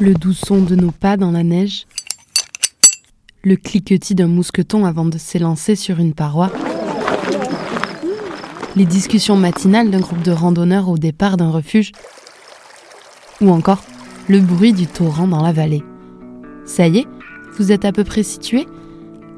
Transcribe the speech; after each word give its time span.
Le 0.00 0.12
doux 0.12 0.32
son 0.32 0.60
de 0.60 0.74
nos 0.74 0.90
pas 0.90 1.16
dans 1.16 1.30
la 1.30 1.44
neige. 1.44 1.86
Le 3.44 3.54
cliquetis 3.54 4.16
d'un 4.16 4.26
mousqueton 4.26 4.84
avant 4.84 5.04
de 5.04 5.18
s'élancer 5.18 5.76
sur 5.76 6.00
une 6.00 6.14
paroi. 6.14 6.50
Les 8.74 8.86
discussions 8.86 9.36
matinales 9.36 9.92
d'un 9.92 10.00
groupe 10.00 10.22
de 10.22 10.32
randonneurs 10.32 10.88
au 10.88 10.98
départ 10.98 11.36
d'un 11.36 11.50
refuge. 11.50 11.92
Ou 13.40 13.50
encore 13.50 13.84
le 14.28 14.40
bruit 14.40 14.72
du 14.72 14.88
torrent 14.88 15.28
dans 15.28 15.42
la 15.42 15.52
vallée. 15.52 15.84
Ça 16.64 16.88
y 16.88 16.98
est, 16.98 17.06
vous 17.56 17.70
êtes 17.70 17.84
à 17.84 17.92
peu 17.92 18.02
près 18.02 18.24
situé 18.24 18.66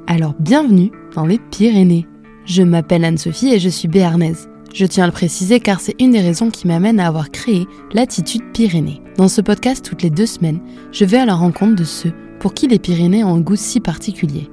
Alors 0.07 0.35
bienvenue 0.41 0.91
dans 1.15 1.27
les 1.27 1.39
Pyrénées. 1.39 2.07
Je 2.47 2.63
m'appelle 2.63 3.05
Anne-Sophie 3.05 3.53
et 3.53 3.59
je 3.59 3.69
suis 3.69 3.89
béarnaise. 3.89 4.49
Je 4.77 4.85
tiens 4.85 5.05
à 5.05 5.07
le 5.07 5.13
préciser 5.13 5.59
car 5.59 5.81
c'est 5.81 5.95
une 5.99 6.11
des 6.11 6.21
raisons 6.21 6.51
qui 6.51 6.67
m'amène 6.67 7.01
à 7.01 7.07
avoir 7.07 7.31
créé 7.31 7.67
l'attitude 7.95 8.43
Pyrénées. 8.53 9.01
Dans 9.17 9.27
ce 9.27 9.41
podcast, 9.41 9.83
toutes 9.83 10.03
les 10.03 10.11
deux 10.11 10.27
semaines, 10.27 10.61
je 10.93 11.07
vais 11.07 11.17
à 11.17 11.25
la 11.25 11.35
rencontre 11.35 11.77
de 11.77 11.85
ceux 11.85 12.13
pour 12.41 12.53
qui 12.53 12.69
les 12.69 12.79
Pyrénées 12.79 13.25
ont 13.25 13.37
un 13.37 13.41
goût 13.41 13.57
si 13.57 13.81
particulier. 13.81 14.51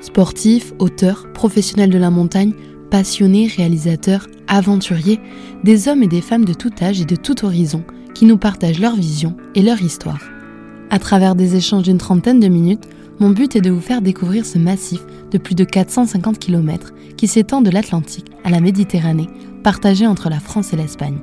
Sportifs, 0.00 0.72
auteurs, 0.78 1.26
professionnels 1.32 1.90
de 1.90 1.98
la 1.98 2.10
montagne, 2.10 2.52
passionnés, 2.92 3.48
réalisateurs, 3.48 4.28
aventuriers, 4.46 5.18
des 5.64 5.88
hommes 5.88 6.04
et 6.04 6.08
des 6.08 6.20
femmes 6.20 6.44
de 6.44 6.54
tout 6.54 6.70
âge 6.80 7.00
et 7.00 7.04
de 7.04 7.16
tout 7.16 7.44
horizon 7.44 7.82
qui 8.14 8.24
nous 8.24 8.38
partagent 8.38 8.78
leur 8.78 8.94
vision 8.94 9.36
et 9.56 9.62
leur 9.62 9.82
histoire. 9.82 10.22
À 10.90 11.00
travers 11.00 11.34
des 11.34 11.56
échanges 11.56 11.82
d'une 11.82 11.98
trentaine 11.98 12.38
de 12.38 12.46
minutes, 12.46 12.84
mon 13.18 13.30
but 13.30 13.56
est 13.56 13.62
de 13.62 13.70
vous 13.70 13.80
faire 13.80 14.00
découvrir 14.00 14.46
ce 14.46 14.58
massif 14.58 15.00
de 15.32 15.38
plus 15.38 15.56
de 15.56 15.64
450 15.64 16.38
km 16.38 16.92
qui 17.16 17.26
s'étend 17.26 17.62
de 17.62 17.70
l'Atlantique 17.70 18.26
à 18.44 18.50
la 18.50 18.60
Méditerranée, 18.60 19.28
partagé 19.66 20.06
entre 20.06 20.30
la 20.30 20.38
France 20.38 20.72
et 20.72 20.76
l'Espagne. 20.76 21.18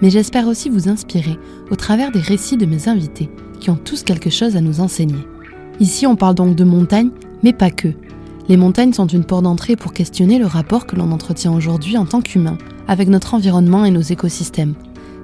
Mais 0.00 0.08
j'espère 0.08 0.46
aussi 0.46 0.68
vous 0.68 0.88
inspirer 0.88 1.36
au 1.68 1.74
travers 1.74 2.12
des 2.12 2.20
récits 2.20 2.56
de 2.56 2.64
mes 2.64 2.88
invités 2.88 3.28
qui 3.58 3.70
ont 3.70 3.76
tous 3.76 4.04
quelque 4.04 4.30
chose 4.30 4.54
à 4.54 4.60
nous 4.60 4.78
enseigner. 4.78 5.26
Ici, 5.80 6.06
on 6.06 6.14
parle 6.14 6.36
donc 6.36 6.54
de 6.54 6.62
montagnes, 6.62 7.10
mais 7.42 7.52
pas 7.52 7.72
que. 7.72 7.88
Les 8.48 8.56
montagnes 8.56 8.92
sont 8.92 9.08
une 9.08 9.24
porte 9.24 9.42
d'entrée 9.42 9.74
pour 9.74 9.92
questionner 9.92 10.38
le 10.38 10.46
rapport 10.46 10.86
que 10.86 10.94
l'on 10.94 11.10
entretient 11.10 11.52
aujourd'hui 11.52 11.96
en 11.96 12.06
tant 12.06 12.20
qu'humain 12.20 12.56
avec 12.86 13.08
notre 13.08 13.34
environnement 13.34 13.84
et 13.84 13.90
nos 13.90 14.00
écosystèmes. 14.00 14.74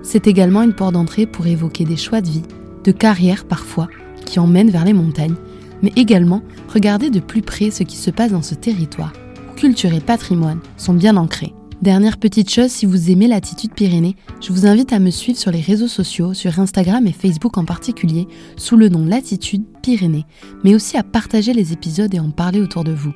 C'est 0.03 0.27
également 0.27 0.63
une 0.63 0.75
porte 0.75 0.95
d'entrée 0.95 1.27
pour 1.27 1.47
évoquer 1.47 1.85
des 1.85 1.97
choix 1.97 2.21
de 2.21 2.29
vie, 2.29 2.43
de 2.83 2.91
carrière 2.91 3.45
parfois, 3.45 3.87
qui 4.25 4.41
emmènent 4.41 4.71
vers 4.71 4.85
les 4.85 4.95
montagnes 4.95 5.37
mais 5.81 5.93
également 5.95 6.43
regarder 6.75 7.09
de 7.09 7.21
plus 7.21 7.43
près 7.43 7.71
ce 7.71 7.85
qui 7.85 7.97
se 7.97 8.11
passe 8.11 8.33
dans 8.33 8.43
ce 8.43 8.57
territoire, 8.57 9.13
où 9.49 9.55
culture 9.55 9.95
et 9.95 10.01
patrimoine 10.01 10.59
sont 10.77 10.95
bien 10.95 11.17
ancrés. 11.17 11.55
Dernière 11.81 12.17
petite 12.17 12.51
chose, 12.51 12.73
si 12.73 12.87
vous 12.87 13.09
aimez 13.09 13.29
l'attitude 13.29 13.73
Pyrénées, 13.73 14.17
je 14.41 14.53
vous 14.53 14.67
invite 14.67 14.93
à 14.93 14.99
me 14.99 15.11
suivre 15.11 15.39
sur 15.39 15.53
les 15.53 15.61
réseaux 15.61 15.87
sociaux, 15.87 16.35
sur 16.35 16.59
Instagram 16.59 17.07
et 17.07 17.13
Facebook 17.13 17.57
en 17.57 17.65
particulier, 17.65 18.27
sous 18.57 18.77
le 18.77 18.89
nom 18.89 19.07
Latitude 19.07 19.63
Pyrénées, 19.81 20.27
mais 20.65 20.75
aussi 20.75 20.97
à 20.97 21.05
partager 21.05 21.53
les 21.53 21.73
épisodes 21.73 22.13
et 22.13 22.19
en 22.19 22.33
parler 22.33 22.61
autour 22.61 22.83
de 22.83 22.91
vous. 22.91 23.13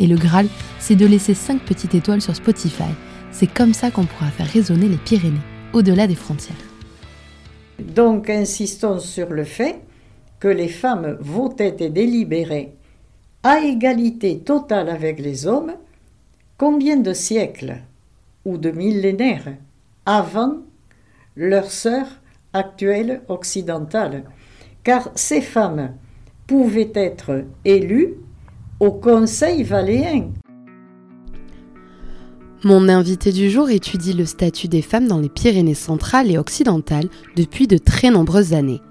Et 0.00 0.08
le 0.08 0.16
Graal, 0.16 0.48
c'est 0.80 0.96
de 0.96 1.06
laisser 1.06 1.34
5 1.34 1.60
petites 1.60 1.94
étoiles 1.94 2.20
sur 2.20 2.34
Spotify. 2.34 2.82
C'est 3.30 3.46
comme 3.46 3.74
ça 3.74 3.92
qu'on 3.92 4.06
pourra 4.06 4.26
faire 4.26 4.48
résonner 4.48 4.88
les 4.88 4.96
Pyrénées, 4.96 5.38
au-delà 5.72 6.08
des 6.08 6.16
frontières. 6.16 6.56
Donc 7.94 8.28
insistons 8.28 8.98
sur 8.98 9.30
le 9.30 9.44
fait 9.44 9.82
que 10.40 10.48
les 10.48 10.68
femmes 10.68 11.16
votaient 11.20 11.76
et 11.78 11.90
délibéraient 11.90 12.74
à 13.44 13.60
égalité 13.60 14.40
totale 14.40 14.88
avec 14.88 15.20
les 15.20 15.46
hommes, 15.46 15.74
combien 16.58 16.96
de 16.96 17.12
siècles? 17.12 17.82
Ou 18.44 18.58
de 18.58 18.70
millénaires 18.70 19.56
avant 20.06 20.58
leurs 21.36 21.70
sœurs 21.70 22.20
actuelles 22.52 23.22
occidentales 23.28 24.24
Car 24.82 25.10
ces 25.14 25.40
femmes 25.40 25.94
pouvaient 26.46 26.92
être 26.94 27.44
élues 27.64 28.14
au 28.80 28.90
Conseil 28.92 29.62
valéen. 29.62 30.32
Mon 32.64 32.88
invité 32.88 33.32
du 33.32 33.48
jour 33.48 33.70
étudie 33.70 34.12
le 34.12 34.26
statut 34.26 34.68
des 34.68 34.82
femmes 34.82 35.06
dans 35.06 35.18
les 35.18 35.28
Pyrénées 35.28 35.74
centrales 35.74 36.30
et 36.30 36.36
occidentales 36.36 37.08
depuis 37.36 37.66
de 37.66 37.78
très 37.78 38.10
nombreuses 38.10 38.52
années. 38.52 38.82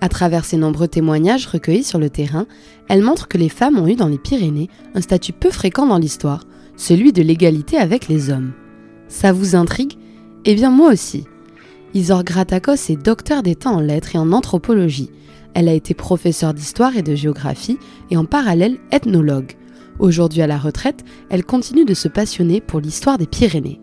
À 0.00 0.08
travers 0.08 0.44
ses 0.44 0.56
nombreux 0.56 0.88
témoignages 0.88 1.46
recueillis 1.46 1.84
sur 1.84 2.00
le 2.00 2.10
terrain, 2.10 2.46
elle 2.88 3.02
montre 3.02 3.28
que 3.28 3.38
les 3.38 3.48
femmes 3.48 3.78
ont 3.78 3.86
eu 3.86 3.94
dans 3.94 4.08
les 4.08 4.18
Pyrénées 4.18 4.68
un 4.94 5.00
statut 5.00 5.32
peu 5.32 5.50
fréquent 5.50 5.86
dans 5.86 5.98
l'histoire, 5.98 6.44
celui 6.76 7.12
de 7.12 7.22
l'égalité 7.22 7.76
avec 7.76 8.08
les 8.08 8.30
hommes. 8.30 8.52
Ça 9.12 9.30
vous 9.30 9.54
intrigue 9.54 9.98
Eh 10.46 10.54
bien 10.54 10.70
moi 10.70 10.90
aussi. 10.90 11.24
Isor 11.92 12.24
Gratakos 12.24 12.88
est 12.88 12.96
docteur 12.96 13.42
d'État 13.42 13.68
en 13.68 13.78
lettres 13.78 14.16
et 14.16 14.18
en 14.18 14.32
anthropologie. 14.32 15.10
Elle 15.52 15.68
a 15.68 15.74
été 15.74 15.92
professeure 15.92 16.54
d'histoire 16.54 16.96
et 16.96 17.02
de 17.02 17.14
géographie 17.14 17.76
et 18.10 18.16
en 18.16 18.24
parallèle 18.24 18.78
ethnologue. 18.90 19.52
Aujourd'hui 19.98 20.40
à 20.40 20.46
la 20.46 20.56
retraite, 20.56 21.04
elle 21.28 21.44
continue 21.44 21.84
de 21.84 21.92
se 21.92 22.08
passionner 22.08 22.62
pour 22.62 22.80
l'histoire 22.80 23.18
des 23.18 23.26
Pyrénées. 23.26 23.82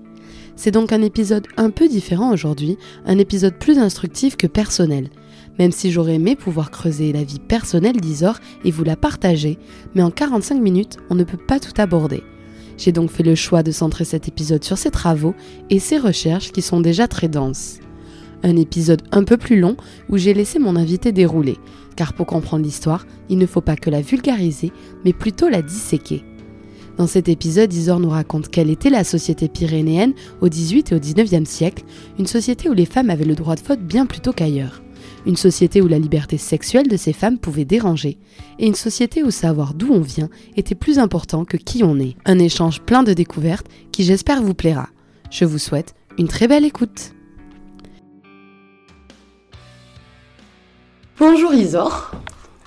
C'est 0.55 0.71
donc 0.71 0.91
un 0.91 1.03
épisode 1.03 1.45
un 1.57 1.69
peu 1.69 1.87
différent 1.87 2.33
aujourd'hui, 2.33 2.79
un 3.05 3.19
épisode 3.19 3.53
plus 3.59 3.77
instructif 3.77 4.35
que 4.35 4.47
personnel 4.47 5.11
même 5.59 5.73
si 5.73 5.91
j'aurais 5.91 6.15
aimé 6.15 6.37
pouvoir 6.37 6.71
creuser 6.71 7.11
la 7.11 7.21
vie 7.21 7.39
personnelle 7.39 7.97
d'Isor 7.97 8.39
et 8.63 8.71
vous 8.71 8.85
la 8.85 8.95
partager, 8.95 9.59
mais 9.93 10.01
en 10.01 10.09
45 10.09 10.55
minutes, 10.61 10.97
on 11.09 11.15
ne 11.15 11.25
peut 11.25 11.37
pas 11.37 11.59
tout 11.59 11.73
aborder. 11.81 12.23
J'ai 12.79 12.93
donc 12.93 13.11
fait 13.11 13.23
le 13.23 13.35
choix 13.35 13.61
de 13.61 13.71
centrer 13.71 14.05
cet 14.05 14.29
épisode 14.29 14.63
sur 14.63 14.77
ses 14.77 14.89
travaux 14.89 15.35
et 15.69 15.79
ses 15.79 15.97
recherches 15.97 16.53
qui 16.53 16.61
sont 16.61 16.79
déjà 16.79 17.09
très 17.09 17.27
denses. 17.27 17.79
Un 18.41 18.55
épisode 18.55 19.01
un 19.11 19.25
peu 19.25 19.35
plus 19.35 19.59
long 19.59 19.75
où 20.07 20.17
j'ai 20.17 20.33
laissé 20.33 20.59
mon 20.59 20.77
invité 20.77 21.11
dérouler, 21.11 21.57
car 21.97 22.13
pour 22.13 22.25
comprendre 22.25 22.63
l'histoire, 22.63 23.05
il 23.27 23.37
ne 23.37 23.45
faut 23.45 23.59
pas 23.59 23.75
que 23.75 23.89
la 23.89 23.99
vulgariser, 23.99 24.71
mais 25.03 25.11
plutôt 25.11 25.49
la 25.49 25.61
disséquer. 25.61 26.23
Dans 26.97 27.07
cet 27.07 27.27
épisode, 27.27 27.73
Isor 27.73 27.99
nous 27.99 28.09
raconte 28.09 28.47
quelle 28.47 28.69
était 28.69 28.89
la 28.89 29.03
société 29.03 29.49
pyrénéenne 29.49 30.13
au 30.39 30.47
XVIIIe 30.47 30.83
et 30.91 30.95
au 30.95 30.99
XIXe 30.99 31.49
siècle, 31.49 31.83
une 32.17 32.27
société 32.27 32.69
où 32.69 32.73
les 32.73 32.85
femmes 32.85 33.09
avaient 33.09 33.25
le 33.25 33.35
droit 33.35 33.55
de 33.55 33.61
vote 33.61 33.81
bien 33.81 34.05
plus 34.05 34.21
tôt 34.21 34.31
qu'ailleurs 34.31 34.81
une 35.25 35.35
société 35.35 35.81
où 35.81 35.87
la 35.87 35.99
liberté 35.99 36.37
sexuelle 36.37 36.87
de 36.87 36.97
ces 36.97 37.13
femmes 37.13 37.37
pouvait 37.37 37.65
déranger, 37.65 38.17
et 38.57 38.67
une 38.67 38.75
société 38.75 39.23
où 39.23 39.31
savoir 39.31 39.73
d'où 39.73 39.91
on 39.91 40.01
vient 40.01 40.29
était 40.55 40.75
plus 40.75 40.99
important 40.99 41.45
que 41.45 41.57
qui 41.57 41.83
on 41.83 41.99
est. 41.99 42.15
Un 42.25 42.39
échange 42.39 42.81
plein 42.81 43.03
de 43.03 43.13
découvertes 43.13 43.67
qui 43.91 44.03
j'espère 44.03 44.41
vous 44.41 44.53
plaira. 44.53 44.89
Je 45.29 45.45
vous 45.45 45.57
souhaite 45.57 45.95
une 46.17 46.27
très 46.27 46.47
belle 46.47 46.65
écoute. 46.65 47.13
Bonjour 51.19 51.53
Isor. 51.53 52.11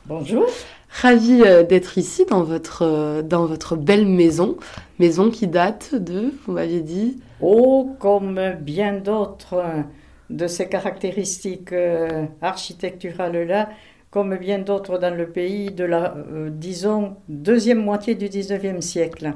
Bonjour. 0.07 0.47
Ravi 1.01 1.43
euh, 1.43 1.63
d'être 1.63 1.97
ici 1.97 2.27
dans 2.29 2.43
votre, 2.43 2.83
euh, 2.83 3.23
dans 3.23 3.47
votre 3.47 3.77
belle 3.77 4.07
maison, 4.07 4.59
maison 4.99 5.31
qui 5.31 5.47
date 5.47 5.95
de, 5.95 6.35
vous 6.45 6.53
m'aviez 6.53 6.83
dit 6.83 7.17
Oh, 7.41 7.97
comme 7.99 8.39
bien 8.61 8.99
d'autres 8.99 9.63
de 10.33 10.47
ces 10.47 10.67
caractéristiques 10.69 11.73
euh, 11.73 12.25
architecturales-là, 12.41 13.69
comme 14.11 14.37
bien 14.37 14.59
d'autres 14.59 14.99
dans 14.99 15.15
le 15.15 15.29
pays 15.29 15.71
de 15.71 15.85
la, 15.85 16.15
euh, 16.17 16.51
disons, 16.51 17.17
deuxième 17.29 17.83
moitié 17.83 18.15
du 18.15 18.27
19e 18.27 18.81
siècle. 18.81 19.35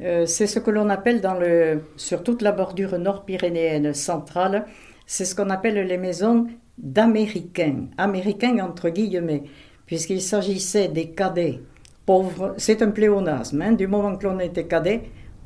Euh, 0.00 0.26
c'est 0.26 0.46
ce 0.46 0.58
que 0.58 0.70
l'on 0.70 0.88
appelle 0.88 1.20
dans 1.20 1.34
le, 1.34 1.82
sur 1.96 2.22
toute 2.22 2.40
la 2.40 2.52
bordure 2.52 2.98
nord-pyrénéenne 2.98 3.92
centrale, 3.92 4.64
c'est 5.06 5.24
ce 5.24 5.34
qu'on 5.34 5.50
appelle 5.50 5.86
les 5.86 5.98
maisons 5.98 6.46
d'Américains, 6.78 7.86
Américains 7.98 8.58
entre 8.60 8.88
guillemets, 8.90 9.42
puisqu'il 9.86 10.22
s'agissait 10.22 10.88
des 10.88 11.10
cadets 11.10 11.60
pauvres. 12.06 12.54
C'est 12.56 12.80
un 12.80 12.92
pléonasme, 12.92 13.60
hein. 13.60 13.72
du 13.72 13.88
moment 13.88 14.16
que 14.16 14.26
l'on 14.26 14.38
était 14.38 14.64
cadet, 14.64 15.02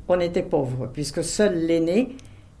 on 0.07 0.19
était 0.19 0.43
pauvre, 0.43 0.87
puisque 0.93 1.23
seul 1.23 1.65
l'aîné 1.65 2.15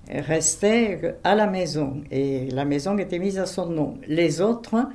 restait 0.09 1.15
à 1.23 1.35
la 1.35 1.47
maison 1.47 2.03
et 2.11 2.49
la 2.51 2.65
maison 2.65 2.97
était 2.97 3.19
mise 3.19 3.39
à 3.39 3.45
son 3.45 3.67
nom. 3.67 3.97
Les 4.07 4.41
autres 4.41 4.87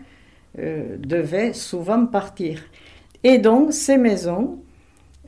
euh, 0.59 0.97
devaient 0.99 1.53
souvent 1.53 2.07
partir. 2.07 2.63
Et 3.25 3.39
donc 3.39 3.73
ces 3.73 3.99
maisons, 3.99 4.59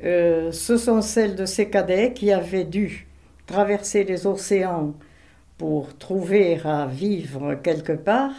euh, 0.05 0.52
ce 0.52 0.76
sont 0.76 1.02
celles 1.02 1.37
de 1.37 1.46
ces 1.46 1.69
cadets 1.69 2.12
qui 2.12 2.32
avaient 2.32 2.64
dû 2.64 3.08
traverser 3.46 4.05
les 4.05 4.26
océans 4.26 4.94
pour 5.58 5.96
trouver 5.96 6.61
à 6.64 6.87
vivre 6.87 7.55
quelque 7.55 7.93
part, 7.93 8.32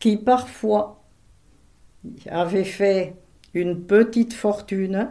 qui 0.00 0.16
parfois 0.16 1.02
avaient 2.30 2.64
fait 2.64 3.14
une 3.54 3.80
petite 3.80 4.32
fortune 4.32 5.10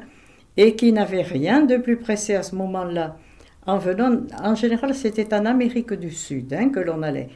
et 0.56 0.75
qui 0.75 0.91
n'avaient 0.91 1.21
rien 1.21 1.62
de 1.62 1.77
plus 1.77 1.97
pressé 1.97 2.35
à 2.35 2.44
ce 2.44 2.56
moment-là 2.56 3.18
en 3.67 3.77
venant, 3.77 4.21
en 4.41 4.55
général, 4.55 4.95
c'était 4.95 5.33
en 5.33 5.45
Amérique 5.45 5.93
du 5.93 6.09
Sud 6.09 6.53
hein, 6.53 6.69
que 6.69 6.79
l'on 6.79 7.03
allait. 7.03 7.29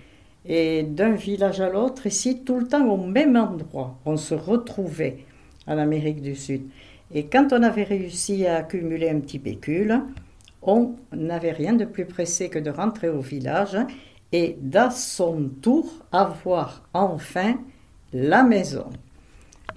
Et 0.46 0.84
d'un 0.84 1.12
village 1.12 1.62
à 1.62 1.70
l'autre, 1.70 2.08
ici, 2.08 2.44
tout 2.44 2.58
le 2.58 2.68
temps 2.68 2.88
au 2.88 2.98
même 2.98 3.36
endroit, 3.36 4.00
on 4.06 4.18
se 4.18 4.34
retrouvait 4.34 5.26
en 5.68 5.78
Amérique 5.78 6.22
du 6.22 6.36
Sud. 6.36 6.64
Et 7.14 7.26
quand 7.26 7.52
on 7.52 7.62
avait 7.62 7.84
réussi 7.84 8.48
à 8.48 8.58
accumuler 8.58 9.10
un 9.10 9.20
petit 9.20 9.40
pécule, 9.40 10.02
on 10.62 10.96
n'avait 11.12 11.52
rien 11.52 11.74
de 11.74 11.86
plus 11.86 12.06
pressé 12.06 12.50
que 12.50 12.60
de 12.60 12.70
rentrer 12.70 13.10
au 13.10 13.20
village 13.20 13.78
et 14.32 14.56
d'à 14.62 14.90
son 14.90 15.50
tour 15.62 15.86
avoir 16.12 16.88
enfin 16.94 17.56
la 18.14 18.44
maison 18.44 18.86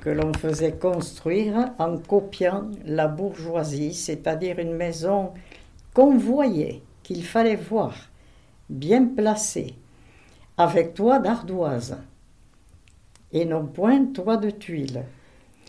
que 0.00 0.10
l'on 0.10 0.32
faisait 0.34 0.72
construire 0.72 1.72
en 1.78 1.96
copiant 1.98 2.70
la 2.84 3.08
bourgeoisie, 3.08 3.94
c'est-à-dire 3.94 4.58
une 4.58 4.74
maison 4.74 5.32
qu'on 5.94 6.18
voyait, 6.18 6.82
qu'il 7.02 7.24
fallait 7.24 7.56
voir, 7.56 7.94
bien 8.68 9.04
placée, 9.04 9.74
avec 10.58 10.94
toit 10.94 11.20
d'ardoise 11.20 11.96
et 13.32 13.44
non 13.44 13.66
point 13.66 14.04
toit 14.06 14.36
de 14.36 14.50
tuiles. 14.50 15.04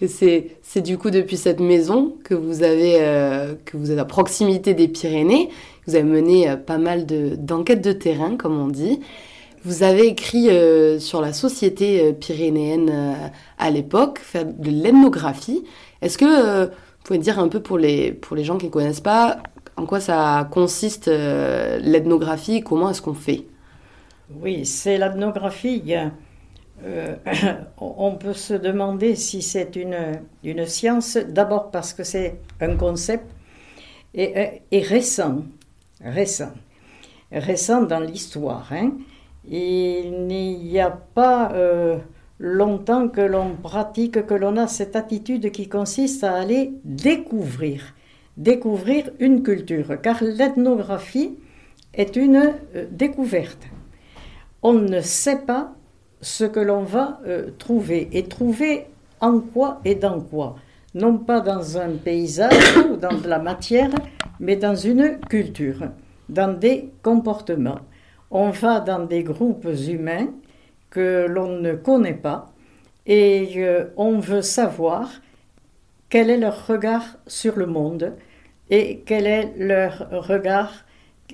C'est, 0.07 0.81
du 0.81 0.97
coup 0.97 1.09
depuis 1.09 1.37
cette 1.37 1.61
maison 1.61 2.15
que 2.25 2.33
vous 2.33 2.63
avez 2.63 2.97
euh, 2.99 3.55
que 3.63 3.77
vous 3.77 3.91
êtes 3.91 3.99
à 3.99 4.05
proximité 4.05 4.73
des 4.73 4.89
Pyrénées. 4.89 5.49
Vous 5.87 5.95
avez 5.95 6.03
mené 6.03 6.49
euh, 6.49 6.57
pas 6.57 6.77
mal 6.77 7.05
de, 7.05 7.35
d'enquêtes 7.35 7.81
de 7.81 7.93
terrain, 7.93 8.35
comme 8.35 8.59
on 8.59 8.67
dit. 8.67 8.99
Vous 9.63 9.83
avez 9.83 10.07
écrit 10.07 10.49
euh, 10.49 10.99
sur 10.99 11.21
la 11.21 11.31
société 11.31 12.13
pyrénéenne 12.13 13.31
à 13.57 13.71
l'époque, 13.71 14.19
de 14.35 14.69
l'ethnographie. 14.69 15.63
Est-ce 16.01 16.17
que 16.17 16.65
vous 16.65 16.71
pouvez 17.03 17.19
dire 17.19 17.39
un 17.39 17.47
peu 17.47 17.61
pour 17.61 17.77
les 17.77 18.11
pour 18.11 18.35
les 18.35 18.43
gens 18.43 18.57
qui 18.57 18.65
ne 18.65 18.71
connaissent 18.71 18.99
pas 18.99 19.37
en 19.77 19.85
quoi 19.85 19.99
ça 19.99 20.47
consiste 20.51 21.07
l'ethnographie, 21.07 22.61
comment 22.61 22.89
est-ce 22.89 23.01
qu'on 23.01 23.13
fait? 23.13 23.45
Oui, 24.41 24.65
c'est 24.65 24.97
l'ethnographie 24.97 25.95
euh, 26.83 27.15
on 27.77 28.15
peut 28.15 28.33
se 28.33 28.53
demander 28.53 29.15
si 29.15 29.41
c'est 29.41 29.75
une, 29.75 30.19
une 30.43 30.65
science, 30.65 31.17
d'abord 31.17 31.71
parce 31.71 31.93
que 31.93 32.03
c'est 32.03 32.39
un 32.59 32.75
concept 32.75 33.25
et, 34.13 34.61
et, 34.71 34.81
récent, 34.81 35.43
récent, 36.03 36.51
récent 37.31 37.83
dans 37.83 37.99
l'histoire. 37.99 38.67
Hein. 38.71 38.91
Il 39.47 40.25
n'y 40.27 40.79
a 40.79 40.89
pas 40.89 41.51
euh, 41.53 41.97
longtemps 42.39 43.07
que 43.07 43.21
l'on 43.21 43.55
pratique, 43.55 44.25
que 44.25 44.33
l'on 44.33 44.57
a 44.57 44.67
cette 44.67 44.95
attitude 44.95 45.51
qui 45.51 45.69
consiste 45.69 46.23
à 46.23 46.35
aller 46.35 46.73
découvrir, 46.83 47.93
découvrir 48.37 49.09
une 49.19 49.43
culture, 49.43 49.99
car 50.01 50.23
l'ethnographie 50.23 51.37
est 51.93 52.15
une 52.15 52.53
euh, 52.75 52.85
découverte. 52.91 53.63
On 54.61 54.73
ne 54.73 55.01
sait 55.01 55.39
pas 55.39 55.73
ce 56.21 56.43
que 56.43 56.59
l'on 56.59 56.83
va 56.83 57.19
euh, 57.27 57.51
trouver. 57.57 58.09
Et 58.11 58.23
trouver 58.23 58.87
en 59.21 59.39
quoi 59.39 59.79
et 59.85 59.95
dans 59.95 60.19
quoi. 60.19 60.55
Non 60.93 61.17
pas 61.17 61.41
dans 61.41 61.77
un 61.77 61.91
paysage 61.91 62.77
ou 62.89 62.95
dans 62.97 63.17
de 63.17 63.27
la 63.27 63.39
matière, 63.39 63.91
mais 64.39 64.55
dans 64.55 64.75
une 64.75 65.19
culture, 65.29 65.89
dans 66.29 66.57
des 66.57 66.91
comportements. 67.03 67.79
On 68.31 68.49
va 68.49 68.79
dans 68.79 69.05
des 69.05 69.23
groupes 69.23 69.67
humains 69.87 70.27
que 70.89 71.27
l'on 71.27 71.59
ne 71.59 71.73
connaît 71.73 72.13
pas 72.13 72.51
et 73.05 73.53
euh, 73.57 73.85
on 73.97 74.19
veut 74.19 74.41
savoir 74.41 75.09
quel 76.09 76.29
est 76.29 76.37
leur 76.37 76.67
regard 76.67 77.17
sur 77.27 77.55
le 77.57 77.65
monde 77.65 78.13
et 78.69 79.01
quel 79.05 79.27
est 79.27 79.53
leur 79.57 80.07
regard, 80.11 80.85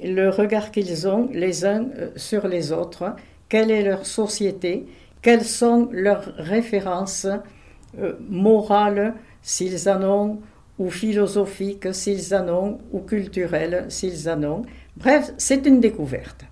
le 0.04 0.30
regard 0.30 0.72
qu'ils 0.72 1.08
ont 1.08 1.30
les 1.32 1.66
uns 1.66 1.86
euh, 1.98 2.10
sur 2.16 2.48
les 2.48 2.72
autres? 2.72 3.16
Quelle 3.50 3.72
est 3.72 3.84
leur 3.84 4.06
société, 4.06 4.86
quelles 5.22 5.44
sont 5.46 5.90
leurs 5.92 6.34
références 6.38 7.28
euh, 8.00 8.14
morales, 8.30 9.14
s'ils 9.42 9.90
en 9.90 10.04
ont, 10.04 10.40
ou 10.80 10.90
philosophiques, 10.90 11.94
s'ils 11.94 12.34
en 12.34 12.48
ont, 12.50 12.78
ou 12.92 13.00
culturelles, 13.00 13.86
s'ils 13.90 14.30
en 14.30 14.44
ont? 14.44 14.62
Bref, 14.98 15.34
c'est 15.38 15.66
une 15.66 15.80
découverte. 15.80 16.46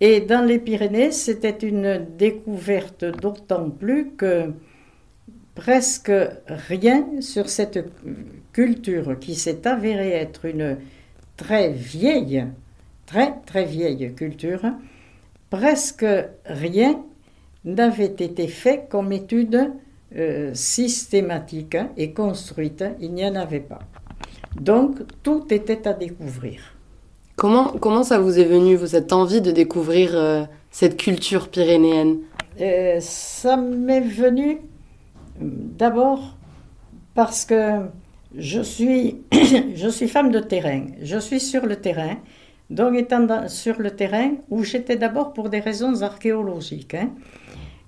Et 0.00 0.20
dans 0.20 0.44
les 0.44 0.58
Pyrénées, 0.58 1.12
c'était 1.12 1.66
une 1.66 2.06
découverte 2.18 3.04
d'autant 3.04 3.70
plus 3.70 4.10
que 4.16 4.50
presque 5.54 6.12
rien 6.48 7.06
sur 7.20 7.48
cette 7.48 7.78
culture 8.54 9.18
qui 9.20 9.34
s'est 9.34 9.66
avérée 9.66 10.12
être 10.12 10.46
une 10.46 10.78
très 11.36 11.68
vieille, 11.70 12.46
très 13.04 13.34
très 13.44 13.66
vieille 13.66 14.14
culture, 14.14 14.62
presque 15.50 16.06
rien 16.46 17.02
n'avait 17.64 18.06
été 18.06 18.46
fait 18.46 18.86
comme 18.88 19.12
étude 19.12 19.72
euh, 20.16 20.54
systématique 20.54 21.76
et 21.96 22.12
construite, 22.12 22.84
il 23.00 23.12
n'y 23.12 23.26
en 23.26 23.34
avait 23.34 23.60
pas. 23.60 23.80
Donc 24.58 24.98
tout 25.22 25.46
était 25.50 25.86
à 25.88 25.92
découvrir. 25.92 26.60
Comment, 27.36 27.72
comment 27.80 28.04
ça 28.04 28.20
vous 28.20 28.38
est 28.38 28.44
venu, 28.44 28.76
vous, 28.76 28.86
cette 28.86 29.12
envie 29.12 29.40
de 29.40 29.50
découvrir 29.50 30.14
euh, 30.14 30.44
cette 30.70 30.96
culture 30.96 31.48
pyrénéenne? 31.48 32.18
Euh, 32.60 32.98
Ça 33.00 33.56
m'est 33.56 34.00
venu 34.00 34.58
d'abord 35.40 36.36
parce 37.14 37.44
que 37.44 37.80
je 38.36 38.60
suis, 38.60 39.22
je 39.74 39.88
suis 39.88 40.08
femme 40.08 40.30
de 40.30 40.40
terrain, 40.40 40.86
je 41.02 41.18
suis 41.18 41.40
sur 41.40 41.66
le 41.66 41.76
terrain, 41.76 42.16
donc, 42.70 42.94
étant 42.96 43.48
sur 43.48 43.80
le 43.80 43.90
terrain, 43.90 44.32
où 44.48 44.64
j'étais 44.64 44.96
d'abord 44.96 45.32
pour 45.32 45.50
des 45.50 45.60
raisons 45.60 46.02
archéologiques, 46.02 46.94
hein, 46.94 47.10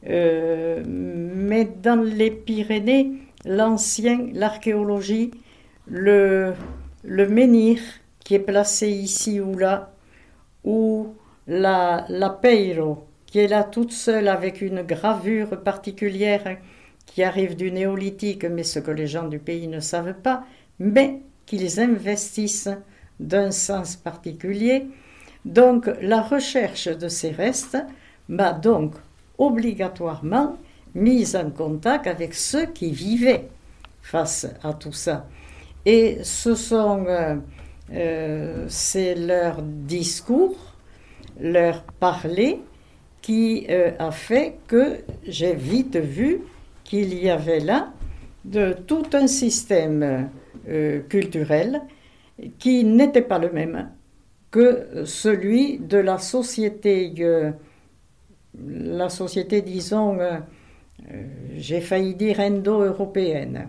euh, 0.09 0.83
mais 0.87 1.65
dans 1.65 2.03
les 2.03 2.31
Pyrénées, 2.31 3.13
l'ancien, 3.45 4.29
l'archéologie, 4.33 5.31
le, 5.87 6.53
le 7.05 7.29
menhir 7.29 7.81
qui 8.21 8.35
est 8.35 8.41
placé 8.41 8.89
ici 8.89 9.41
ou 9.41 9.57
là, 9.57 9.93
ou 10.65 11.15
la, 11.47 12.05
la 12.09 12.31
peiro 12.31 13.07
qui 13.27 13.39
est 13.39 13.49
là 13.49 13.65
toute 13.65 13.93
seule 13.93 14.29
avec 14.29 14.61
une 14.63 14.83
gravure 14.83 15.63
particulière 15.63 16.43
hein, 16.47 16.57
qui 17.07 17.23
arrive 17.23 17.57
du 17.57 17.73
néolithique, 17.73 18.45
mais 18.45 18.65
ce 18.65 18.79
que 18.79 18.91
les 18.91 19.07
gens 19.07 19.29
du 19.29 19.39
pays 19.39 19.69
ne 19.69 19.81
savent 19.81 20.15
pas, 20.15 20.45
mais 20.79 21.23
qu'ils 21.47 21.81
investissent 21.81 22.69
d'un 23.19 23.51
sens 23.51 23.97
particulier. 23.97 24.87
Donc 25.45 25.89
la 26.03 26.21
recherche 26.21 26.89
de 26.89 27.09
ces 27.09 27.31
restes 27.31 27.79
m'a 28.29 28.53
donc 28.53 28.95
obligatoirement 29.39 30.57
mise 30.95 31.37
en 31.37 31.51
contact 31.51 32.07
avec 32.07 32.35
ceux 32.35 32.67
qui 32.67 32.91
vivaient 32.91 33.49
face 34.03 34.47
à 34.63 34.73
tout 34.73 34.93
ça. 34.93 35.27
Et 35.85 36.19
ce 36.25 36.55
sont, 36.55 37.05
euh, 37.07 37.37
euh, 37.93 38.67
c'est 38.69 39.15
leur 39.15 39.63
discours, 39.63 40.57
leur 41.41 41.83
parler 41.83 42.61
qui 43.23 43.67
euh, 43.71 43.93
a 43.99 44.11
fait 44.11 44.59
que 44.67 44.99
j'ai 45.27 45.55
vite 45.55 45.97
vu 45.97 46.41
qu'il 46.89 47.15
y 47.15 47.29
avait 47.29 47.61
là 47.61 47.93
de 48.45 48.73
tout 48.73 49.05
un 49.13 49.27
système 49.27 50.31
culturel 51.09 51.83
qui 52.59 52.85
n'était 52.85 53.23
pas 53.23 53.39
le 53.39 53.51
même 53.51 53.89
que 54.51 55.05
celui 55.05 55.79
de 55.79 55.99
la 55.99 56.19
société, 56.19 57.13
euh, 57.21 57.51
la 58.59 59.09
société, 59.09 59.61
disons, 59.63 60.19
euh, 60.19 60.39
j'ai 61.57 61.81
failli 61.81 62.15
dire 62.15 62.41
indo-européenne, 62.41 63.69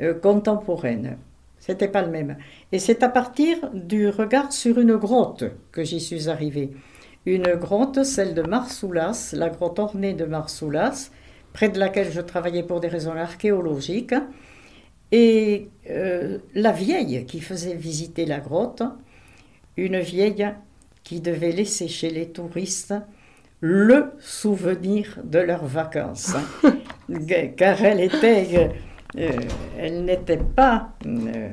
euh, 0.00 0.14
contemporaine. 0.14 1.18
C'était 1.58 1.88
pas 1.88 2.02
le 2.02 2.10
même. 2.10 2.36
Et 2.72 2.78
c'est 2.78 3.02
à 3.02 3.08
partir 3.08 3.70
du 3.72 4.08
regard 4.08 4.52
sur 4.52 4.78
une 4.78 4.96
grotte 4.96 5.44
que 5.70 5.84
j'y 5.84 6.00
suis 6.00 6.28
arrivée. 6.28 6.70
Une 7.24 7.54
grotte, 7.54 8.04
celle 8.04 8.34
de 8.34 8.42
Marsoulas, 8.42 9.32
la 9.36 9.48
grotte 9.48 9.78
ornée 9.78 10.14
de 10.14 10.24
Marsoulas, 10.24 11.10
près 11.52 11.68
de 11.68 11.78
laquelle 11.78 12.10
je 12.10 12.20
travaillais 12.20 12.62
pour 12.62 12.80
des 12.80 12.88
raisons 12.88 13.12
archéologiques. 13.12 14.14
Et 15.10 15.68
euh, 15.90 16.38
la 16.54 16.72
vieille 16.72 17.26
qui 17.26 17.40
faisait 17.40 17.74
visiter 17.74 18.24
la 18.24 18.40
grotte, 18.40 18.82
une 19.76 20.00
vieille 20.00 20.48
qui 21.04 21.20
devait 21.20 21.52
laisser 21.52 21.88
chez 21.88 22.10
les 22.10 22.28
touristes 22.28 22.94
le 23.60 24.12
souvenir 24.18 25.18
de 25.22 25.38
leurs 25.38 25.66
vacances, 25.66 26.34
car 27.56 27.84
elle 27.84 28.00
était, 28.00 28.70
euh, 29.16 29.30
elle 29.78 30.04
n'était 30.04 30.38
pas 30.38 30.94
euh, 31.06 31.50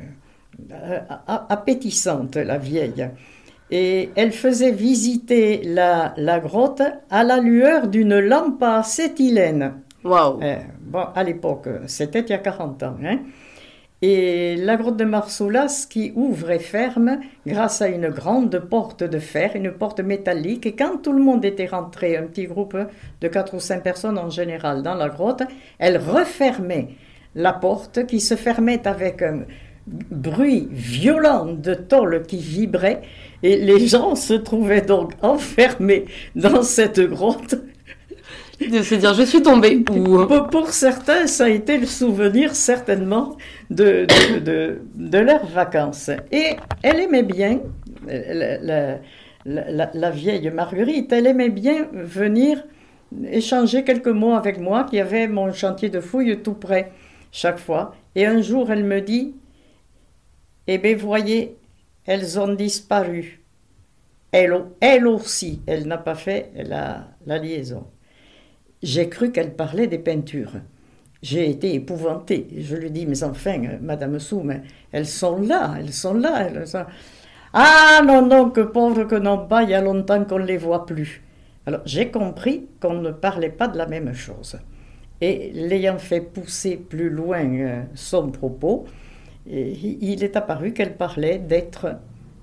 appétissante, 1.27 2.35
la 2.37 2.57
vieille. 2.57 3.09
Et 3.69 4.09
elle 4.15 4.31
faisait 4.31 4.71
visiter 4.71 5.61
la, 5.63 6.13
la 6.17 6.39
grotte 6.39 6.81
à 7.11 7.23
la 7.23 7.39
lueur 7.39 7.87
d'une 7.87 8.19
lampe 8.19 8.63
à 8.63 8.79
acétylène. 8.79 9.73
Waouh 10.03 10.39
Bon, 10.81 11.05
à 11.15 11.23
l'époque, 11.23 11.67
c'était 11.87 12.21
il 12.21 12.29
y 12.29 12.33
a 12.33 12.37
40 12.37 12.83
ans. 12.83 12.97
Hein 13.03 13.19
et 14.01 14.55
la 14.55 14.77
grotte 14.77 14.95
de 14.95 15.03
Marsoulas 15.03 15.85
qui 15.89 16.13
ouvre 16.15 16.51
et 16.51 16.59
ferme 16.59 17.19
grâce 17.45 17.81
à 17.81 17.89
une 17.89 18.07
grande 18.07 18.57
porte 18.59 19.03
de 19.03 19.19
fer, 19.19 19.51
une 19.55 19.71
porte 19.71 19.99
métallique. 19.99 20.65
Et 20.65 20.73
quand 20.73 21.01
tout 21.01 21.11
le 21.11 21.21
monde 21.21 21.43
était 21.43 21.65
rentré, 21.65 22.15
un 22.15 22.23
petit 22.23 22.45
groupe 22.45 22.77
de 23.19 23.27
quatre 23.27 23.55
ou 23.55 23.59
cinq 23.59 23.83
personnes 23.83 24.17
en 24.17 24.29
général 24.29 24.83
dans 24.83 24.95
la 24.95 25.09
grotte, 25.09 25.43
elle 25.79 25.97
refermait 25.97 26.95
la 27.35 27.51
porte 27.51 28.05
qui 28.05 28.21
se 28.21 28.35
fermait 28.35 28.87
avec 28.87 29.21
un 29.21 29.41
bruit 29.85 30.69
violent 30.71 31.45
de 31.45 31.73
tôle 31.73 32.23
qui 32.25 32.37
vibrait 32.37 33.01
et 33.43 33.57
les 33.57 33.87
gens 33.87 34.15
se 34.15 34.33
trouvaient 34.33 34.81
donc 34.81 35.13
enfermés 35.21 36.05
dans 36.35 36.63
cette 36.63 36.99
grotte 37.01 37.55
de 38.67 38.83
se 38.83 38.95
dire 38.95 39.13
je 39.13 39.23
suis 39.23 39.41
tombée 39.41 39.83
ou... 39.89 40.25
pour, 40.25 40.69
certains, 40.69 41.27
ça 41.27 41.45
a 41.45 41.49
été 41.49 41.77
le 41.77 41.85
souvenir 41.85 42.55
certainement 42.55 43.37
de, 43.69 44.05
de, 44.39 44.81
de, 44.95 45.17
leurs 45.17 45.45
vacances. 45.45 46.09
Et 46.31 46.57
elle 46.83 46.99
aimait 46.99 47.23
bien, 47.23 47.61
la, 49.45 50.11
vieille 50.11 50.49
Marguerite, 50.49 51.11
elle 51.13 51.27
aimait 51.27 51.49
bien 51.49 51.87
venir 51.93 52.63
échanger 53.31 53.83
quelques 53.83 54.07
mots 54.07 54.33
avec 54.33 54.59
moi, 54.59 54.83
qui 54.83 54.99
avait 54.99 55.27
mon 55.27 55.51
chantier 55.53 55.89
de 55.89 56.01
fouilles 56.01 56.41
tout 56.41 56.53
près 56.53 56.91
chaque 57.31 57.59
fois. 57.59 57.95
Et 58.15 58.25
un 58.25 58.41
jour, 58.41 58.71
elle 58.71 58.83
me 58.83 59.01
dit, 59.01 59.35
eh 60.67 60.77
bien, 60.77 60.95
voyez, 60.95 61.55
elles 62.05 62.39
ont 62.39 62.53
disparu. 62.53 63.41
Elle, 64.31 64.65
elle 64.79 65.07
aussi, 65.07 65.61
elle 65.65 65.87
n'a 65.87 65.97
pas 65.97 66.13
fait 66.13 66.51
la 66.55 67.07
liaison. 67.25 67.85
J'ai 68.81 69.09
cru 69.09 69.31
qu'elle 69.31 69.53
parlait 69.53 69.87
des 69.87 69.99
peintures. 69.99 70.53
J'ai 71.21 71.49
été 71.49 71.73
épouvantée. 71.73 72.47
Je 72.57 72.75
lui 72.75 72.91
dis, 72.91 73.05
mais 73.05 73.23
enfin, 73.23 73.61
Madame 73.81 74.19
Sou, 74.19 74.43
elles 74.91 75.07
sont 75.07 75.41
là, 75.41 75.75
elles 75.77 75.93
sont 75.93 76.13
là. 76.13 76.47
Elles 76.47 76.67
sont... 76.67 76.85
Ah 77.53 78.01
non, 78.05 78.25
non, 78.25 78.51
que 78.51 78.61
pauvre 78.61 79.05
que 79.05 79.15
non 79.15 79.47
pas, 79.47 79.63
il 79.63 79.71
y 79.71 79.73
a 79.73 79.81
longtemps 79.81 80.23
qu'on 80.23 80.39
ne 80.39 80.45
les 80.45 80.57
voit 80.57 80.85
plus. 80.85 81.23
Alors 81.65 81.81
j'ai 81.85 82.09
compris 82.09 82.67
qu'on 82.79 82.95
ne 82.95 83.11
parlait 83.11 83.49
pas 83.49 83.67
de 83.67 83.77
la 83.77 83.85
même 83.85 84.13
chose. 84.13 84.57
Et 85.21 85.51
l'ayant 85.53 85.97
fait 85.97 86.21
pousser 86.21 86.77
plus 86.77 87.09
loin 87.09 87.45
euh, 87.45 87.83
son 87.93 88.29
propos, 88.29 88.85
il 89.45 90.23
est 90.23 90.35
apparu 90.35 90.73
qu'elle 90.73 90.95
parlait 90.95 91.39
d'êtres 91.39 91.97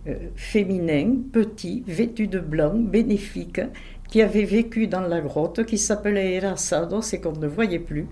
euh, 0.06 0.14
féminins, 0.34 1.16
petits, 1.32 1.82
vêtus 1.86 2.28
de 2.28 2.38
blanc, 2.38 2.74
bénéfiques, 2.74 3.62
qui 4.08 4.22
avaient 4.22 4.44
vécu 4.44 4.86
dans 4.86 5.00
la 5.00 5.20
grotte, 5.20 5.64
qui 5.64 5.78
s'appelait 5.78 6.34
Erasados 6.34 7.12
et 7.12 7.20
qu'on 7.20 7.32
ne 7.32 7.46
voyait 7.46 7.78
plus. 7.78 8.06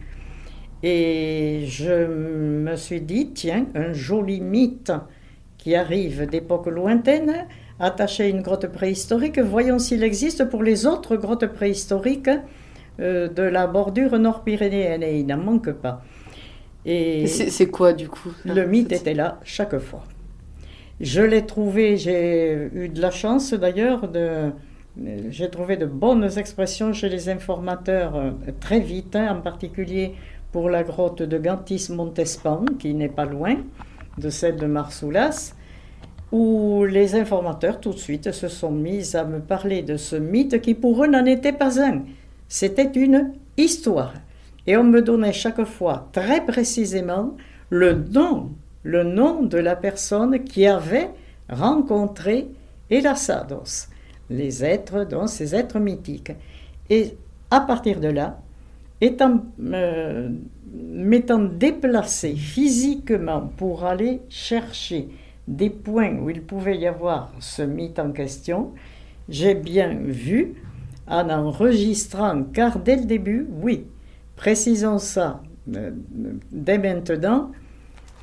Et 0.82 1.64
je 1.66 2.06
me 2.06 2.76
suis 2.76 3.00
dit, 3.00 3.30
tiens, 3.32 3.66
un 3.74 3.92
joli 3.92 4.40
mythe 4.40 4.92
qui 5.56 5.74
arrive 5.74 6.26
d'époque 6.26 6.66
lointaine, 6.66 7.46
attaché 7.80 8.24
à 8.24 8.28
une 8.28 8.42
grotte 8.42 8.66
préhistorique, 8.66 9.38
voyons 9.38 9.78
s'il 9.78 10.02
existe 10.02 10.44
pour 10.44 10.62
les 10.62 10.84
autres 10.84 11.16
grottes 11.16 11.46
préhistoriques 11.46 12.30
euh, 13.00 13.28
de 13.28 13.42
la 13.42 13.66
bordure 13.66 14.18
nord-pyrénéenne, 14.18 15.02
et 15.02 15.20
il 15.20 15.26
n'en 15.26 15.38
manque 15.38 15.72
pas. 15.72 16.02
Et 16.84 17.26
c'est 17.26 17.70
quoi 17.70 17.94
du 17.94 18.08
coup 18.08 18.30
Le 18.44 18.66
mythe 18.66 18.92
était 18.92 19.14
là 19.14 19.40
chaque 19.42 19.78
fois. 19.78 20.04
Je 21.00 21.22
l'ai 21.22 21.46
trouvé, 21.46 21.96
j'ai 21.96 22.68
eu 22.74 22.90
de 22.90 23.00
la 23.00 23.10
chance 23.10 23.54
d'ailleurs, 23.54 24.06
de, 24.08 24.50
j'ai 25.30 25.50
trouvé 25.50 25.76
de 25.76 25.86
bonnes 25.86 26.30
expressions 26.38 26.92
chez 26.92 27.08
les 27.08 27.28
informateurs 27.28 28.16
euh, 28.16 28.30
très 28.60 28.80
vite, 28.80 29.16
hein, 29.16 29.36
en 29.36 29.40
particulier 29.40 30.14
pour 30.52 30.70
la 30.70 30.84
grotte 30.84 31.22
de 31.22 31.36
Gantis-Montespan, 31.36 32.64
qui 32.78 32.94
n'est 32.94 33.08
pas 33.08 33.24
loin 33.24 33.56
de 34.18 34.30
celle 34.30 34.56
de 34.56 34.66
Marsoulas, 34.66 35.54
où 36.30 36.84
les 36.84 37.16
informateurs 37.16 37.80
tout 37.80 37.92
de 37.92 37.98
suite 37.98 38.30
se 38.30 38.48
sont 38.48 38.70
mis 38.70 39.16
à 39.16 39.24
me 39.24 39.40
parler 39.40 39.82
de 39.82 39.96
ce 39.96 40.16
mythe 40.16 40.60
qui 40.60 40.74
pour 40.74 41.02
eux 41.02 41.08
n'en 41.08 41.24
était 41.24 41.52
pas 41.52 41.80
un. 41.80 42.02
C'était 42.48 42.90
une 42.94 43.32
histoire. 43.56 44.14
Et 44.66 44.76
on 44.76 44.84
me 44.84 45.02
donnait 45.02 45.32
chaque 45.32 45.64
fois 45.64 46.08
très 46.12 46.44
précisément 46.44 47.36
le 47.68 47.94
nom, 47.94 48.50
le 48.84 49.02
nom 49.02 49.42
de 49.42 49.58
la 49.58 49.76
personne 49.76 50.44
qui 50.44 50.66
avait 50.66 51.10
rencontré 51.48 52.48
Elasados, 52.90 53.88
les 54.34 54.64
êtres, 54.64 55.04
donc 55.04 55.28
ces 55.28 55.54
êtres 55.54 55.78
mythiques. 55.78 56.32
Et 56.90 57.16
à 57.50 57.60
partir 57.60 58.00
de 58.00 58.08
là, 58.08 58.40
étant, 59.00 59.44
euh, 59.62 60.28
m'étant 60.72 61.38
déplacé 61.38 62.34
physiquement 62.34 63.50
pour 63.56 63.84
aller 63.84 64.20
chercher 64.28 65.08
des 65.46 65.70
points 65.70 66.16
où 66.18 66.30
il 66.30 66.42
pouvait 66.42 66.78
y 66.78 66.86
avoir 66.86 67.32
ce 67.40 67.62
mythe 67.62 67.98
en 67.98 68.12
question, 68.12 68.72
j'ai 69.28 69.54
bien 69.54 69.94
vu, 69.94 70.54
en 71.06 71.28
enregistrant, 71.28 72.44
car 72.52 72.78
dès 72.78 72.96
le 72.96 73.04
début, 73.04 73.46
oui, 73.62 73.86
précisons 74.36 74.98
ça 74.98 75.42
euh, 75.74 75.90
dès 76.52 76.78
maintenant, 76.78 77.52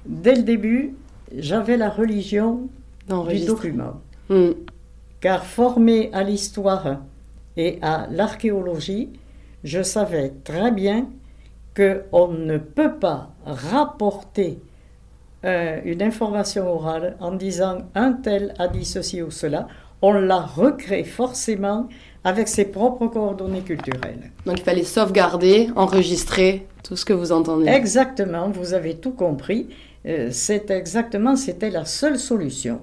dès 0.06 0.36
le 0.36 0.44
début, 0.44 0.94
j'avais 1.36 1.78
la 1.78 1.90
religion 1.90 2.70
du 3.08 3.46
document. 3.46 4.02
Hmm. 4.30 4.52
Car 5.22 5.46
formé 5.46 6.10
à 6.14 6.24
l'histoire 6.24 6.98
et 7.56 7.78
à 7.82 8.08
l'archéologie, 8.10 9.10
je 9.64 9.84
savais 9.84 10.34
très 10.44 10.72
bien 10.72 11.08
qu'on 11.76 12.28
ne 12.28 12.58
peut 12.58 12.96
pas 12.96 13.30
rapporter 13.46 14.60
euh, 15.46 15.80
une 15.86 16.02
information 16.02 16.72
orale 16.72 17.16
en 17.20 17.32
disant 17.34 17.80
un 17.96 18.14
tel 18.14 18.54
a 18.60 18.68
dit 18.68 18.86
ceci 18.86 19.22
ou 19.22 19.32
cela. 19.32 19.68
On 20.02 20.14
la 20.14 20.40
recrée 20.40 21.04
forcément 21.04 21.88
avec 22.24 22.48
ses 22.48 22.66
propres 22.66 23.08
coordonnées 23.08 23.62
culturelles. 23.62 24.32
Donc 24.46 24.60
il 24.60 24.64
fallait 24.64 24.84
sauvegarder, 24.84 25.70
enregistrer 25.76 26.68
tout 26.84 26.96
ce 26.96 27.06
que 27.06 27.14
vous 27.14 27.32
entendez. 27.32 27.68
Exactement, 27.68 28.50
vous 28.50 28.74
avez 28.74 28.96
tout 28.96 29.12
compris. 29.12 29.68
Euh, 30.06 30.30
c'est 30.32 30.72
exactement, 30.72 31.36
c'était 31.36 31.70
la 31.70 31.86
seule 31.86 32.18
solution. 32.18 32.82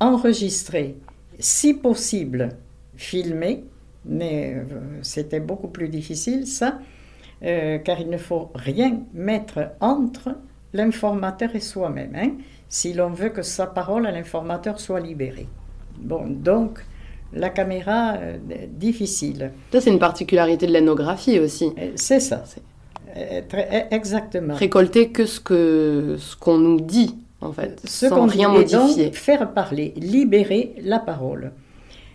Enregistrer, 0.00 0.96
si 1.42 1.74
possible, 1.74 2.50
filmer, 2.96 3.64
mais 4.04 4.54
euh, 4.54 4.64
c'était 5.02 5.40
beaucoup 5.40 5.68
plus 5.68 5.88
difficile 5.88 6.46
ça, 6.46 6.78
euh, 7.42 7.78
car 7.78 8.00
il 8.00 8.08
ne 8.08 8.16
faut 8.16 8.50
rien 8.54 9.00
mettre 9.12 9.72
entre 9.80 10.36
l'informateur 10.72 11.54
et 11.54 11.60
soi-même, 11.60 12.14
hein, 12.14 12.32
si 12.68 12.92
l'on 12.92 13.10
veut 13.10 13.30
que 13.30 13.42
sa 13.42 13.66
parole 13.66 14.06
à 14.06 14.12
l'informateur 14.12 14.80
soit 14.80 15.00
libérée. 15.00 15.48
Bon, 15.98 16.26
donc, 16.26 16.78
la 17.34 17.50
caméra, 17.50 18.14
euh, 18.14 18.38
difficile. 18.68 19.52
Ça, 19.72 19.80
c'est 19.80 19.90
une 19.90 19.98
particularité 19.98 20.66
de 20.66 20.72
l'énographie 20.72 21.38
aussi. 21.38 21.72
C'est 21.96 22.20
ça, 22.20 22.44
très, 23.48 23.88
exactement. 23.90 24.54
Récolter 24.54 25.10
que 25.10 25.26
ce 25.26 25.40
qu'on 25.40 26.18
ce 26.18 26.36
qu'on 26.36 26.58
nous 26.58 26.80
dit, 26.80 27.21
en 27.42 27.52
fait, 27.52 27.80
ce 27.84 28.08
sans 28.08 28.26
rien 28.26 28.48
modifier. 28.48 29.06
Donc, 29.06 29.14
faire 29.14 29.52
parler, 29.52 29.92
libérer 29.96 30.74
la 30.82 30.98
parole. 30.98 31.52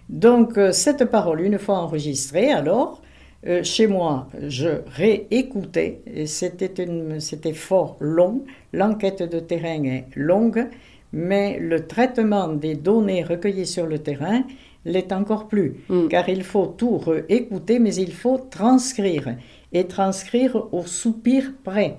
Donc, 0.10 0.57
cette 0.72 1.05
parole, 1.05 1.41
une 1.41 1.60
fois 1.60 1.79
enregistrée, 1.79 2.51
alors, 2.51 3.01
euh, 3.46 3.63
chez 3.63 3.88
moi, 3.88 4.27
je 4.48 4.81
réécoutais, 4.88 6.01
et 6.12 6.25
c'était 6.25 7.53
fort 7.53 7.96
long, 8.00 8.43
l'enquête 8.74 9.22
de 9.22 9.39
terrain 9.39 9.84
est 9.84 10.05
longue, 10.15 10.67
mais 11.13 11.60
le 11.60 11.86
traitement 11.86 12.48
des 12.48 12.75
données 12.75 13.24
recueillies 13.24 13.67
sur 13.67 13.86
le 13.86 14.00
terrain 14.00 14.43
l'est 14.86 15.12
encore 15.12 15.48
plus, 15.48 15.75
mm. 15.88 16.07
car 16.07 16.27
il 16.29 16.43
faut 16.43 16.65
tout 16.65 16.98
réécouter, 16.98 17.77
mais 17.77 17.93
il 17.96 18.12
faut 18.12 18.38
transcrire, 18.38 19.36
et 19.72 19.86
transcrire 19.86 20.74
au 20.74 20.84
soupir 20.84 21.53
près. 21.63 21.98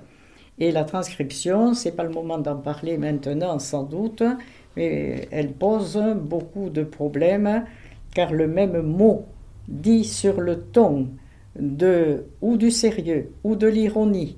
Et 0.61 0.73
la 0.73 0.85
transcription, 0.85 1.75
c'est 1.75 1.93
pas 1.93 2.03
le 2.03 2.11
moment 2.11 2.39
d'en 2.39 2.57
parler 2.57 2.99
maintenant 2.99 3.59
sans 3.59 3.85
doute, 3.85 4.23
mais 4.77 5.29
elle 5.31 5.53
pose 5.53 6.01
beaucoup 6.17 6.69
de 6.71 6.83
problèmes, 6.83 7.65
car 8.15 8.33
le 8.33 8.49
même 8.49 8.83
mot 8.83 9.27
dit 9.69 10.05
sur 10.05 10.41
le 10.41 10.61
ton 10.61 11.09
de, 11.59 12.25
ou 12.41 12.57
du 12.57 12.71
sérieux, 12.71 13.33
ou 13.45 13.55
de 13.55 13.67
l'ironie, 13.67 14.37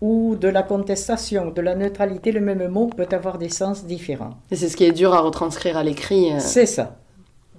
ou 0.00 0.36
de 0.36 0.48
la 0.48 0.62
contestation, 0.62 1.50
de 1.50 1.60
la 1.60 1.74
neutralité, 1.74 2.30
le 2.32 2.40
même 2.40 2.68
mot 2.68 2.86
peut 2.86 3.08
avoir 3.10 3.38
des 3.38 3.48
sens 3.48 3.84
différents. 3.86 4.34
Et 4.50 4.56
c'est 4.56 4.68
ce 4.68 4.76
qui 4.76 4.84
est 4.84 4.92
dur 4.92 5.14
à 5.14 5.20
retranscrire 5.20 5.76
à 5.76 5.82
l'écrit. 5.82 6.32
Euh. 6.32 6.38
C'est 6.38 6.66
ça. 6.66 6.98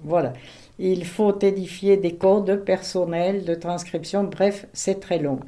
Voilà. 0.04 0.32
Il 0.78 1.04
faut 1.04 1.36
édifier 1.40 1.96
des 1.96 2.14
codes 2.14 2.64
personnels 2.64 3.44
de 3.44 3.54
transcription, 3.54 4.24
bref, 4.24 4.66
c'est 4.72 5.00
très 5.00 5.18
long. 5.18 5.40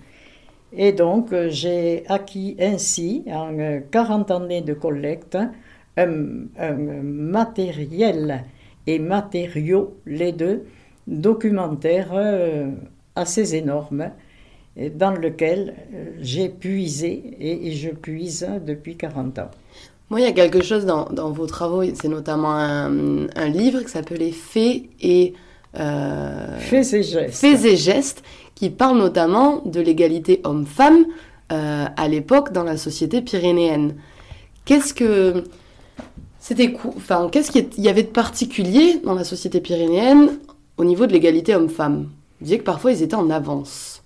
Et 0.73 0.93
donc, 0.93 1.33
euh, 1.33 1.49
j'ai 1.51 2.05
acquis 2.09 2.57
ainsi, 2.61 3.25
en 3.27 3.57
40 3.91 4.31
euh, 4.31 4.37
années 4.37 4.63
de 4.63 4.75
collecte, 4.75 5.37
un, 5.97 6.17
matériel 7.03 8.45
et 8.87 8.99
matériaux, 8.99 9.97
les 10.07 10.33
deux, 10.33 10.65
documentaires 11.07 12.13
assez 13.15 13.55
énorme 13.55 14.11
dans 14.95 15.11
lequel 15.11 15.75
euh, 15.93 16.13
j'ai 16.21 16.49
puisé 16.49 17.37
et 17.41 17.73
je 17.73 17.91
puise 17.91 18.49
depuis 18.65 18.97
40 18.97 19.39
ans. 19.41 19.51
Moi, 20.09 20.21
il 20.21 20.25
y 20.25 20.29
a 20.29 20.33
quelque 20.33 20.63
chose 20.63 20.87
dans, 20.87 21.31
vos 21.31 21.47
travaux, 21.47 21.83
c'est 21.95 22.09
notamment 22.09 22.55
un, 22.55 23.49
livre 23.49 23.81
qui 23.83 23.91
s'appelait 23.91 24.33
Faits 24.33 24.85
et... 25.01 25.35
Euh, 25.79 26.59
Faits 26.59 26.93
et 26.95 27.03
gestes. 27.03 27.35
Faits 27.35 27.65
et 27.65 27.77
gestes, 27.77 28.23
qui 28.55 28.71
parle 28.71 28.99
notamment 28.99 29.63
de 29.65 29.81
l'égalité 29.81 30.41
homme-femme 30.45 31.07
euh, 31.53 31.87
à 31.97 32.09
l'époque 32.09 32.53
dans 32.53 32.65
la 32.65 32.77
société 32.77 33.23
pyrénéenne. 33.23 33.95
Qu'est-ce 34.65 34.95
que... 34.95 35.45
C'était 36.39 36.75
enfin, 36.97 37.29
qu'est-ce 37.31 37.51
qu'il 37.51 37.69
y 37.79 37.89
avait 37.89 38.03
de 38.03 38.09
particulier 38.09 39.01
dans 39.05 39.15
la 39.15 39.25
société 39.25 39.61
pyrénéenne 39.61 40.39
au 40.79 40.85
niveau 40.85 41.07
de 41.07 41.13
l'égalité 41.13 41.55
homme-femme? 41.55 42.09
Vous 42.41 42.45
disiez 42.45 42.59
que 42.59 42.65
parfois 42.65 42.93
ils 42.93 43.03
étaient 43.03 43.15
en 43.15 43.29
avance. 43.29 44.03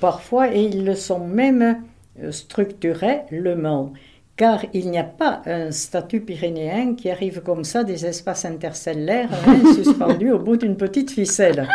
parfois, 0.00 0.54
et 0.54 0.62
ils 0.62 0.84
le 0.84 0.94
sont 0.94 1.26
même 1.26 1.82
structurellement, 2.30 3.92
car 4.36 4.64
il 4.72 4.90
n'y 4.90 4.98
a 4.98 5.04
pas 5.04 5.42
un 5.46 5.70
statut 5.70 6.20
pyrénéen 6.20 6.94
qui 6.94 7.10
arrive 7.10 7.40
comme 7.40 7.64
ça 7.64 7.84
des 7.84 8.04
espaces 8.04 8.44
interstellaires 8.44 9.30
hein, 9.46 9.72
suspendus 9.74 10.32
au 10.32 10.38
bout 10.38 10.56
d'une 10.56 10.76
petite 10.76 11.10
ficelle. 11.10 11.68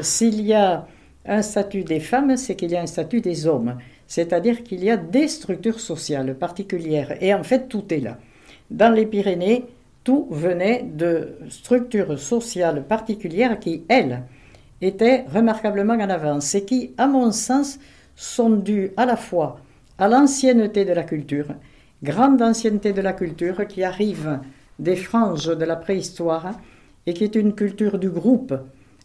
S'il 0.00 0.40
y 0.40 0.54
a 0.54 0.86
un 1.26 1.42
statut 1.42 1.84
des 1.84 2.00
femmes, 2.00 2.36
c'est 2.36 2.56
qu'il 2.56 2.70
y 2.70 2.76
a 2.76 2.80
un 2.80 2.86
statut 2.86 3.20
des 3.20 3.46
hommes. 3.46 3.76
C'est-à-dire 4.06 4.64
qu'il 4.64 4.82
y 4.82 4.90
a 4.90 4.96
des 4.96 5.28
structures 5.28 5.78
sociales 5.78 6.34
particulières. 6.34 7.22
Et 7.22 7.34
en 7.34 7.42
fait, 7.42 7.68
tout 7.68 7.84
est 7.92 8.00
là. 8.00 8.16
Dans 8.70 8.92
les 8.92 9.06
Pyrénées, 9.06 9.66
tout 10.02 10.26
venait 10.30 10.82
de 10.82 11.36
structures 11.50 12.18
sociales 12.18 12.84
particulières 12.84 13.60
qui, 13.60 13.84
elles, 13.88 14.22
étaient 14.80 15.24
remarquablement 15.32 15.94
en 15.94 16.08
avance 16.08 16.54
et 16.54 16.64
qui, 16.64 16.94
à 16.96 17.06
mon 17.06 17.30
sens, 17.30 17.78
sont 18.16 18.50
dues 18.50 18.92
à 18.96 19.04
la 19.04 19.16
fois 19.16 19.60
à 19.98 20.08
l'ancienneté 20.08 20.84
de 20.84 20.92
la 20.92 21.02
culture, 21.02 21.48
grande 22.02 22.40
ancienneté 22.42 22.92
de 22.92 23.00
la 23.00 23.12
culture 23.12 23.66
qui 23.66 23.82
arrive 23.82 24.40
des 24.78 24.96
franges 24.96 25.46
de 25.46 25.64
la 25.64 25.76
préhistoire 25.76 26.52
et 27.06 27.14
qui 27.14 27.24
est 27.24 27.34
une 27.34 27.54
culture 27.54 27.98
du 27.98 28.10
groupe 28.10 28.54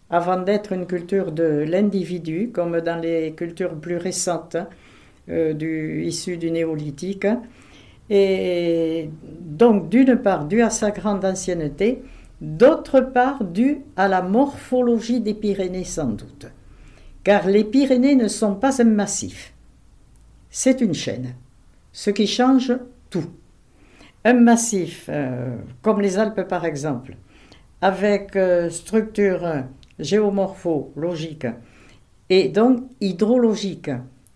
avant 0.10 0.38
d'être 0.38 0.74
une 0.74 0.86
culture 0.86 1.32
de 1.32 1.66
l'individu, 1.68 2.52
comme 2.54 2.80
dans 2.82 3.02
les 3.02 3.34
cultures 3.34 3.76
plus 3.76 3.98
récentes 3.98 4.58
euh, 5.30 6.04
issues 6.06 6.38
du 6.38 6.52
néolithique. 6.52 7.26
Et 8.10 9.10
donc, 9.40 9.90
d'une 9.90 10.18
part, 10.18 10.46
dû 10.46 10.62
à 10.62 10.70
sa 10.70 10.92
grande 10.92 11.26
ancienneté, 11.26 12.04
d'autre 12.42 13.00
part, 13.00 13.44
dû 13.44 13.80
à 13.96 14.08
la 14.08 14.22
morphologie 14.22 15.22
des 15.22 15.34
Pyrénées 15.34 15.86
sans 15.86 16.10
doute. 16.10 16.48
Car 17.24 17.48
les 17.48 17.64
Pyrénées 17.64 18.16
ne 18.16 18.28
sont 18.28 18.56
pas 18.56 18.82
un 18.82 18.86
massif, 18.86 19.54
c'est 20.50 20.82
une 20.82 20.94
chaîne, 20.94 21.34
ce 21.94 22.10
qui 22.10 22.28
change 22.28 22.74
tout. 23.10 23.30
Un 24.26 24.34
massif, 24.34 25.06
euh, 25.10 25.56
comme 25.82 26.02
les 26.02 26.18
Alpes 26.18 26.48
par 26.50 26.66
exemple, 26.66 27.16
avec 27.82 28.36
euh, 28.36 28.70
structure 28.70 29.64
géomorphologique 30.00 31.46
et 32.30 32.50
donc 32.50 32.84
hydrologique, 33.00 33.92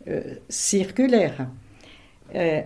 euh, 0.07 0.21
circulaire, 0.47 1.49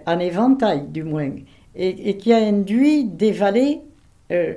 en 0.08 0.18
éventail 0.18 0.88
du 0.88 1.04
moins, 1.04 1.30
et, 1.76 2.18
qui 2.18 2.34
a 2.34 2.38
induit 2.38 3.04
des 3.04 3.32
vallées, 3.32 3.82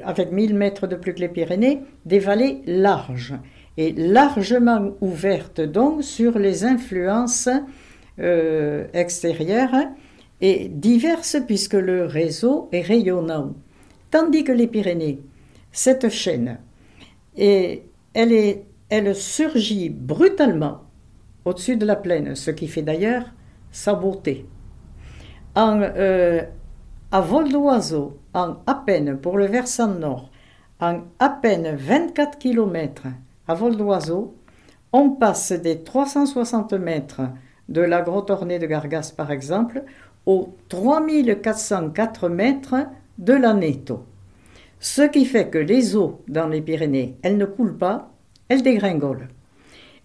avec 0.03 0.33
1000 0.33 0.55
mètres 0.55 0.87
de 0.87 0.97
plus 0.97 1.13
que 1.13 1.21
les 1.21 1.29
Pyrénées, 1.29 1.83
des 2.07 2.19
vallées 2.19 2.63
larges, 2.67 3.35
et 3.77 3.93
largement 3.93 4.93
ouvertes 5.03 5.61
donc 5.61 6.03
sur 6.03 6.39
les 6.39 6.65
influences 6.65 7.51
extérieures 8.95 9.91
et 10.41 10.69
diverses 10.69 11.37
puisque 11.47 11.75
le 11.75 12.05
réseau 12.05 12.69
est 12.73 12.83
rayonnant. 12.83 13.55
Tandis 14.11 14.45
que 14.45 14.53
les 14.53 14.67
Pyrénées, 14.67 15.21
cette 15.73 16.09
chaîne, 16.09 16.59
est 17.37 17.83
elle, 18.15 18.33
est, 18.33 18.65
elle 18.89 19.15
surgit 19.15 19.91
brutalement 19.91 20.83
au-dessus 21.45 21.77
de 21.77 21.85
la 21.85 21.97
plaine, 21.97 22.35
ce 22.35 22.51
qui 22.51 22.69
fait 22.69 22.83
d'ailleurs 22.83 23.25
sa 23.71 23.95
beauté. 23.95 24.47
En, 25.57 25.81
euh, 25.83 26.43
à 27.11 27.21
vol 27.21 27.51
d'oiseau, 27.51 28.19
en 28.33 28.57
à 28.67 28.75
peine 28.75 29.19
pour 29.19 29.37
le 29.37 29.47
versant 29.47 29.89
nord, 29.89 30.31
en 30.81 31.03
à 31.19 31.29
peine 31.29 31.77
24 31.77 32.39
km 32.39 33.03
à 33.47 33.55
vol 33.55 33.77
d'oiseau, 33.77 34.37
on 34.93 35.11
passe 35.11 35.53
des 35.53 35.83
360 35.83 36.73
mètres 36.75 37.23
de 37.69 37.81
la 37.81 38.03
grotte 38.03 38.31
ornée 38.31 38.59
de 38.59 38.67
Gargas 38.67 39.13
par 39.17 39.31
exemple 39.31 39.85
aux 40.27 40.55
3404 40.69 42.29
mètres 42.29 42.87
de 43.19 43.33
la 43.33 43.55
Neto. 43.55 44.05
Ce 44.81 45.03
qui 45.03 45.25
fait 45.25 45.49
que 45.49 45.59
les 45.59 45.97
eaux 45.97 46.21
dans 46.29 46.49
les 46.49 46.61
Pyrénées, 46.61 47.17
elles 47.23 47.37
ne 47.37 47.47
coulent 47.47 47.79
pas, 47.79 48.11
elles 48.49 48.63
dégringolent. 48.63 49.29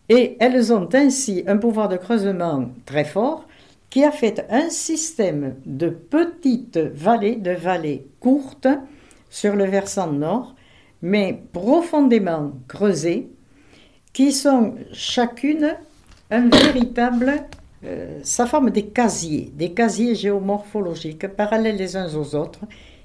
Et 0.08 0.38
elles 0.40 0.74
ont 0.74 0.90
ainsi 0.94 1.44
un 1.48 1.58
pouvoir 1.58 1.90
de 1.90 1.98
creusement 1.98 2.70
très 2.86 3.06
fort 3.06 3.46
qui 3.90 4.04
a 4.04 4.12
fait 4.12 4.46
un 4.50 4.70
système 4.70 5.56
de 5.66 5.90
petites 5.90 6.78
vallées, 6.78 7.36
de 7.36 7.52
vallées 7.52 8.08
courtes 8.20 8.68
sur 9.30 9.56
le 9.56 9.66
versant 9.66 10.12
nord, 10.12 10.56
mais 11.02 11.42
profondément 11.54 12.52
creusées, 12.68 13.30
qui 14.14 14.32
sont 14.32 14.76
chacune 14.92 15.76
un 16.32 16.50
véritable, 16.50 17.46
euh, 17.86 18.20
ça 18.24 18.46
forme 18.46 18.72
des 18.72 18.88
casiers, 18.88 19.52
des 19.56 19.72
casiers 19.72 20.15
géomorphologiques 20.15 21.28
parallèles 21.28 21.78
les 21.78 21.96
uns 21.96 22.13
aux 22.15 22.36
autres, 22.36 22.62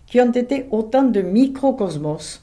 qui 0.07 0.21
ont 0.21 0.33
été 0.33 0.67
autant 0.71 1.05
de 1.05 1.23
microcosmos 1.23 2.43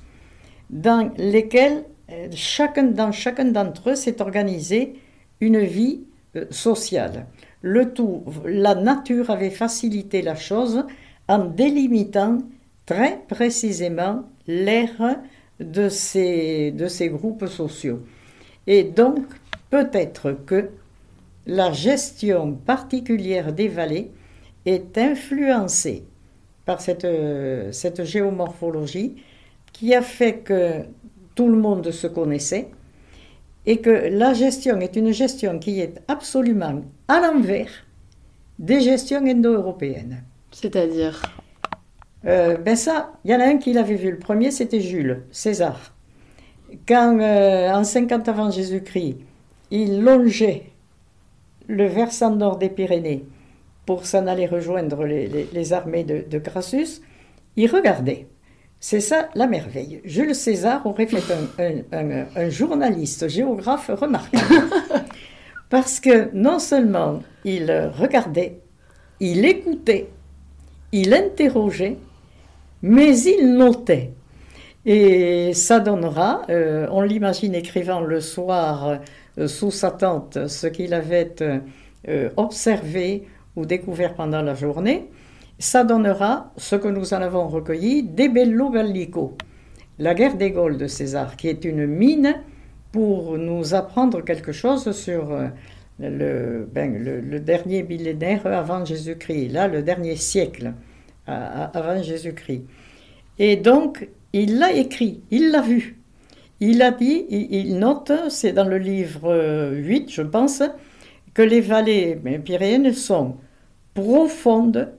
dans 0.69 1.11
lesquels 1.17 1.83
euh, 2.11 2.27
chacun, 2.33 2.83
dans 2.83 3.11
chacun 3.11 3.45
d'entre 3.45 3.91
eux 3.91 3.95
s'est 3.95 4.21
organisé 4.21 4.93
une 5.41 5.59
vie 5.59 6.01
euh, 6.35 6.45
sociale. 6.49 7.27
Le 7.61 7.93
tout, 7.93 8.23
la 8.45 8.75
nature 8.75 9.29
avait 9.29 9.49
facilité 9.49 10.21
la 10.21 10.35
chose 10.35 10.85
en 11.27 11.45
délimitant 11.45 12.39
très 12.85 13.19
précisément 13.27 14.23
l'ère 14.47 15.19
de 15.59 15.89
ces, 15.89 16.71
de 16.71 16.87
ces 16.87 17.09
groupes 17.09 17.45
sociaux. 17.45 17.99
Et 18.67 18.83
donc, 18.83 19.19
peut-être 19.69 20.31
que 20.45 20.69
la 21.45 21.71
gestion 21.71 22.53
particulière 22.53 23.53
des 23.53 23.67
vallées 23.67 24.11
est 24.65 24.97
influencée 24.97 26.05
par 26.65 26.81
cette, 26.81 27.07
cette 27.71 28.03
géomorphologie 28.03 29.15
qui 29.73 29.95
a 29.95 30.01
fait 30.01 30.39
que 30.39 30.83
tout 31.35 31.49
le 31.49 31.57
monde 31.57 31.91
se 31.91 32.07
connaissait 32.07 32.67
et 33.65 33.77
que 33.77 33.89
la 33.89 34.33
gestion 34.33 34.79
est 34.79 34.95
une 34.95 35.11
gestion 35.11 35.59
qui 35.59 35.79
est 35.79 36.01
absolument 36.07 36.81
à 37.07 37.19
l'envers 37.19 37.71
des 38.59 38.81
gestions 38.81 39.25
indo-européennes. 39.25 40.23
C'est-à-dire? 40.51 41.21
Euh, 42.25 42.57
Ben 42.57 42.75
ça, 42.75 43.13
il 43.23 43.31
y 43.31 43.35
en 43.35 43.39
a 43.39 43.45
un 43.45 43.57
qui 43.57 43.73
l'avait 43.73 43.95
vu. 43.95 44.11
Le 44.11 44.19
premier, 44.19 44.51
c'était 44.51 44.81
Jules 44.81 45.23
César. 45.31 45.95
Quand, 46.87 47.19
euh, 47.19 47.71
en 47.71 47.83
50 47.83 48.27
avant 48.29 48.51
Jésus-Christ, 48.51 49.17
il 49.71 50.01
longeait 50.01 50.70
le 51.71 51.85
versant 51.85 52.35
nord 52.35 52.57
des 52.57 52.69
Pyrénées 52.69 53.25
pour 53.85 54.05
s'en 54.05 54.27
aller 54.27 54.45
rejoindre 54.45 55.05
les, 55.05 55.73
armées 55.73 56.03
de, 56.03 56.23
de, 56.29 56.37
Crassus, 56.37 57.01
il 57.55 57.69
regardait. 57.69 58.27
C'est 58.79 58.99
ça 58.99 59.29
la 59.35 59.47
merveille. 59.47 60.01
Jules 60.03 60.35
César 60.35 60.85
aurait 60.85 61.07
fait 61.07 61.23
un, 61.91 62.25
un, 62.35 62.49
journaliste 62.49 63.27
géographe 63.27 63.89
remarquable. 63.93 64.69
Parce 65.69 65.99
que 65.99 66.29
non 66.33 66.59
seulement 66.59 67.21
il 67.45 67.71
regardait, 67.97 68.59
il 69.19 69.45
écoutait, 69.45 70.09
il 70.91 71.13
interrogeait, 71.13 71.97
mais 72.81 73.17
il 73.19 73.53
notait. 73.55 74.11
Et 74.85 75.53
ça 75.53 75.79
donnera, 75.79 76.41
euh, 76.49 76.87
on 76.91 77.01
l'imagine 77.01 77.53
écrivant 77.53 78.01
le 78.01 78.19
soir 78.19 78.99
sous 79.47 79.71
sa 79.71 79.91
tente 79.91 80.47
ce 80.47 80.67
qu'il 80.67 80.93
avait 80.93 81.35
euh, 82.07 82.29
observé 82.37 83.27
ou 83.55 83.65
découvert 83.65 84.15
pendant 84.15 84.41
la 84.41 84.55
journée, 84.55 85.09
ça 85.59 85.83
donnera 85.83 86.51
ce 86.57 86.75
que 86.75 86.87
nous 86.87 87.13
en 87.13 87.21
avons 87.21 87.47
recueilli 87.47 88.03
des 88.03 88.29
Bello 88.29 88.71
Gallico, 88.71 89.37
la 89.99 90.15
guerre 90.15 90.35
des 90.35 90.51
Gaules 90.51 90.77
de 90.77 90.87
César, 90.87 91.35
qui 91.35 91.47
est 91.47 91.63
une 91.65 91.85
mine 91.85 92.35
pour 92.91 93.37
nous 93.37 93.75
apprendre 93.75 94.21
quelque 94.23 94.51
chose 94.51 94.91
sur 94.91 95.31
euh, 95.31 96.65
ben, 96.73 96.97
le, 96.97 97.39
dernier 97.39 97.83
millénaire 97.83 98.47
avant 98.47 98.83
Jésus-Christ, 98.83 99.49
là, 99.49 99.67
le 99.67 99.83
dernier 99.83 100.15
siècle 100.15 100.73
avant 101.27 102.01
Jésus-Christ. 102.01 102.63
Et 103.37 103.55
donc, 103.55 104.09
il 104.33 104.57
l'a 104.57 104.73
écrit, 104.73 105.21
il 105.29 105.51
l'a 105.51 105.61
vu. 105.61 106.00
Il 106.63 106.83
a 106.83 106.91
dit, 106.91 107.25
il, 107.29 107.79
note, 107.79 108.11
c'est 108.29 108.53
dans 108.53 108.67
le 108.67 108.77
livre 108.77 109.71
8, 109.73 110.11
je 110.11 110.21
pense, 110.21 110.61
que 111.33 111.41
les 111.41 111.59
vallées 111.59 112.15
pyréennes 112.45 112.93
sont 112.93 113.37
profondes, 113.95 114.93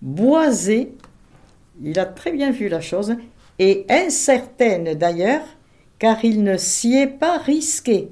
boisées, 0.00 0.94
il 1.82 1.98
a 1.98 2.06
très 2.06 2.30
bien 2.30 2.52
vu 2.52 2.68
la 2.68 2.80
chose, 2.80 3.16
et 3.58 3.84
incertaines 3.88 4.94
d'ailleurs, 4.94 5.42
car 5.98 6.24
il 6.24 6.44
ne 6.44 6.56
s'y 6.56 6.94
est 6.94 7.08
pas 7.08 7.38
risqué. 7.38 8.10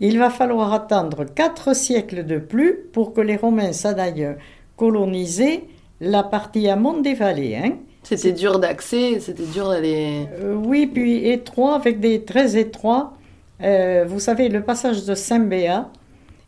Il 0.00 0.18
va 0.18 0.30
falloir 0.30 0.72
attendre 0.72 1.24
quatre 1.24 1.76
siècles 1.76 2.26
de 2.26 2.38
plus 2.38 2.74
pour 2.92 3.12
que 3.12 3.20
les 3.20 3.36
Romains 3.36 3.72
s'aillent 3.72 4.36
coloniser 4.76 5.64
la 6.00 6.24
partie 6.24 6.68
amont 6.68 7.00
des 7.00 7.14
vallées. 7.14 7.56
Hein. 7.56 7.76
C'était 8.08 8.32
dur 8.32 8.58
d'accès, 8.58 9.20
c'était 9.20 9.46
dur 9.46 9.68
d'aller. 9.68 10.26
Euh, 10.40 10.54
oui, 10.54 10.86
puis 10.86 11.28
étroit, 11.28 11.74
avec 11.74 12.00
des 12.00 12.24
très 12.24 12.56
étroits, 12.56 13.12
Euh, 13.60 14.04
vous 14.06 14.20
savez, 14.20 14.48
le 14.48 14.62
passage 14.62 15.04
de 15.04 15.16
Saint-Béat, 15.16 15.90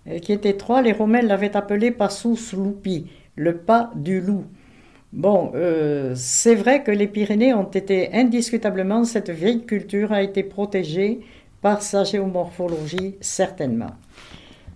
euh, 0.09 0.21
qui 0.21 0.31
est 0.33 0.47
étroit, 0.47 0.81
les 0.81 0.93
Romains 0.93 1.23
l'avaient 1.23 1.57
appelé 1.57 1.91
Passus 1.91 2.55
Lupi, 2.57 3.07
le 3.35 3.57
pas 3.57 3.91
du 3.97 4.21
loup. 4.21 4.45
Bon, 5.13 5.51
euh, 5.57 6.13
c'est 6.15 6.55
vrai 6.55 6.85
que 6.85 6.93
les 6.93 7.09
Pyrénées 7.09 7.53
ont 7.53 7.65
été 7.65 8.11
indiscutablement, 8.13 9.03
cette 9.03 9.31
vieille 9.31 9.65
culture 9.65 10.13
a 10.13 10.23
été 10.23 10.45
protégée 10.45 11.19
par 11.61 11.83
sa 11.83 12.05
géomorphologie, 12.05 13.17
certainement. 13.21 13.95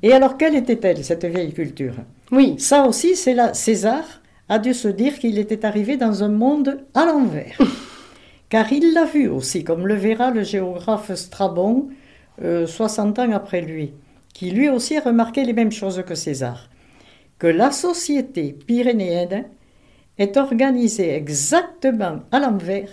Et 0.03 0.13
alors, 0.13 0.37
quelle 0.37 0.57
était-elle, 0.57 1.05
cette 1.05 1.25
vieille 1.25 1.53
culture? 1.53 1.95
Oui. 2.33 2.57
Ça 2.59 2.85
aussi, 2.89 3.15
c'est 3.15 3.35
là. 3.35 3.55
César 3.55 4.03
a 4.49 4.59
dû 4.59 4.75
se 4.75 4.89
dire 4.89 5.19
qu'il 5.19 5.39
était 5.39 5.65
arrivé 5.65 5.97
dans 5.97 6.23
un 6.23 6.29
monde 6.29 6.85
à 6.95 7.07
l'envers. 7.07 7.59
Car 8.49 8.73
il 8.73 8.93
l'a 8.93 9.05
vu 9.05 9.29
aussi, 9.29 9.65
comme 9.65 9.87
le 9.87 9.95
verra 9.95 10.31
le 10.31 10.43
géographe 10.43 11.15
Strabon, 11.15 11.89
60 12.41 13.19
ans 13.21 13.33
après 13.33 13.61
lui, 13.63 13.93
qui 14.33 14.51
lui 14.51 14.69
aussi 14.69 14.97
a 14.97 15.01
remarqué 15.01 15.45
les 15.45 15.53
mêmes 15.53 15.73
choses 15.73 16.03
que 16.07 16.15
César. 16.15 16.69
Que 17.39 17.47
la 17.47 17.71
société 17.71 18.57
pyrénéenne 18.67 19.47
est 20.19 20.37
organisée 20.37 21.15
exactement 21.15 22.21
à 22.31 22.41
l'envers 22.41 22.89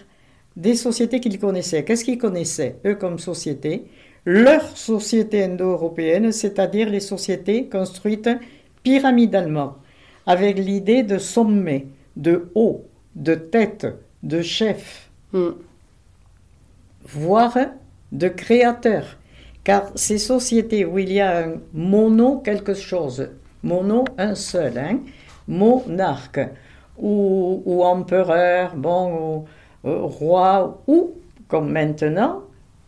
des 0.56 0.76
sociétés 0.76 1.20
qu'ils 1.20 1.40
connaissaient. 1.40 1.84
Qu'est-ce 1.84 2.04
qu'ils 2.04 2.18
connaissaient, 2.18 2.78
eux, 2.86 2.96
comme 2.96 3.20
société? 3.20 3.86
Leur 4.26 4.78
société 4.78 5.44
indo-européenne, 5.44 6.32
c'est-à-dire 6.32 6.90
les 6.90 7.00
sociétés 7.00 7.68
construites 7.68 8.30
pyramidalement, 8.84 9.78
avec 10.26 10.58
l'idée 10.58 11.04
de 11.04 11.18
sommet, 11.18 11.88
de 12.16 12.50
haut, 12.56 12.86
de 13.16 13.36
tête, 13.36 13.88
de 14.24 14.42
chef, 14.42 15.10
mm. 15.34 15.50
voire 17.06 17.58
de 18.12 18.28
créateur. 18.28 19.18
Car 19.64 19.92
ces 19.96 20.18
sociétés 20.18 20.86
où 20.86 20.98
il 20.98 21.12
y 21.12 21.20
a 21.20 21.46
un 21.46 21.54
mono 21.74 22.40
quelque 22.40 22.74
chose, 22.74 23.30
mono 23.64 24.06
un 24.18 24.34
seul, 24.34 24.78
hein, 24.78 25.00
monarque, 25.48 26.40
ou, 26.98 27.84
empereur, 27.84 28.76
bon, 28.76 29.46
ou, 29.84 30.08
roi, 30.08 30.82
ou, 30.88 31.12
comme 31.48 31.72
maintenant, 31.72 32.42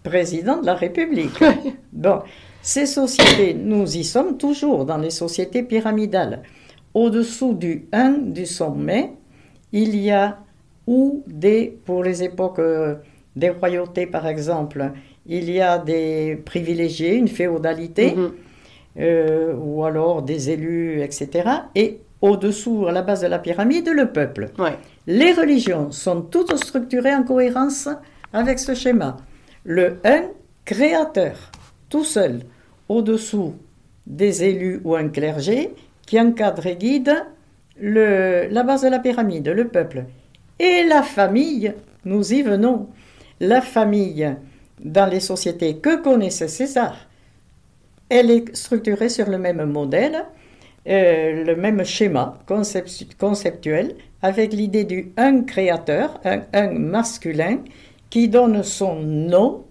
président 0.03 0.61
de 0.61 0.65
la 0.65 0.75
République. 0.75 1.43
bon, 1.93 2.21
ces 2.61 2.85
sociétés, 2.85 3.53
nous 3.53 3.97
y 3.97 4.03
sommes 4.03 4.37
toujours 4.37 4.85
dans 4.85 4.97
les 4.97 5.09
sociétés 5.09 5.63
pyramidales. 5.63 6.43
Au-dessous 6.93 7.53
du 7.53 7.85
1 7.91 8.11
du 8.31 8.45
sommet, 8.45 9.13
il 9.71 9.95
y 9.95 10.11
a 10.11 10.39
ou 10.85 11.23
des, 11.27 11.79
pour 11.85 12.03
les 12.03 12.23
époques 12.23 12.59
euh, 12.59 12.95
des 13.35 13.49
royautés 13.49 14.05
par 14.05 14.27
exemple, 14.27 14.91
il 15.25 15.49
y 15.49 15.61
a 15.61 15.77
des 15.77 16.39
privilégiés, 16.43 17.15
une 17.15 17.27
féodalité, 17.27 18.11
mm-hmm. 18.11 18.31
euh, 18.99 19.55
ou 19.55 19.83
alors 19.83 20.21
des 20.21 20.49
élus, 20.49 21.01
etc. 21.01 21.49
Et 21.75 21.99
au-dessous, 22.21 22.87
à 22.87 22.91
la 22.91 23.01
base 23.01 23.21
de 23.21 23.27
la 23.27 23.39
pyramide, 23.39 23.89
le 23.89 24.11
peuple. 24.11 24.49
Les 25.07 25.33
religions 25.33 25.91
sont 25.91 26.21
toutes 26.21 26.55
structurées 26.57 27.13
en 27.13 27.23
cohérence 27.23 27.89
avec 28.31 28.59
ce 28.59 28.73
schéma. 28.73 29.17
Le 29.65 29.97
un 30.05 30.23
créateur, 30.65 31.51
tout 31.89 32.03
seul, 32.03 32.41
au-dessous 32.87 33.55
des 34.07 34.43
élus 34.43 34.81
ou 34.83 34.95
un 34.95 35.09
clergé 35.09 35.71
qui 36.05 36.19
encadre 36.19 36.65
et 36.67 36.75
guide 36.75 37.25
le, 37.79 38.47
la 38.49 38.63
base 38.63 38.83
de 38.83 38.89
la 38.89 38.99
pyramide, 38.99 39.47
le 39.47 39.67
peuple. 39.67 40.05
Et 40.59 40.83
la 40.83 41.01
famille, 41.03 41.73
nous 42.05 42.33
y 42.33 42.41
venons. 42.41 42.87
La 43.39 43.61
famille, 43.61 44.35
dans 44.79 45.09
les 45.09 45.19
sociétés 45.19 45.77
que 45.77 46.01
connaissait 46.01 46.47
César, 46.47 47.07
elle 48.09 48.29
est 48.29 48.55
structurée 48.55 49.09
sur 49.09 49.29
le 49.29 49.37
même 49.37 49.63
modèle 49.65 50.25
euh, 50.85 51.45
le 51.45 51.55
même 51.55 51.85
schéma 51.85 52.39
conceptuel 53.17 53.95
avec 54.21 54.51
l'idée 54.51 54.83
du 54.83 55.13
un 55.15 55.43
créateur, 55.43 56.19
un, 56.25 56.41
un 56.51 56.71
masculin, 56.71 57.59
qui 58.09 58.27
donne 58.27 58.63
son 58.63 58.99
nom, 58.99 59.63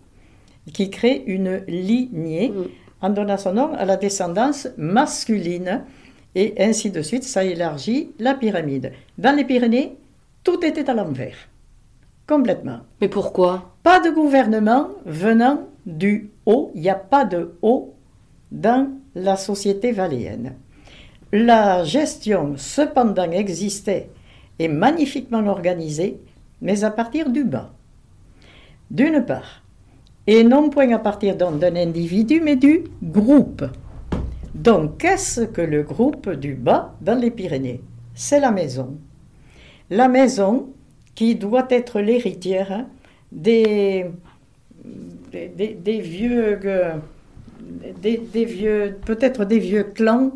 qui 0.73 0.89
crée 0.89 1.23
une 1.27 1.63
lignée 1.69 2.49
mm. 2.49 2.65
en 3.03 3.11
donnant 3.11 3.37
son 3.37 3.53
nom 3.53 3.75
à 3.75 3.85
la 3.85 3.99
descendance 3.99 4.69
masculine, 4.79 5.85
et 6.35 6.55
ainsi 6.59 6.91
de 6.91 7.03
suite, 7.03 7.25
ça 7.25 7.45
élargit 7.45 8.11
la 8.19 8.35
pyramide. 8.35 8.93
Dans 9.19 9.37
les 9.37 9.45
Pyrénées, 9.45 9.97
tout 10.45 10.65
était 10.65 10.89
à 10.89 10.95
l'envers, 10.95 11.37
complètement. 12.27 12.81
Mais 13.01 13.09
pourquoi? 13.09 13.75
Pas 13.83 14.01
de 14.01 14.11
gouvernement 14.11 14.89
venant 15.05 15.69
du 15.87 16.31
haut, 16.47 16.71
il 16.75 16.83
n'y 16.83 16.91
a 16.91 16.95
pas 16.95 17.25
de 17.25 17.55
haut 17.63 17.95
dans 18.51 18.89
la 19.15 19.37
société 19.37 19.93
valéenne. 19.93 20.55
La 21.33 21.85
gestion, 21.85 22.55
cependant, 22.57 23.31
existait 23.31 24.11
et 24.59 24.69
magnifiquement 24.69 25.47
organisée, 25.47 26.21
mais 26.61 26.85
à 26.85 26.91
partir 26.91 27.31
du 27.31 27.45
bas. 27.45 27.73
D'une 28.91 29.25
part, 29.25 29.63
et 30.27 30.45
non 30.45 30.71
point 30.71 30.93
à 30.93 30.99
partir 30.99 31.37
d'un 31.37 31.75
individu, 31.75 32.41
mais 32.41 32.57
du 32.57 32.85
groupe. 33.03 33.65
Donc, 34.55 34.99
qu'est-ce 34.99 35.43
que 35.43 35.63
le 35.63 35.83
groupe 35.83 36.31
du 36.31 36.55
bas 36.55 36.95
dans 37.01 37.19
les 37.19 37.31
Pyrénées? 37.31 37.81
C'est 38.15 38.41
la 38.41 38.51
maison. 38.51 38.99
La 39.91 40.09
maison 40.09 40.69
qui 41.15 41.35
doit 41.35 41.67
être 41.71 42.01
l'héritière 42.01 42.87
des, 43.31 44.07
des, 45.33 46.01
vieux, 46.01 46.59
peut-être 49.07 49.45
des 49.45 49.59
vieux 49.59 49.85
clans 49.85 50.33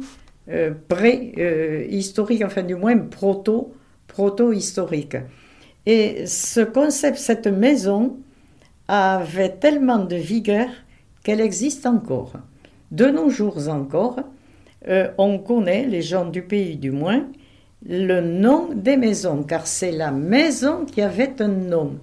euh, 0.49 0.73
pré-historique, 0.89 2.43
enfin 2.45 2.63
du 2.63 2.75
moins 2.75 2.97
proto, 2.99 3.75
proto-historique. 4.07 5.17
Et 5.85 6.27
ce 6.27 6.61
concept, 6.61 7.19
cette 7.19 7.47
maison, 7.47 8.17
avait 8.89 9.57
tellement 9.57 9.99
de 9.99 10.17
vigueur 10.17 10.69
qu'elle 11.23 11.41
existe 11.41 11.87
encore. 11.87 12.33
De 12.91 13.07
nos 13.07 13.31
jours 13.31 13.69
encore, 13.69 14.21
euh, 14.89 15.09
on 15.19 15.39
connaît, 15.39 15.87
les 15.87 16.03
gens 16.03 16.27
du 16.27 16.43
pays 16.43 16.77
du 16.77 16.91
moins, 16.91 17.27
le 17.89 18.21
nom 18.21 18.69
des 18.75 18.97
maisons, 18.97 19.43
car 19.43 19.67
c'est 19.67 19.93
la 19.93 20.11
maison 20.11 20.85
qui 20.85 21.03
avait 21.03 21.41
un 21.41 21.49
nom. 21.49 21.97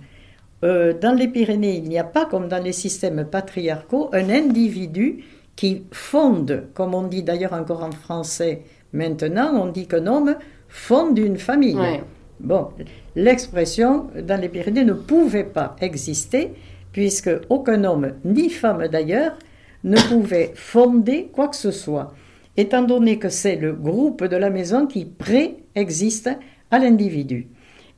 Euh, 0.64 0.94
dans 0.94 1.14
les 1.14 1.28
Pyrénées, 1.28 1.78
il 1.78 1.90
n'y 1.90 2.00
a 2.00 2.04
pas, 2.04 2.26
comme 2.26 2.48
dans 2.48 2.64
les 2.64 2.72
systèmes 2.74 3.26
patriarcaux, 3.26 4.10
un 4.14 4.30
individu 4.30 5.24
qui 5.56 5.84
fonde, 5.92 6.68
comme 6.74 6.96
on 6.96 7.04
dit 7.04 7.24
d'ailleurs 7.24 7.54
encore 7.54 7.84
en 7.84 7.92
français 7.92 8.62
maintenant, 8.94 9.52
on 9.56 9.72
dit 9.72 9.88
qu'un 9.88 10.08
homme 10.08 10.36
fonde 10.70 11.18
une 11.18 11.38
famille. 11.38 11.78
Bon, 12.40 12.70
l'expression 13.16 14.08
dans 14.22 14.40
les 14.40 14.50
Pyrénées 14.50 14.86
ne 14.86 14.94
pouvait 14.94 15.44
pas 15.44 15.76
exister, 15.82 16.54
puisque 16.92 17.32
aucun 17.50 17.84
homme, 17.84 18.14
ni 18.24 18.50
femme 18.50 18.88
d'ailleurs, 18.88 19.34
ne 19.84 19.98
pouvait 19.98 20.52
fonder 20.56 21.30
quoi 21.34 21.48
que 21.48 21.56
ce 21.56 21.72
soit, 21.72 22.14
étant 22.56 22.84
donné 22.84 23.20
que 23.20 23.30
c'est 23.30 23.56
le 23.56 23.74
groupe 23.74 24.24
de 24.24 24.36
la 24.36 24.50
maison 24.50 24.88
qui 24.88 25.06
préexiste 25.06 26.30
à 26.72 26.80
l'individu. 26.80 27.48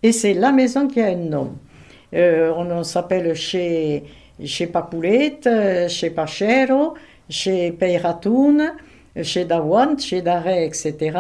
Et 0.04 0.12
c'est 0.12 0.34
la 0.34 0.52
maison 0.52 0.88
qui 0.88 1.02
a 1.02 1.08
un 1.08 1.16
nom. 1.16 1.56
Euh, 2.14 2.54
on, 2.56 2.84
s'appelle 2.84 3.34
chez, 3.36 4.04
chez 4.44 4.68
Papoulette, 4.68 5.50
chez 5.88 6.10
Pachero, 6.10 6.94
chez 7.30 7.72
Peyratoun, 7.72 8.74
chez 9.22 9.46
Dawant, 9.46 9.98
chez 9.98 10.22
Daré, 10.22 10.66
etc. 10.66 11.18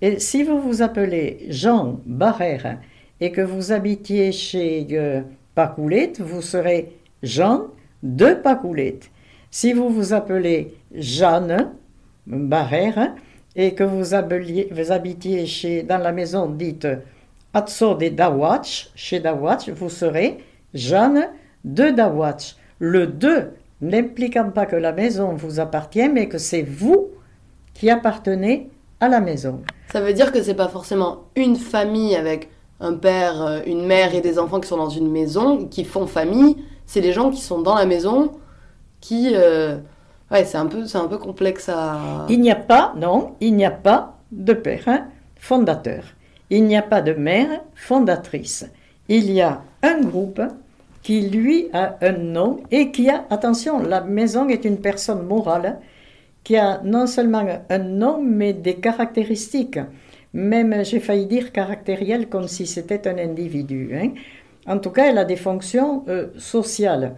Et 0.00 0.18
si 0.18 0.42
vous 0.42 0.60
vous 0.60 0.82
appelez 0.82 1.46
Jean 1.48 2.00
Barrère 2.04 2.78
et 3.20 3.32
que 3.32 3.40
vous 3.40 3.72
habitiez 3.72 4.32
chez 4.32 4.86
euh, 4.92 5.22
Pacoulette, 5.54 6.20
vous 6.20 6.42
serez 6.42 6.92
Jean 7.22 7.68
de 8.02 8.34
Pacoulette. 8.34 9.10
Si 9.50 9.72
vous 9.72 9.88
vous 9.88 10.12
appelez 10.12 10.74
Jeanne 10.94 11.72
Barrère 12.26 13.14
et 13.54 13.74
que 13.74 13.84
vous, 13.84 14.14
habitiez 14.14 15.46
chez, 15.46 15.82
dans 15.82 15.98
la 15.98 16.12
maison 16.12 16.48
dite 16.48 16.86
Atso 17.54 17.94
de 17.94 18.08
Dawatch, 18.08 18.90
chez 18.94 19.20
Dawatch, 19.20 19.70
vous 19.70 19.88
serez 19.88 20.38
Jeanne 20.74 21.30
de 21.64 21.90
Dawatch. 21.90 22.56
Le 22.78 23.06
2 23.06 23.52
n'impliquant 23.80 24.50
pas 24.50 24.66
que 24.66 24.76
la 24.76 24.92
maison 24.92 25.34
vous 25.34 25.60
appartient, 25.60 26.08
mais 26.08 26.28
que 26.28 26.38
c'est 26.38 26.62
vous 26.62 27.08
qui 27.74 27.90
appartenez 27.90 28.70
à 29.00 29.08
la 29.08 29.20
maison. 29.20 29.62
Ça 29.92 30.00
veut 30.00 30.12
dire 30.12 30.32
que 30.32 30.42
c'est 30.42 30.54
pas 30.54 30.68
forcément 30.68 31.24
une 31.36 31.56
famille 31.56 32.16
avec 32.16 32.50
un 32.80 32.94
père, 32.94 33.42
euh, 33.42 33.60
une 33.66 33.86
mère 33.86 34.14
et 34.14 34.20
des 34.20 34.38
enfants 34.38 34.60
qui 34.60 34.68
sont 34.68 34.76
dans 34.76 34.90
une 34.90 35.10
maison, 35.10 35.66
qui 35.66 35.84
font 35.84 36.06
famille. 36.06 36.56
C'est 36.86 37.00
les 37.00 37.12
gens 37.12 37.30
qui 37.30 37.40
sont 37.40 37.60
dans 37.60 37.74
la 37.74 37.86
maison, 37.86 38.32
qui... 39.00 39.32
Euh, 39.34 39.78
ouais, 40.30 40.44
c'est 40.44 40.58
un, 40.58 40.66
peu, 40.66 40.84
un 40.94 41.08
peu 41.08 41.18
complexe 41.18 41.68
à... 41.68 42.26
Il 42.28 42.40
n'y 42.40 42.50
a 42.50 42.56
pas, 42.56 42.94
non, 42.96 43.34
il 43.40 43.54
n'y 43.54 43.64
a 43.64 43.70
pas 43.70 44.18
de 44.32 44.52
père 44.52 44.84
hein, 44.86 45.06
fondateur. 45.36 46.04
Il 46.50 46.64
n'y 46.64 46.76
a 46.76 46.82
pas 46.82 47.02
de 47.02 47.12
mère 47.12 47.62
fondatrice. 47.74 48.66
Il 49.08 49.30
y 49.32 49.40
a 49.40 49.62
un 49.82 50.00
groupe 50.00 50.42
qui 51.02 51.28
lui 51.28 51.68
a 51.72 51.96
un 52.00 52.12
nom 52.12 52.60
et 52.70 52.90
qui 52.90 53.08
a, 53.10 53.26
attention, 53.30 53.78
la 53.80 54.00
maison 54.00 54.48
est 54.48 54.64
une 54.64 54.80
personne 54.80 55.24
morale 55.24 55.78
qui 56.42 56.56
a 56.56 56.80
non 56.84 57.06
seulement 57.06 57.44
un 57.68 57.78
nom 57.78 58.22
mais 58.22 58.52
des 58.52 58.76
caractéristiques, 58.76 59.78
même 60.32 60.84
j'ai 60.84 61.00
failli 61.00 61.26
dire 61.26 61.52
caractérielles 61.52 62.28
comme 62.28 62.48
si 62.48 62.66
c'était 62.66 63.08
un 63.08 63.18
individu. 63.18 63.90
Hein. 63.94 64.10
En 64.66 64.78
tout 64.78 64.90
cas, 64.90 65.06
elle 65.06 65.18
a 65.18 65.24
des 65.24 65.36
fonctions 65.36 66.04
euh, 66.08 66.28
sociales. 66.38 67.14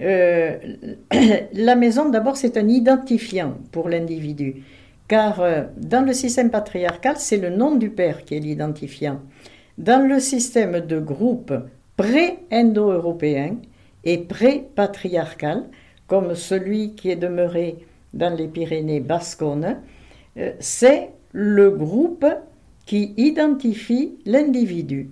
Euh, 0.00 0.58
la 1.52 1.76
maison, 1.76 2.08
d'abord, 2.08 2.36
c'est 2.36 2.56
un 2.56 2.68
identifiant 2.68 3.54
pour 3.70 3.88
l'individu, 3.88 4.64
car 5.08 5.40
euh, 5.40 5.64
dans 5.76 6.04
le 6.04 6.12
système 6.12 6.50
patriarcal, 6.50 7.16
c'est 7.18 7.36
le 7.36 7.50
nom 7.50 7.76
du 7.76 7.90
père 7.90 8.24
qui 8.24 8.34
est 8.34 8.40
l'identifiant. 8.40 9.20
Dans 9.78 10.06
le 10.06 10.20
système 10.20 10.80
de 10.80 10.98
groupe 10.98 11.52
pré-indo-européen 11.96 13.56
et 14.04 14.18
pré-patriarcal, 14.18 15.64
comme 16.06 16.34
celui 16.34 16.94
qui 16.94 17.10
est 17.10 17.16
demeuré 17.16 17.76
dans 18.12 18.34
les 18.34 18.48
Pyrénées 18.48 19.00
basconnes, 19.00 19.78
euh, 20.36 20.52
c'est 20.58 21.10
le 21.32 21.70
groupe 21.70 22.26
qui 22.86 23.14
identifie 23.16 24.12
l'individu. 24.26 25.08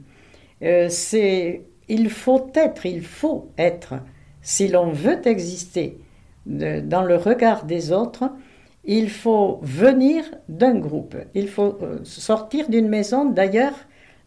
c'est 0.61 1.63
il 1.89 2.11
faut 2.11 2.51
être, 2.55 2.87
il 2.87 3.03
faut 3.03 3.49
être 3.59 3.95
si 4.43 4.69
l'on 4.69 4.91
veut 4.91 5.27
exister 5.27 5.99
dans 6.45 7.05
le 7.05 7.17
regard 7.17 7.65
des 7.65 7.93
autres, 7.93 8.25
il 8.85 9.11
faut 9.11 9.61
venir 9.63 10.25
d'un 10.49 10.75
groupe, 10.75 11.17
il 11.35 11.49
faut 11.49 11.79
euh, 11.83 12.01
sortir 12.03 12.69
d'une 12.69 12.89
maison. 12.89 13.25
D'ailleurs, 13.27 13.75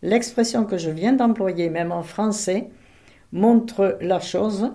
l'expression 0.02 0.64
que 0.64 0.78
je 0.78 0.90
viens 0.90 1.12
d'employer, 1.12 1.70
même 1.70 1.92
en 1.92 2.04
français, 2.04 2.70
montre 3.34 3.98
la 4.00 4.22
chose. 4.22 4.72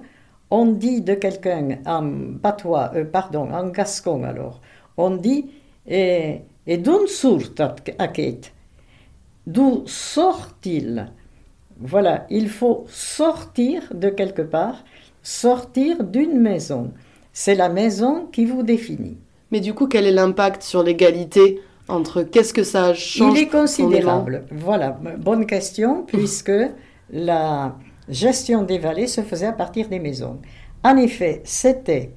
On 0.51 0.67
dit 0.67 1.01
de 1.01 1.15
quelqu'un 1.15 1.79
en 1.87 2.37
patois, 2.43 2.91
euh, 2.95 3.05
pardon, 3.05 3.51
en 3.53 3.69
gascon 3.69 4.23
alors, 4.25 4.61
on 4.99 5.17
dit 5.17 5.47
et, 5.87 6.43
d'où 6.67 7.07
sort 7.07 7.41
D'où 9.47 9.83
sort-il? 9.87 11.11
Voilà, 11.79 12.27
il 12.29 12.51
faut 12.51 12.85
sortir 12.89 13.83
de 13.95 14.11
quelque 14.11 14.43
part 14.43 14.85
sortir 15.23 16.05
d'une 16.05 16.39
maison. 16.39 16.93
C'est 17.33 17.55
la 17.55 17.69
maison 17.69 18.27
qui 18.33 18.45
vous 18.45 18.63
définit. 18.63 19.19
Mais 19.51 19.61
du 19.61 19.75
coup, 19.75 19.87
quel 19.87 20.07
est 20.07 20.13
l'impact 20.13 20.63
sur 20.63 20.83
l'égalité 20.83 21.61
entre 21.89 22.23
qu'est-ce 22.23 22.55
que 22.55 22.63
ça 22.63 22.95
change 22.95 23.37
Il 23.37 23.43
est 23.43 23.49
considérable. 23.49 24.45
Voilà, 24.51 24.91
bonne 24.91 25.47
question, 25.47 26.05
puisque 26.07 26.53
la 27.13 27.77
gestion 28.09 28.63
des 28.63 28.79
vallées 28.79 29.07
se 29.07 29.23
faisait 29.23 29.47
à 29.47 29.53
partir 29.53 29.89
des 29.89 29.99
maisons. 29.99 30.39
En 30.85 30.97
effet, 30.97 31.43
c'était 31.45 32.13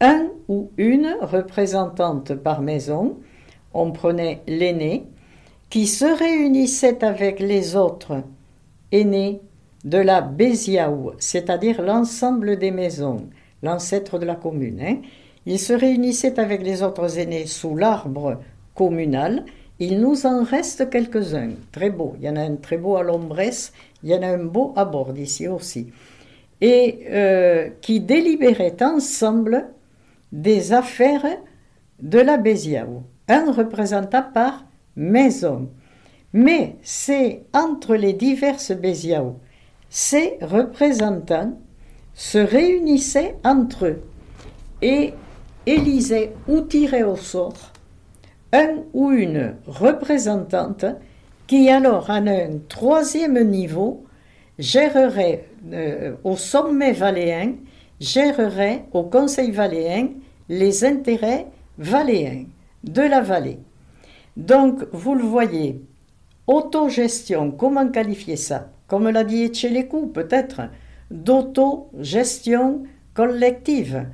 un 0.00 0.28
ou 0.48 0.70
une 0.76 1.16
représentante 1.20 2.34
par 2.34 2.62
maison. 2.62 3.18
On 3.74 3.90
prenait 3.90 4.42
l'aîné 4.46 5.04
qui 5.70 5.86
se 5.86 6.04
réunissait 6.04 7.04
avec 7.04 7.40
les 7.40 7.76
autres 7.76 8.22
aînés 8.92 9.40
de 9.86 9.98
la 9.98 10.20
Béziaou, 10.20 11.12
c'est-à-dire 11.18 11.80
l'ensemble 11.80 12.58
des 12.58 12.72
maisons, 12.72 13.28
l'ancêtre 13.62 14.18
de 14.18 14.26
la 14.26 14.34
commune. 14.34 14.80
Hein. 14.80 14.96
Il 15.46 15.60
se 15.60 15.72
réunissait 15.72 16.40
avec 16.40 16.62
les 16.62 16.82
autres 16.82 17.20
aînés 17.20 17.46
sous 17.46 17.76
l'arbre 17.76 18.40
communal. 18.74 19.44
Il 19.78 20.00
nous 20.00 20.26
en 20.26 20.42
reste 20.42 20.90
quelques-uns, 20.90 21.50
très 21.70 21.90
beaux. 21.90 22.14
Il 22.18 22.24
y 22.24 22.28
en 22.28 22.34
a 22.34 22.40
un 22.40 22.56
très 22.56 22.78
beau 22.78 22.96
à 22.96 23.04
Lombrès, 23.04 23.72
il 24.02 24.10
y 24.10 24.14
en 24.14 24.22
a 24.22 24.26
un 24.26 24.44
beau 24.44 24.72
à 24.74 24.84
bord 24.84 25.16
ici 25.16 25.46
aussi. 25.46 25.92
Et 26.60 27.06
euh, 27.10 27.68
qui 27.80 28.00
délibéraient 28.00 28.82
ensemble 28.82 29.68
des 30.32 30.72
affaires 30.72 31.26
de 32.02 32.18
la 32.18 32.38
Béziaou, 32.38 33.04
un 33.28 33.52
représentant 33.52 34.24
par 34.34 34.64
maison. 34.96 35.68
Mais 36.32 36.74
c'est 36.82 37.42
entre 37.52 37.94
les 37.94 38.14
diverses 38.14 38.72
Béziaou 38.72 39.36
ces 39.98 40.36
représentants 40.42 41.58
se 42.12 42.36
réunissaient 42.36 43.34
entre 43.42 43.86
eux 43.86 44.02
et 44.82 45.14
élisaient 45.64 46.34
ou 46.48 46.60
tiraient 46.60 47.02
au 47.02 47.16
sort 47.16 47.72
un 48.52 48.82
ou 48.92 49.10
une 49.10 49.54
représentante 49.66 50.84
qui 51.46 51.70
alors 51.70 52.10
en 52.10 52.26
un 52.26 52.58
troisième 52.68 53.42
niveau 53.42 54.04
gérerait 54.58 55.48
euh, 55.72 56.12
au 56.24 56.36
sommet 56.36 56.92
valéen, 56.92 57.54
gérerait 57.98 58.84
au 58.92 59.04
conseil 59.04 59.50
valéen 59.50 60.08
les 60.50 60.84
intérêts 60.84 61.46
valéens 61.78 62.44
de 62.84 63.00
la 63.00 63.22
vallée. 63.22 63.60
Donc, 64.36 64.84
vous 64.92 65.14
le 65.14 65.24
voyez, 65.24 65.80
autogestion, 66.46 67.50
comment 67.50 67.88
qualifier 67.88 68.36
ça? 68.36 68.68
Comme 68.86 69.08
l'a 69.08 69.24
dit 69.24 69.44
Etchelékou, 69.44 70.06
peut-être, 70.06 70.62
d'autogestion 71.10 72.84
collective. 73.14 74.06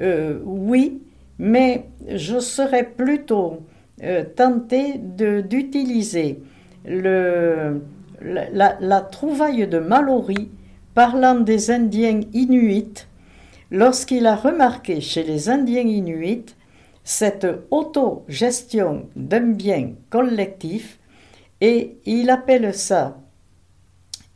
Euh, 0.00 0.38
oui, 0.44 1.02
mais 1.38 1.86
je 2.08 2.38
serais 2.38 2.84
plutôt 2.84 3.60
euh, 4.02 4.24
tenté 4.24 4.94
d'utiliser 4.98 6.40
la, 6.84 7.72
la, 8.20 9.00
trouvaille 9.00 9.66
de 9.66 9.78
Mallory 9.78 10.50
parlant 10.94 11.40
des 11.40 11.70
Indiens 11.70 12.20
inuits 12.32 13.06
lorsqu'il 13.70 14.26
a 14.26 14.36
remarqué 14.36 15.00
chez 15.00 15.22
les 15.22 15.48
Indiens 15.48 15.82
inuits 15.82 16.54
cette 17.04 17.46
autogestion 17.70 19.08
d'un 19.16 19.52
bien 19.52 19.92
collectif 20.10 20.98
et 21.60 21.96
il 22.06 22.30
appelle 22.30 22.74
ça 22.74 23.16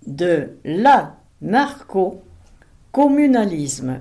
de 0.07 0.51
la 0.65 1.17
narco-communalisme 1.41 4.01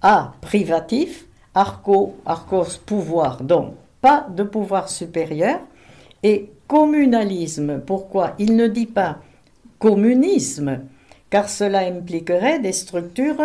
à 0.00 0.32
privatif, 0.40 1.26
arco, 1.54 2.16
arcos, 2.26 2.78
pouvoir, 2.84 3.42
donc 3.42 3.74
pas 4.00 4.26
de 4.28 4.42
pouvoir 4.42 4.88
supérieur, 4.88 5.60
et 6.22 6.50
communalisme. 6.66 7.80
Pourquoi 7.80 8.32
Il 8.38 8.56
ne 8.56 8.66
dit 8.66 8.86
pas 8.86 9.18
communisme, 9.78 10.80
car 11.30 11.48
cela 11.48 11.80
impliquerait 11.80 12.58
des 12.58 12.72
structures 12.72 13.40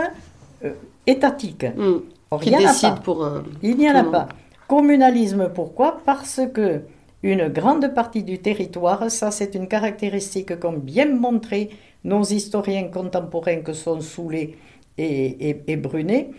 euh, 0.64 0.74
étatiques. 1.06 1.66
Hmm. 1.66 2.00
il 2.44 2.58
n'y 2.58 2.66
en 2.66 2.70
a 2.70 2.74
pas. 2.74 2.92
Pour 3.04 3.30
il 3.62 3.78
n'y 3.78 3.90
en 3.90 3.96
a 3.96 4.04
pas. 4.04 4.28
Communalisme, 4.68 5.50
pourquoi? 5.54 6.02
Parce 6.06 6.42
que 6.54 6.82
une 7.24 7.48
grande 7.48 7.94
partie 7.94 8.24
du 8.24 8.40
territoire, 8.40 9.10
ça 9.10 9.32
c'est 9.32 9.56
une 9.56 9.68
caractéristique 9.68 10.60
qu'ont 10.60 10.78
bien 10.78 11.14
montré 11.14 11.70
nos 12.04 12.24
historiens 12.24 12.90
contemporains 12.90 13.62
que 13.62 13.74
sont 13.74 14.02
Soulet 14.02 14.56
et, 14.98 15.58
et, 15.68 15.76
Brunet, 15.78 16.32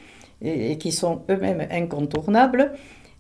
et, 0.42 0.78
qui 0.78 0.92
sont 0.92 1.22
eux-mêmes 1.30 1.66
incontournables, 1.70 2.72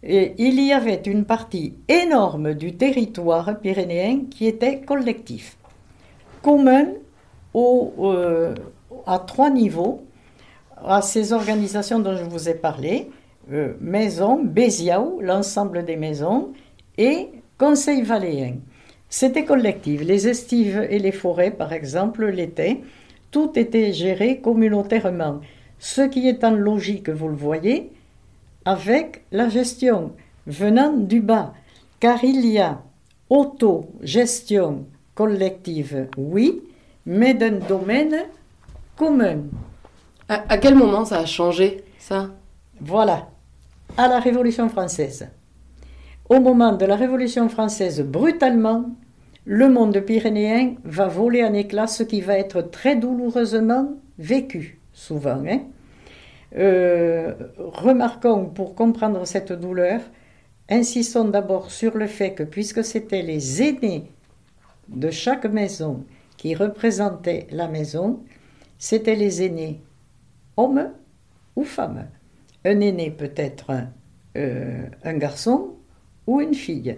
et 0.02 0.34
il 0.38 0.60
y 0.64 0.72
avait 0.72 1.02
une 1.06 1.24
partie 1.24 1.74
énorme 1.88 2.54
du 2.54 2.76
territoire 2.76 3.58
pyrénéen 3.60 4.26
qui 4.30 4.46
était 4.46 4.80
collectif, 4.80 5.56
commun 6.42 6.86
euh, 7.56 8.54
à 9.06 9.18
trois 9.18 9.50
niveaux, 9.50 10.02
à 10.76 11.02
ces 11.02 11.32
organisations 11.32 11.98
dont 11.98 12.16
je 12.16 12.22
vous 12.22 12.48
ai 12.48 12.54
parlé, 12.54 13.10
euh, 13.52 13.74
maison, 13.80 14.40
Béziaou, 14.42 15.20
l'ensemble 15.20 15.84
des 15.84 15.96
maisons, 15.96 16.52
et 16.96 17.30
Conseil 17.58 18.02
valéen. 18.02 18.60
C'était 19.08 19.44
collectif. 19.44 20.02
Les 20.02 20.28
estives 20.28 20.86
et 20.88 20.98
les 20.98 21.12
forêts, 21.12 21.50
par 21.50 21.72
exemple, 21.72 22.26
l'été, 22.26 22.82
tout 23.30 23.50
était 23.56 23.92
géré 23.92 24.40
communautairement. 24.40 25.40
Ce 25.78 26.02
qui 26.02 26.28
est 26.28 26.44
en 26.44 26.52
logique, 26.52 27.08
vous 27.10 27.28
le 27.28 27.34
voyez, 27.34 27.90
avec 28.64 29.24
la 29.32 29.48
gestion 29.48 30.12
venant 30.46 30.92
du 30.92 31.20
bas. 31.20 31.52
Car 32.00 32.22
il 32.22 32.46
y 32.46 32.58
a 32.58 32.80
autogestion 33.28 34.86
collective, 35.14 36.08
oui, 36.16 36.62
mais 37.06 37.34
d'un 37.34 37.58
domaine 37.58 38.26
commun. 38.96 39.38
À, 40.28 40.58
quel 40.58 40.74
moment 40.74 41.04
ça 41.04 41.18
a 41.20 41.26
changé, 41.26 41.82
ça? 41.98 42.30
Voilà, 42.80 43.28
à 43.96 44.06
la 44.06 44.20
Révolution 44.20 44.68
française 44.68 45.28
au 46.28 46.40
moment 46.40 46.72
de 46.72 46.84
la 46.84 46.96
Révolution 46.96 47.48
française, 47.48 48.02
brutalement, 48.02 48.90
le 49.44 49.68
monde 49.70 49.98
pyrénéen 50.00 50.74
va 50.84 51.08
voler 51.08 51.42
en 51.42 51.54
éclats, 51.54 51.86
ce 51.86 52.02
qui 52.02 52.20
va 52.20 52.38
être 52.38 52.60
très 52.60 52.96
douloureusement 52.96 53.94
vécu, 54.18 54.78
souvent. 54.92 55.42
Hein. 55.46 55.60
Euh, 56.56 57.34
remarquons, 57.58 58.46
pour 58.46 58.74
comprendre 58.74 59.26
cette 59.26 59.52
douleur, 59.52 60.00
insistons 60.68 61.24
d'abord 61.28 61.70
sur 61.70 61.96
le 61.96 62.06
fait 62.06 62.34
que 62.34 62.42
puisque 62.42 62.84
c'était 62.84 63.22
les 63.22 63.62
aînés 63.62 64.10
de 64.88 65.10
chaque 65.10 65.46
maison 65.46 66.04
qui 66.36 66.54
représentaient 66.54 67.46
la 67.50 67.68
maison, 67.68 68.20
c'était 68.78 69.16
les 69.16 69.42
aînés 69.42 69.80
homme 70.58 70.90
ou 71.56 71.64
femme. 71.64 72.06
Un 72.64 72.80
aîné 72.80 73.10
peut 73.10 73.32
être 73.34 73.70
euh, 74.36 74.86
un 75.04 75.14
garçon 75.14 75.77
ou 76.28 76.40
une 76.42 76.54
fille. 76.54 76.96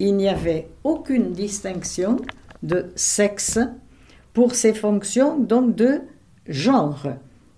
Il 0.00 0.16
n'y 0.16 0.28
avait 0.28 0.68
aucune 0.84 1.32
distinction 1.32 2.18
de 2.62 2.90
sexe 2.96 3.58
pour 4.34 4.54
ces 4.54 4.74
fonctions 4.74 5.38
donc 5.38 5.76
de 5.76 6.00
genre, 6.46 7.06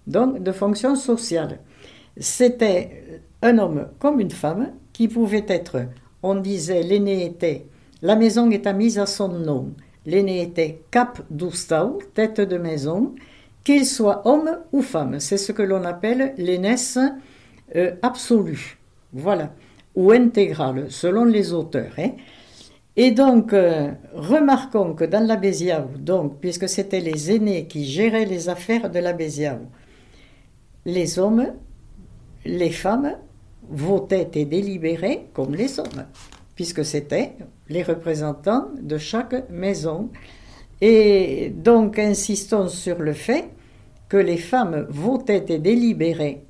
donc 0.07 0.43
de 0.43 0.53
fonction 0.53 0.95
sociale. 0.95 1.59
C'était 2.19 3.23
un 3.43 3.59
homme 3.59 3.89
comme 3.99 4.21
une 4.21 4.31
femme 4.31 4.73
qui 4.93 5.09
pouvait 5.09 5.47
être, 5.49 5.87
on 6.23 6.37
disait, 6.37 6.83
l'aîné 6.83 7.25
était, 7.25 7.65
la 8.03 8.15
maison 8.15 8.51
était 8.51 8.75
mise 8.75 8.99
à 8.99 9.07
son 9.07 9.29
nom, 9.29 9.71
l'aîné 10.05 10.43
était 10.43 10.83
cap 10.91 11.23
d'Oustau, 11.31 12.01
tête 12.15 12.41
de 12.41 12.59
maison, 12.59 13.15
qu'il 13.65 13.87
soit 13.87 14.27
homme 14.27 14.59
ou 14.73 14.83
femme. 14.83 15.21
C'est 15.21 15.37
ce 15.39 15.53
que 15.53 15.63
l'on 15.63 15.85
appelle 15.85 16.35
l'aînesse 16.37 16.99
euh, 17.77 17.95
absolue. 18.03 18.79
Voilà. 19.13 19.53
Ou 19.95 20.13
intégrale, 20.13 20.91
selon 20.91 21.25
les 21.25 21.53
auteurs. 21.53 21.93
Hein. 21.99 22.13
Et 22.97 23.13
donc, 23.13 23.53
euh, 23.53 23.93
remarquons 24.13 24.95
que 24.95 25.05
dans 25.05 25.25
la 25.25 25.37
Béziaou, 25.37 25.99
donc, 25.99 26.41
puisque 26.41 26.69
c'était 26.69 27.01
les 27.01 27.33
aînés 27.33 27.67
qui 27.67 27.85
géraient 27.85 28.25
les 28.25 28.49
affaires 28.49 28.91
de 28.91 28.99
la 28.99 29.13
Béziaou, 29.13 29.67
les 30.85 31.19
hommes, 31.19 31.53
les 32.45 32.71
femmes 32.71 33.15
votaient 33.69 34.31
et 34.35 34.45
délibéraient 34.45 35.27
comme 35.33 35.55
les 35.55 35.79
hommes, 35.79 36.07
puisque 36.57 36.85
c'était 36.85 37.35
les 37.69 37.83
représentants 37.83 38.69
de 38.81 38.99
chaque 38.99 39.49
maison. 39.51 40.11
Et 40.81 41.53
donc, 41.55 41.99
insistons 41.99 42.69
sur 42.69 42.99
le 42.99 43.13
fait 43.13 43.49
que 44.09 44.17
les 44.17 44.39
femmes 44.39 44.87
votaient 44.89 45.45
et 45.51 45.59
délibéraient 45.59 46.43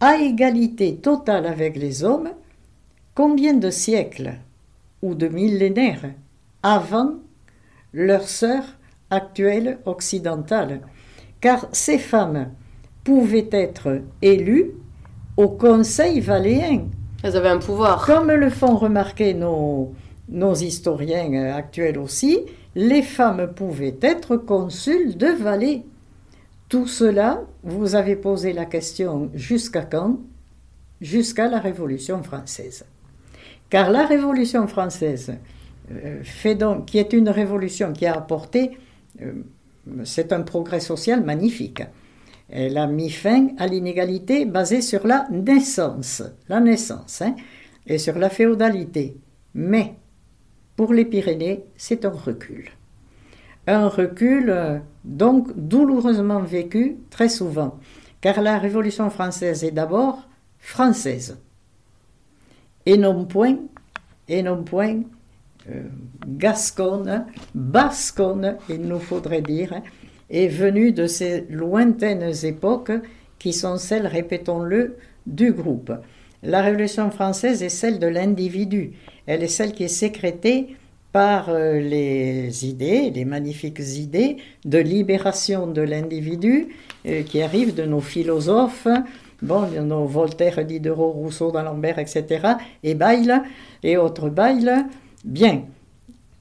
à 0.00 0.16
égalité 0.16 0.96
totale 0.96 1.46
avec 1.46 1.76
les 1.76 2.02
hommes, 2.02 2.30
combien 3.16 3.54
de 3.54 3.70
siècles 3.70 4.34
ou 5.02 5.16
de 5.16 5.26
millénaires 5.26 6.12
avant 6.62 7.14
leur 7.92 8.28
sœur 8.28 8.62
actuelle 9.10 9.78
occidentale? 9.86 10.82
Car 11.40 11.66
ces 11.72 11.98
femmes 11.98 12.50
pouvaient 13.02 13.48
être 13.50 14.02
élues 14.22 14.72
au 15.36 15.48
Conseil 15.48 16.20
valéen. 16.20 16.88
Elles 17.22 17.36
avaient 17.36 17.48
un 17.48 17.58
pouvoir. 17.58 18.04
Comme 18.04 18.30
le 18.30 18.50
font 18.50 18.76
remarquer 18.76 19.32
nos, 19.34 19.94
nos 20.28 20.54
historiens 20.54 21.54
actuels 21.54 21.98
aussi, 21.98 22.40
les 22.74 23.02
femmes 23.02 23.52
pouvaient 23.54 23.96
être 24.02 24.36
consuls 24.36 25.16
de 25.16 25.28
Valais. 25.28 25.82
Tout 26.68 26.86
cela, 26.86 27.42
vous 27.62 27.94
avez 27.94 28.16
posé 28.16 28.52
la 28.52 28.66
question 28.66 29.30
jusqu'à 29.34 29.82
quand? 29.82 30.18
Jusqu'à 31.00 31.48
la 31.48 31.60
Révolution 31.60 32.22
française. 32.22 32.84
Car 33.68 33.90
la 33.90 34.06
Révolution 34.06 34.66
française, 34.68 35.34
euh, 35.90 36.22
qui 36.86 36.98
est 36.98 37.12
une 37.12 37.28
révolution 37.28 37.92
qui 37.92 38.06
a 38.06 38.14
apporté, 38.14 38.78
euh, 39.22 39.32
c'est 40.04 40.32
un 40.32 40.42
progrès 40.42 40.80
social 40.80 41.24
magnifique. 41.24 41.82
Elle 42.48 42.78
a 42.78 42.86
mis 42.86 43.10
fin 43.10 43.48
à 43.58 43.66
l'inégalité 43.66 44.44
basée 44.44 44.80
sur 44.80 45.06
la 45.06 45.26
naissance, 45.30 46.22
la 46.48 46.60
naissance, 46.60 47.22
hein, 47.22 47.34
et 47.86 47.98
sur 47.98 48.18
la 48.18 48.30
féodalité. 48.30 49.16
Mais 49.54 49.94
pour 50.76 50.92
les 50.92 51.04
Pyrénées, 51.04 51.64
c'est 51.76 52.04
un 52.04 52.10
recul. 52.10 52.70
Un 53.66 53.88
recul 53.88 54.50
euh, 54.50 54.78
donc 55.04 55.48
douloureusement 55.56 56.40
vécu 56.40 56.98
très 57.10 57.28
souvent, 57.28 57.78
car 58.20 58.40
la 58.42 58.58
Révolution 58.58 59.10
française 59.10 59.64
est 59.64 59.72
d'abord 59.72 60.28
française, 60.58 61.38
et 62.86 62.96
non 62.96 63.24
point, 63.24 63.58
non 64.30 64.62
point 64.62 65.02
euh, 65.70 65.82
gasconne, 66.26 67.26
basconne, 67.54 68.56
il 68.68 68.82
nous 68.82 69.00
faudrait 69.00 69.42
dire, 69.42 69.72
hein, 69.72 69.82
est 70.30 70.48
venue 70.48 70.92
de 70.92 71.06
ces 71.06 71.46
lointaines 71.50 72.32
époques 72.44 72.92
qui 73.38 73.52
sont 73.52 73.76
celles, 73.76 74.06
répétons-le, 74.06 74.96
du 75.26 75.52
groupe. 75.52 75.92
La 76.42 76.62
Révolution 76.62 77.10
française 77.10 77.62
est 77.62 77.68
celle 77.68 77.98
de 77.98 78.06
l'individu, 78.06 78.92
elle 79.26 79.42
est 79.42 79.48
celle 79.48 79.72
qui 79.72 79.84
est 79.84 79.88
sécrétée 79.88 80.76
par 81.12 81.48
euh, 81.48 81.80
les 81.80 82.66
idées, 82.66 83.10
les 83.10 83.24
magnifiques 83.24 83.80
idées 83.80 84.36
de 84.64 84.78
libération 84.78 85.66
de 85.66 85.80
l'individu 85.80 86.68
euh, 87.06 87.22
qui 87.22 87.42
arrivent 87.42 87.74
de 87.74 87.84
nos 87.84 88.00
philosophes, 88.00 88.86
bon, 89.42 89.66
nos 89.82 90.06
Voltaire, 90.06 90.64
Diderot, 90.64 91.10
Rousseau, 91.10 91.50
d'Alembert, 91.50 91.98
etc., 91.98 92.54
et 92.82 92.94
Bayle, 92.94 93.42
et 93.82 93.96
autres 93.96 94.28
Bayle. 94.28 94.86
Bien, 95.24 95.64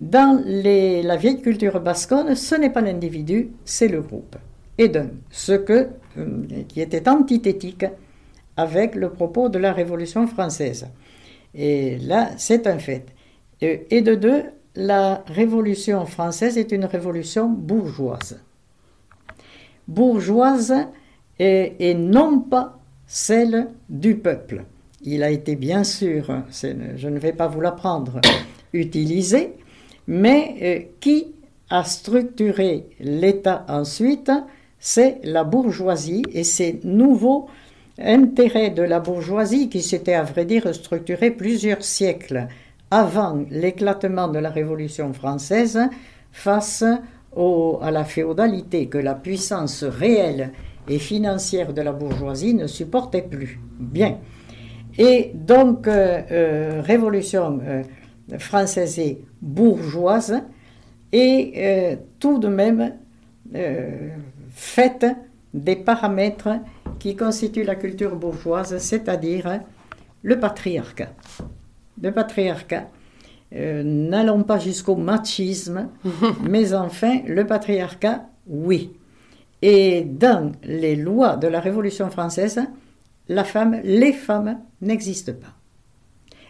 dans 0.02 0.44
la 0.46 1.16
vieille 1.16 1.42
culture 1.42 1.80
basconne, 1.80 2.36
ce 2.36 2.56
n'est 2.56 2.70
pas 2.70 2.82
l'individu, 2.82 3.50
c'est 3.64 3.88
le 3.88 4.02
groupe. 4.02 4.36
Et 4.78 4.90
donc, 4.90 5.12
ce 5.32 5.54
que, 5.54 5.90
euh, 6.18 6.44
qui 6.68 6.82
était 6.82 7.08
antithétique 7.08 7.86
avec 8.58 8.96
le 8.96 9.10
propos 9.10 9.50
de 9.50 9.58
la 9.58 9.74
Révolution 9.74 10.28
française. 10.28 10.88
Et 11.54 11.98
là, 12.00 12.32
c'est 12.38 12.68
un 12.68 12.80
fait. 12.80 13.06
Et 13.62 14.02
de 14.02 14.16
deux, 14.16 14.44
la 14.76 15.24
Révolution 15.28 16.06
française 16.06 16.58
est 16.58 16.72
une 16.72 16.86
révolution 16.86 17.48
bourgeoise. 17.48 18.42
Bourgeoise 19.88 20.74
et, 21.40 21.94
non 21.94 22.40
pas 22.40 22.80
celle 23.08 23.68
du 23.90 24.16
peuple. 24.16 24.66
Il 25.04 25.24
a 25.24 25.30
été 25.30 25.56
bien 25.56 25.84
sûr, 25.84 26.44
je 26.52 27.08
ne 27.08 27.20
vais 27.20 27.34
pas 27.34 27.48
vous 27.48 27.62
l'apprendre, 27.62 28.22
utilisé, 28.74 29.54
mais 30.08 30.56
euh, 30.62 30.80
qui 31.00 31.28
a 31.70 31.84
structuré 31.84 32.88
l'État 33.00 33.66
ensuite, 33.68 34.32
c'est 34.80 35.20
la 35.24 35.44
bourgeoisie 35.44 36.24
et 36.32 36.44
ces 36.44 36.80
nouveaux 36.84 37.48
intérêts 37.98 38.70
de 38.70 38.84
la 38.84 39.00
bourgeoisie 39.00 39.70
qui 39.70 39.82
s'étaient 39.82 40.14
à 40.14 40.24
vrai 40.24 40.46
dire 40.46 40.74
structurés 40.76 41.32
plusieurs 41.32 41.84
siècles 41.84 42.48
avant 42.92 43.46
l'éclatement 43.50 44.28
de 44.28 44.40
la 44.40 44.50
Révolution 44.50 45.14
française 45.14 45.80
face 46.32 46.84
à 47.82 47.92
la 47.92 48.04
féodalité 48.04 48.88
que 48.88 48.98
la 48.98 49.16
puissance 49.16 49.84
réelle 49.84 50.52
et 50.88 51.00
financière 51.00 51.74
de 51.74 51.82
la 51.82 51.92
bourgeoisie 51.92 52.54
ne 52.54 52.68
supportait 52.68 53.22
plus. 53.22 53.60
Bien. 53.80 54.20
Et 54.98 55.32
donc, 55.34 55.88
euh, 55.88 56.22
euh, 56.32 56.82
Révolution 56.82 57.60
euh, 57.64 57.84
française 58.40 58.98
et 59.00 59.22
bourgeoise, 59.42 60.42
et 61.12 61.98
tout 62.20 62.40
de 62.40 62.50
même 62.50 62.94
fait 64.50 65.06
des 65.54 65.78
paramètres 65.78 66.60
qui 67.00 67.16
constituent 67.16 67.64
la 67.64 67.76
culture 67.76 68.16
bourgeoise, 68.18 68.78
c'est-à-dire 68.80 69.62
le 70.24 70.40
patriarcat 70.40 71.12
le 72.02 72.12
patriarcat. 72.12 72.90
N'allons 73.54 74.44
pas 74.44 74.60
jusqu'au 74.60 74.98
machisme, 74.98 75.88
mais 76.44 76.74
enfin, 76.74 77.20
le 77.26 77.46
patriarcat, 77.46 78.26
oui. 78.48 78.92
Et 79.62 80.04
dans 80.04 80.52
les 80.64 80.96
lois 80.96 81.38
de 81.38 81.48
la 81.48 81.60
Révolution 81.60 82.10
française, 82.10 82.62
la 83.28 83.44
femme, 83.44 83.80
les 83.84 84.14
femmes 84.14 84.60
n'existent 84.82 85.34
pas. 85.34 85.56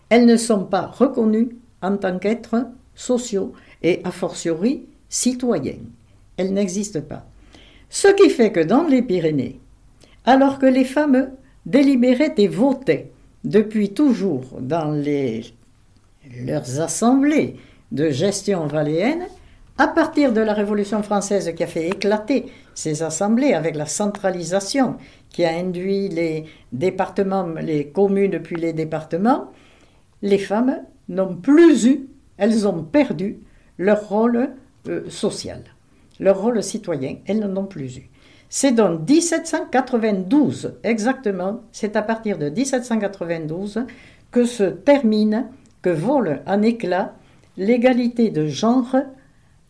Elles 0.10 0.26
ne 0.26 0.38
sont 0.38 0.66
pas 0.66 0.88
reconnues 0.88 1.56
en 1.82 1.98
tant 1.98 2.20
qu'êtres 2.20 2.68
sociaux 2.94 3.54
et 3.82 4.02
a 4.04 4.12
fortiori 4.12 4.86
citoyens. 5.10 5.80
Elles 6.38 6.54
n'existent 6.54 7.02
pas. 7.02 7.26
Ce 7.90 8.08
qui 8.10 8.30
fait 8.30 8.52
que 8.52 8.60
dans 8.60 8.84
les 8.84 9.02
Pyrénées, 9.02 9.60
alors 10.26 10.60
que 10.60 10.66
les 10.66 10.86
femmes 10.86 11.32
délibéraient 11.66 12.34
et 12.38 12.48
votaient 12.48 13.12
depuis 13.44 13.92
toujours 13.94 14.44
dans 14.60 14.92
leurs 16.46 16.82
assemblées 16.82 17.56
de 17.92 18.10
gestion 18.10 18.68
valéenne, 18.68 19.28
à 19.78 19.88
partir 19.88 20.34
de 20.34 20.42
la 20.42 20.54
Révolution 20.54 21.04
française 21.04 21.54
qui 21.56 21.64
a 21.64 21.68
fait 21.68 21.88
éclater 21.88 22.46
ces 22.76 23.02
assemblées 23.02 23.54
avec 23.54 23.76
la 23.76 23.88
centralisation 23.88 24.98
qui 25.30 25.44
a 25.44 25.58
induit 25.58 26.10
les 26.10 26.46
départements, 26.72 27.48
les 27.62 27.88
communes 27.88 28.40
puis 28.40 28.58
les 28.58 28.74
départements, 28.74 29.52
les 30.22 30.38
femmes 30.38 30.82
n'ont 31.10 31.36
plus 31.36 31.88
eu, 31.88 32.08
elles 32.38 32.68
ont 32.68 32.84
perdu 32.84 33.40
leur 33.78 34.08
rôle 34.08 34.50
euh, 34.88 35.10
social, 35.10 35.64
leur 36.20 36.42
rôle 36.42 36.62
citoyen, 36.62 37.18
elles 37.26 37.40
n'en 37.40 37.64
ont 37.64 37.66
plus 37.66 37.98
eu. 37.98 38.10
C'est 38.50 38.72
donc 38.72 39.10
1792, 39.10 40.76
exactement, 40.84 41.62
c'est 41.72 41.96
à 41.96 42.02
partir 42.02 42.38
de 42.38 42.50
1792 42.50 43.86
que 44.32 44.46
se 44.46 44.64
termine, 44.64 45.48
que 45.82 45.90
vole 45.90 46.42
en 46.46 46.62
éclat 46.62 47.16
l'égalité 47.58 48.30
de 48.30 48.48
genre 48.48 48.96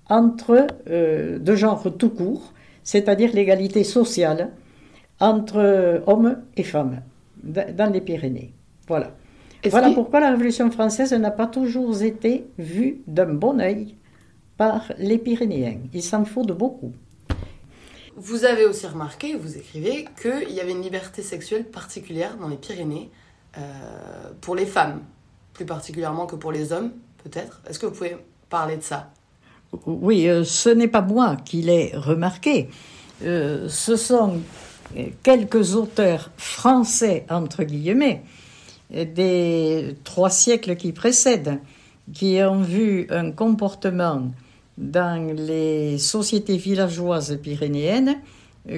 entre, 0.10 0.68
euh, 0.90 1.40
de 1.40 1.56
genre 1.56 1.96
tout 1.98 2.10
court, 2.10 2.54
c'est-à-dire 2.86 3.32
l'égalité 3.34 3.84
sociale, 3.84 4.54
entre 5.20 6.02
hommes 6.08 6.44
et 6.56 6.64
femmes 6.64 7.02
dans 7.44 7.92
les 7.92 8.02
Pyrénées. 8.02 8.54
Voilà. 8.88 9.12
Voilà 9.70 9.92
pourquoi 9.92 10.20
la 10.20 10.30
Révolution 10.30 10.70
française 10.72 11.12
n'a 11.14 11.32
pas 11.32 11.48
toujours 11.48 12.02
été 12.02 12.46
vue 12.58 13.02
d'un 13.08 13.34
bon 13.34 13.60
œil 13.60 13.96
par 14.58 14.92
les 14.98 15.18
Pyrénéens. 15.18 15.80
Il 15.94 16.04
s'en 16.04 16.24
faut 16.24 16.46
de 16.46 16.54
beaucoup. 16.54 16.94
Vous 18.16 18.46
avez 18.46 18.66
aussi 18.66 18.88
remarqué, 18.88 19.36
vous 19.36 19.58
écrivez, 19.58 20.06
qu'il 20.22 20.52
y 20.52 20.62
avait 20.62 20.72
une 20.72 20.82
liberté 20.82 21.22
sexuelle 21.22 21.66
particulière 21.66 22.38
dans 22.38 22.48
les 22.48 22.56
Pyrénées 22.56 23.10
euh, 23.58 23.62
pour 24.40 24.56
les 24.56 24.66
femmes, 24.66 25.02
plus 25.54 25.66
particulièrement 25.66 26.26
que 26.26 26.36
pour 26.36 26.52
les 26.52 26.72
hommes, 26.72 26.92
peut-être. 27.24 27.62
Est-ce 27.68 27.80
que 27.80 27.88
vous 27.88 27.94
pouvez 27.94 28.16
parler 28.50 28.78
de 28.78 28.84
ça? 28.84 29.12
Oui, 29.86 30.28
euh, 30.28 30.44
ce 30.44 30.70
n'est 30.70 30.88
pas 30.88 31.02
moi 31.02 31.38
qui 31.44 31.62
l'ai 31.62 31.92
remarqué. 31.96 32.70
Euh, 33.24 33.68
ce 33.70 33.96
sont 33.96 34.40
euh, 34.98 35.06
quelques 35.24 35.76
auteurs 35.76 36.32
français, 36.38 37.26
entre 37.30 37.64
guillemets, 37.64 38.24
des 38.92 39.96
trois 40.04 40.30
siècles 40.30 40.76
qui 40.76 40.92
précèdent, 40.92 41.60
qui 42.14 42.40
ont 42.44 42.62
vu 42.62 43.08
un 43.10 43.32
comportement 43.32 44.32
dans 44.78 45.34
les 45.34 45.98
sociétés 45.98 46.58
villageoises 46.58 47.40
pyrénéennes 47.42 48.18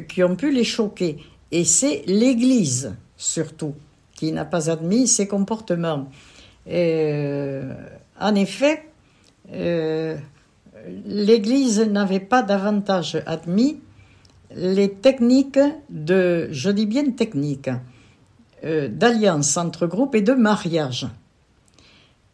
qui 0.07 0.23
ont 0.23 0.35
pu 0.35 0.51
les 0.51 0.63
choquer. 0.63 1.17
Et 1.51 1.65
c'est 1.65 2.03
l'Église, 2.07 2.95
surtout, 3.17 3.73
qui 4.15 4.31
n'a 4.31 4.45
pas 4.45 4.69
admis 4.69 5.07
ces 5.07 5.27
comportements. 5.27 6.07
En 6.67 8.35
effet, 8.35 8.83
l'Église 11.05 11.81
n'avait 11.81 12.19
pas 12.19 12.41
davantage 12.41 13.21
admis 13.25 13.79
les 14.55 14.91
techniques 14.91 15.59
de, 15.89 16.47
je 16.51 16.69
dis 16.69 16.85
bien 16.85 17.11
techniques, 17.11 17.69
euh, 18.63 18.87
d'alliance 18.87 19.57
entre 19.57 19.87
groupes 19.87 20.15
et 20.15 20.21
de 20.21 20.33
mariage. 20.33 21.07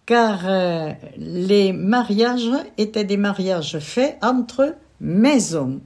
Car 0.06 0.42
euh, 0.46 0.92
les 1.18 1.74
mariages 1.74 2.52
étaient 2.78 3.04
des 3.04 3.18
mariages 3.18 3.80
faits 3.80 4.18
entre 4.22 4.76
maisons. 5.00 5.82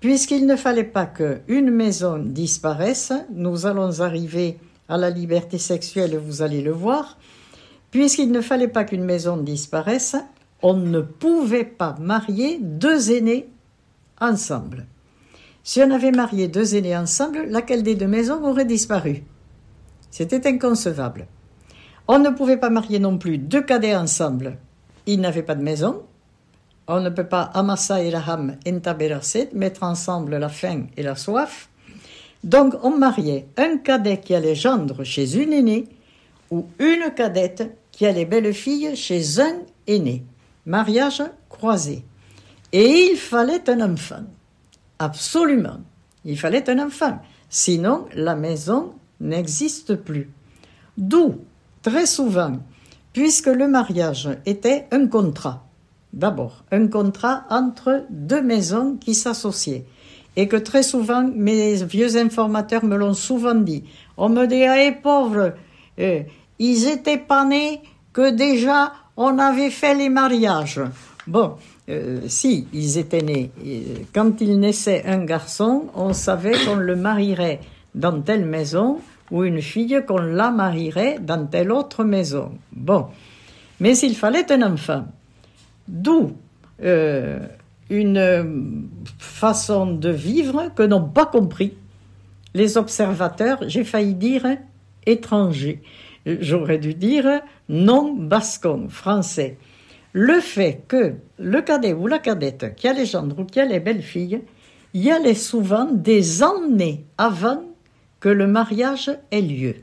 Puisqu'il 0.00 0.46
ne 0.46 0.56
fallait 0.56 0.84
pas 0.84 1.06
qu'une 1.06 1.70
maison 1.70 2.18
disparaisse, 2.18 3.12
nous 3.32 3.66
allons 3.66 4.00
arriver 4.00 4.58
à 4.88 4.98
la 4.98 5.10
liberté 5.10 5.58
sexuelle, 5.58 6.16
vous 6.18 6.42
allez 6.42 6.60
le 6.60 6.72
voir, 6.72 7.16
puisqu'il 7.90 8.30
ne 8.30 8.40
fallait 8.40 8.68
pas 8.68 8.84
qu'une 8.84 9.04
maison 9.04 9.36
disparaisse, 9.36 10.16
on 10.64 10.72
ne 10.72 11.02
pouvait 11.02 11.64
pas 11.64 11.94
marier 12.00 12.58
deux 12.58 13.12
aînés 13.12 13.50
ensemble. 14.18 14.86
Si 15.62 15.82
on 15.82 15.90
avait 15.90 16.10
marié 16.10 16.48
deux 16.48 16.74
aînés 16.74 16.96
ensemble, 16.96 17.44
laquelle 17.50 17.82
des 17.82 17.94
deux 17.94 18.06
maisons 18.06 18.42
aurait 18.42 18.64
disparu 18.64 19.24
C'était 20.10 20.46
inconcevable. 20.48 21.26
On 22.08 22.18
ne 22.18 22.30
pouvait 22.30 22.56
pas 22.56 22.70
marier 22.70 22.98
non 22.98 23.18
plus 23.18 23.36
deux 23.36 23.60
cadets 23.60 23.94
ensemble. 23.94 24.56
Ils 25.04 25.20
n'avaient 25.20 25.42
pas 25.42 25.54
de 25.54 25.62
maison. 25.62 26.02
On 26.88 27.00
ne 27.00 27.10
peut 27.10 27.28
pas 27.28 27.42
amassa 27.42 28.02
et 28.02 28.10
la 28.10 28.20
ham 28.26 28.56
entaberarse, 28.66 29.36
mettre 29.52 29.82
ensemble 29.82 30.36
la 30.38 30.48
faim 30.48 30.86
et 30.96 31.02
la 31.02 31.14
soif. 31.14 31.68
Donc 32.42 32.74
on 32.82 32.96
mariait 32.96 33.48
un 33.58 33.76
cadet 33.76 34.18
qui 34.18 34.34
allait 34.34 34.54
gendre 34.54 35.04
chez 35.04 35.36
une 35.36 35.52
aînée 35.52 35.84
ou 36.50 36.66
une 36.78 37.12
cadette 37.14 37.76
qui 37.92 38.06
allait 38.06 38.24
belle-fille 38.24 38.96
chez 38.96 39.40
un 39.40 39.58
aîné. 39.86 40.24
Mariage 40.66 41.22
croisé. 41.48 42.04
Et 42.72 43.10
il 43.10 43.16
fallait 43.16 43.68
un 43.70 43.92
enfant. 43.92 44.24
Absolument. 44.98 45.80
Il 46.24 46.38
fallait 46.38 46.68
un 46.70 46.86
enfant. 46.86 47.20
Sinon, 47.48 48.06
la 48.14 48.34
maison 48.34 48.94
n'existe 49.20 49.94
plus. 49.94 50.30
D'où, 50.96 51.36
très 51.82 52.06
souvent, 52.06 52.58
puisque 53.12 53.46
le 53.46 53.68
mariage 53.68 54.28
était 54.46 54.86
un 54.90 55.06
contrat, 55.06 55.64
d'abord, 56.12 56.64
un 56.72 56.88
contrat 56.88 57.44
entre 57.50 58.04
deux 58.10 58.42
maisons 58.42 58.96
qui 58.96 59.14
s'associaient, 59.14 59.84
et 60.36 60.48
que 60.48 60.56
très 60.56 60.82
souvent, 60.82 61.28
mes 61.32 61.76
vieux 61.84 62.16
informateurs 62.16 62.84
me 62.84 62.96
l'ont 62.96 63.14
souvent 63.14 63.54
dit, 63.54 63.84
on 64.16 64.28
me 64.30 64.46
dit, 64.46 64.64
ah, 64.64 64.92
pauvres, 65.00 65.54
euh, 66.00 66.22
ils 66.58 66.88
étaient 66.88 67.18
pas 67.18 67.44
nés 67.44 67.80
que 68.12 68.30
déjà 68.30 68.92
on 69.16 69.38
avait 69.38 69.70
fait 69.70 69.94
les 69.94 70.08
mariages. 70.08 70.80
Bon, 71.26 71.54
euh, 71.88 72.20
si, 72.26 72.66
ils 72.72 72.98
étaient 72.98 73.22
nés. 73.22 73.50
Et 73.64 73.84
Quand 74.12 74.40
il 74.40 74.58
naissait 74.58 75.04
un 75.06 75.24
garçon, 75.24 75.86
on 75.94 76.12
savait 76.12 76.64
qu'on 76.64 76.76
le 76.76 76.96
marierait 76.96 77.60
dans 77.94 78.20
telle 78.20 78.44
maison 78.44 79.00
ou 79.30 79.44
une 79.44 79.62
fille 79.62 80.02
qu'on 80.06 80.18
la 80.18 80.50
marierait 80.50 81.18
dans 81.20 81.46
telle 81.46 81.72
autre 81.72 82.04
maison. 82.04 82.52
Bon, 82.72 83.06
mais 83.80 83.96
il 83.98 84.14
fallait 84.14 84.50
un 84.52 84.62
enfant. 84.62 85.06
D'où 85.88 86.32
euh, 86.82 87.38
une 87.90 88.18
euh, 88.18 88.44
façon 89.18 89.86
de 89.86 90.10
vivre 90.10 90.72
que 90.74 90.82
n'ont 90.82 91.08
pas 91.08 91.26
compris 91.26 91.74
les 92.54 92.76
observateurs, 92.76 93.58
j'ai 93.66 93.84
failli 93.84 94.14
dire 94.14 94.46
étrangers. 95.06 95.82
J'aurais 96.24 96.78
dû 96.78 96.94
dire 96.94 97.42
non 97.68 98.12
bascon, 98.14 98.88
français 98.88 99.58
le 100.14 100.40
fait 100.40 100.80
que 100.86 101.14
le 101.38 101.60
cadet 101.60 101.92
ou 101.92 102.06
la 102.06 102.20
cadette 102.20 102.74
qui 102.76 102.88
a 102.88 102.92
les 102.94 103.04
gendres 103.04 103.40
ou 103.40 103.44
qui 103.44 103.60
a 103.60 103.66
les 103.66 103.80
belles-filles 103.80 104.42
y 104.94 105.10
allait 105.10 105.34
souvent 105.34 105.86
des 105.86 106.42
années 106.42 107.04
avant 107.18 107.62
que 108.20 108.28
le 108.28 108.46
mariage 108.46 109.10
ait 109.32 109.42
lieu. 109.42 109.74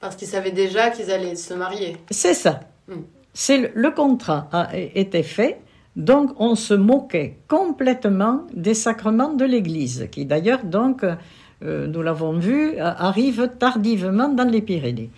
Parce 0.00 0.16
qu'ils 0.16 0.26
savaient 0.26 0.50
déjà 0.50 0.90
qu'ils 0.90 1.10
allaient 1.12 1.36
se 1.36 1.54
marier. 1.54 1.96
C'est 2.10 2.34
ça. 2.34 2.60
Mm. 2.88 2.94
C'est 3.32 3.58
le, 3.58 3.70
le 3.74 3.90
contrat 3.92 4.48
a 4.50 4.76
été 4.76 5.22
fait, 5.22 5.60
donc 5.94 6.32
on 6.40 6.56
se 6.56 6.74
moquait 6.74 7.38
complètement 7.46 8.42
des 8.52 8.74
sacrements 8.74 9.32
de 9.32 9.44
l'Église, 9.44 10.08
qui 10.10 10.26
d'ailleurs 10.26 10.64
donc, 10.64 11.04
euh, 11.04 11.86
nous 11.86 12.02
l'avons 12.02 12.36
vu, 12.36 12.76
arrive 12.78 13.52
tardivement 13.58 14.28
dans 14.28 14.50
les 14.50 14.62
Pyrénées. 14.62 15.10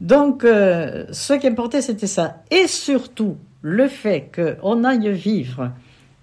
Donc, 0.00 0.44
euh, 0.44 1.06
ce 1.10 1.34
qui 1.34 1.46
importait, 1.48 1.82
c'était 1.82 2.06
ça. 2.06 2.42
Et 2.50 2.66
surtout, 2.66 3.36
le 3.62 3.88
fait 3.88 4.30
qu'on 4.34 4.84
aille 4.84 5.12
vivre 5.12 5.72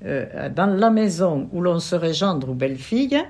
euh, 0.06 0.50
dans 0.50 0.68
la 0.68 0.90
maison 0.90 1.50
où 1.52 1.62
l'on 1.62 1.80
serait 1.80 2.14
gendre 2.14 2.50
ou 2.50 2.54
belle-fille 2.54 3.22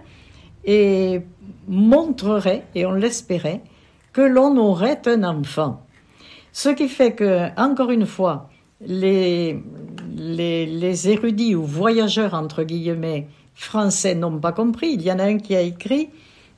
et 0.64 1.22
montrerait, 1.68 2.64
et 2.76 2.86
on 2.86 2.94
l'espérait, 2.94 3.62
que 4.14 4.22
l'on 4.22 4.58
aurait 4.58 5.02
un 5.08 5.24
enfant. 5.24 5.86
Ce 6.52 6.70
qui 6.70 6.88
fait 6.88 7.14
que, 7.14 7.50
encore 7.60 7.92
une 7.92 8.06
fois, 8.06 8.50
les, 8.86 9.62
les, 10.16 10.66
les 10.66 11.10
érudits 11.10 11.56
ou 11.56 11.64
voyageurs, 11.64 12.34
entre 12.34 12.64
guillemets, 12.64 13.28
français 13.56 14.16
n'ont 14.16 14.40
pas 14.40 14.52
compris. 14.52 14.94
Il 14.94 15.02
y 15.02 15.12
en 15.12 15.20
a 15.20 15.24
un 15.24 15.38
qui 15.38 15.56
a 15.56 15.62
écrit 15.62 16.10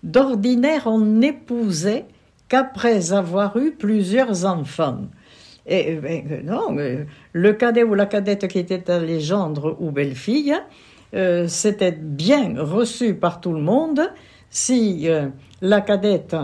D'ordinaire, 0.03 0.83
on 0.85 0.99
n'épousait 0.99 2.05
qu'après 2.50 3.12
avoir 3.14 3.58
eu 3.58 3.72
plusieurs 3.72 4.45
enfants. 4.45 5.02
Et 5.66 5.95
euh, 5.95 6.02
ben, 6.02 6.41
non, 6.45 6.78
euh, 6.78 7.04
le 7.34 7.54
cadet 7.54 7.84
ou 7.84 7.93
la 7.93 8.06
cadette 8.06 8.48
qui 8.48 8.60
était 8.60 8.89
à 8.89 9.00
légendre 9.00 9.76
ou 9.80 9.91
belle-fille, 9.91 10.56
euh, 11.14 11.48
c'était 11.48 11.91
bien 11.91 12.56
reçu 12.58 13.14
par 13.14 13.41
tout 13.41 13.54
le 13.54 13.62
monde 13.62 14.02
si 14.50 15.10
euh, 15.10 15.28
la 15.62 15.82
cadette, 15.82 16.36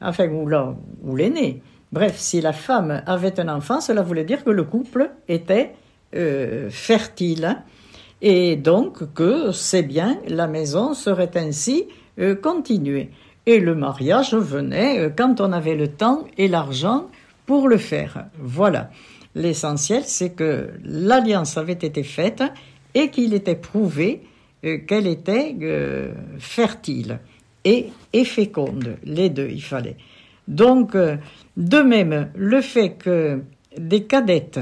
enfin, 0.00 0.28
ou 0.28 0.48
la- 0.48 0.74
bref, 1.92 2.16
si 2.18 2.40
la 2.40 2.52
femme 2.52 3.02
avait 3.06 3.38
un 3.40 3.48
enfant, 3.48 3.80
cela 3.80 4.02
voulait 4.02 4.24
dire 4.24 4.44
que 4.44 4.50
le 4.50 4.64
couple 4.64 5.10
était 5.28 5.72
euh, 6.14 6.70
fertile 6.70 7.56
et 8.20 8.56
donc 8.56 9.12
que 9.14 9.52
c'est 9.52 9.82
bien, 9.82 10.18
la 10.28 10.46
maison 10.46 10.94
serait 10.94 11.30
ainsi 11.36 11.86
euh, 12.18 12.34
continuée. 12.34 13.10
Et 13.48 13.60
le 13.60 13.74
mariage 13.74 14.34
venait 14.34 15.00
euh, 15.00 15.08
quand 15.08 15.40
on 15.40 15.52
avait 15.52 15.74
le 15.74 15.88
temps 15.88 16.26
et 16.36 16.48
l'argent 16.48 17.08
pour 17.46 17.66
le 17.66 17.78
faire. 17.78 18.26
Voilà. 18.38 18.90
L'essentiel, 19.34 20.02
c'est 20.04 20.34
que 20.34 20.68
l'alliance 20.84 21.56
avait 21.56 21.72
été 21.72 22.02
faite 22.02 22.42
et 22.94 23.08
qu'il 23.08 23.32
était 23.32 23.54
prouvé 23.54 24.20
euh, 24.66 24.76
qu'elle 24.86 25.06
était 25.06 25.56
euh, 25.62 26.12
fertile 26.38 27.20
et, 27.64 27.90
féconde. 28.24 28.98
Les 29.04 29.30
deux, 29.30 29.48
il 29.50 29.62
fallait. 29.62 29.96
Donc, 30.46 30.94
de 30.94 31.78
même, 31.80 32.30
le 32.34 32.60
fait 32.60 32.96
que 32.98 33.40
des 33.78 34.04
cadettes 34.04 34.60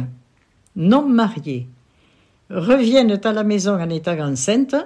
non 0.76 1.09
mariées 1.09 1.66
reviennent 2.51 3.18
à 3.22 3.32
la 3.32 3.43
maison 3.43 3.80
en 3.80 3.91
étant 3.91 4.18
enceintes, 4.18 4.76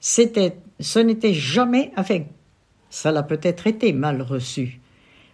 c'était, 0.00 0.56
ce 0.80 0.98
n'était 0.98 1.34
jamais, 1.34 1.92
enfin, 1.96 2.20
ça 2.92 3.10
l'a 3.10 3.22
peut-être 3.22 3.66
été 3.66 3.94
mal 3.94 4.20
reçu, 4.20 4.78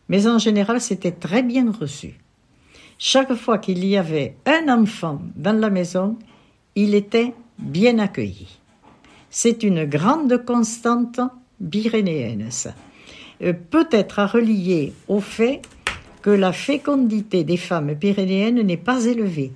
mais 0.09 0.29
en 0.29 0.39
général, 0.39 0.81
c'était 0.81 1.11
très 1.11 1.43
bien 1.43 1.73
reçu. 1.73 2.15
Chaque 2.99 3.35
fois 3.35 3.59
qu'il 3.59 3.85
y 3.85 3.97
avait 3.97 4.37
un 4.47 4.73
enfant 4.73 5.21
dans 5.35 5.59
la 5.59 5.69
maison, 5.69 6.17
il 6.77 6.95
était 6.95 7.35
bien 7.59 7.99
accueilli. 7.99 8.61
C'est 9.29 9.65
une 9.65 9.87
grande 9.87 10.45
constante 10.45 11.19
pyrénéenne, 11.69 12.47
ça. 12.53 12.75
Euh, 13.43 13.53
peut-être 13.53 14.21
à 14.21 14.29
relier 14.29 14.93
au 15.09 15.21
fait 15.21 15.61
que 16.23 16.31
la 16.31 16.53
fécondité 16.53 17.43
des 17.43 17.57
femmes 17.57 17.97
pyrénéennes 17.97 18.63
n'est 18.63 18.77
pas 18.77 19.05
élevée. 19.05 19.51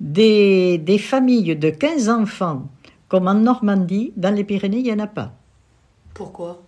Des, 0.00 0.78
des 0.78 0.98
familles 0.98 1.54
de 1.54 1.70
15 1.70 2.08
enfants, 2.08 2.68
comme 3.06 3.28
en 3.28 3.34
Normandie, 3.34 4.12
dans 4.16 4.34
les 4.34 4.42
Pyrénées, 4.42 4.78
il 4.78 4.84
n'y 4.84 4.92
en 4.92 4.98
a 4.98 5.06
pas. 5.06 5.32
Pourquoi? 6.12 6.60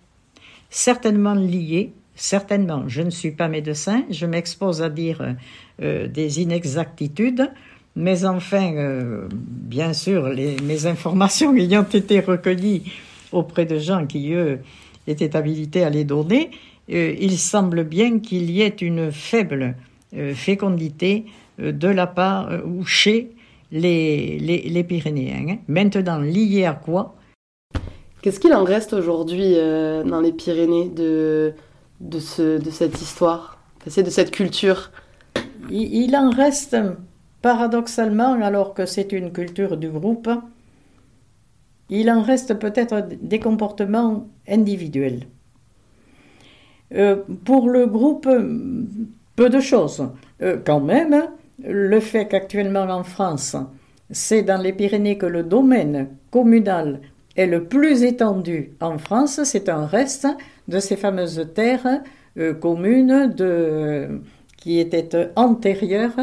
Certainement 0.69 1.33
lié, 1.33 1.93
certainement. 2.15 2.83
Je 2.87 3.01
ne 3.01 3.09
suis 3.09 3.31
pas 3.31 3.47
médecin, 3.47 4.03
je 4.09 4.25
m'expose 4.25 4.81
à 4.81 4.89
dire 4.89 5.35
euh, 5.81 6.07
des 6.07 6.41
inexactitudes, 6.41 7.49
mais 7.95 8.25
enfin, 8.25 8.73
euh, 8.75 9.27
bien 9.31 9.93
sûr, 9.93 10.27
les, 10.29 10.57
mes 10.61 10.85
informations 10.85 11.55
ayant 11.57 11.87
été 11.87 12.19
recueillies 12.19 12.83
auprès 13.31 13.65
de 13.65 13.79
gens 13.79 14.05
qui, 14.05 14.33
eux, 14.33 14.59
étaient 15.07 15.35
habilités 15.35 15.83
à 15.83 15.89
les 15.89 16.03
donner, 16.03 16.51
euh, 16.91 17.15
il 17.19 17.37
semble 17.37 17.83
bien 17.83 18.19
qu'il 18.19 18.49
y 18.51 18.61
ait 18.61 18.69
une 18.69 19.11
faible 19.11 19.75
fécondité 20.35 21.25
de 21.59 21.87
la 21.89 22.07
part 22.07 22.49
ou 22.65 22.85
chez 22.85 23.31
les, 23.73 24.39
les, 24.39 24.83
Pyrénéens. 24.85 25.57
Maintenant, 25.67 26.19
lié 26.19 26.63
à 26.63 26.73
quoi? 26.73 27.16
Qu'est-ce 28.27 28.41
qu'il 28.41 28.53
en 28.53 28.65
reste 28.65 28.91
aujourd'hui 28.91 29.55
dans 29.55 30.19
les 30.19 30.33
Pyrénées 30.33 30.89
de, 30.89 31.53
de, 32.01 32.19
ce, 32.19 32.57
de 32.57 32.69
cette 32.71 33.01
histoire, 33.01 33.57
de 33.85 34.09
cette 34.09 34.31
culture? 34.31 34.91
Il, 35.69 36.13
en 36.13 36.29
reste 36.29 36.75
paradoxalement, 37.41 38.33
alors 38.33 38.73
que 38.73 38.85
c'est 38.85 39.13
une 39.13 39.31
culture 39.31 39.77
du 39.77 39.87
groupe, 39.87 40.29
il 41.89 42.11
en 42.11 42.21
reste 42.21 42.59
peut-être 42.59 43.07
des 43.21 43.39
comportements 43.39 44.27
individuels. 44.45 45.21
Euh, 46.95 47.15
pour 47.45 47.69
le 47.69 47.87
groupe, 47.87 48.27
peu 49.37 49.49
de 49.49 49.59
choses. 49.61 50.05
Euh, 50.41 50.57
quand 50.65 50.81
même, 50.81 51.29
le 51.63 51.99
fait 52.01 52.27
qu'actuellement 52.27 52.89
en 52.89 53.05
France, 53.05 53.55
c'est 54.11 54.43
dans 54.43 54.61
les 54.61 54.73
Pyrénées 54.73 55.17
que 55.17 55.25
le 55.25 55.43
domaine 55.43 56.09
communal 56.29 56.99
est 57.37 57.45
le 57.45 57.63
plus 57.63 58.03
étendu 58.03 58.71
en 58.81 58.97
France, 58.97 59.39
c'est 59.43 59.69
un 59.69 59.85
reste 59.85 60.27
de 60.67 60.79
ces 60.79 60.97
fameuses 60.97 61.47
terres 61.53 62.01
euh, 62.37 62.53
communes 62.53 63.31
de, 63.33 64.21
qui 64.57 64.79
étaient 64.79 65.29
antérieures 65.35 66.19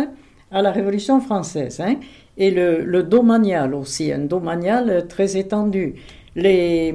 à 0.51 0.61
la 0.61 0.73
Révolution 0.73 1.21
française. 1.21 1.81
Hein. 1.81 1.97
et 2.37 2.51
le, 2.51 3.03
domanial 3.03 3.75
aussi, 3.75 4.12
un 4.12 4.19
domanial 4.19 5.07
très 5.09 5.37
étendu. 5.37 5.95
Les, 6.37 6.93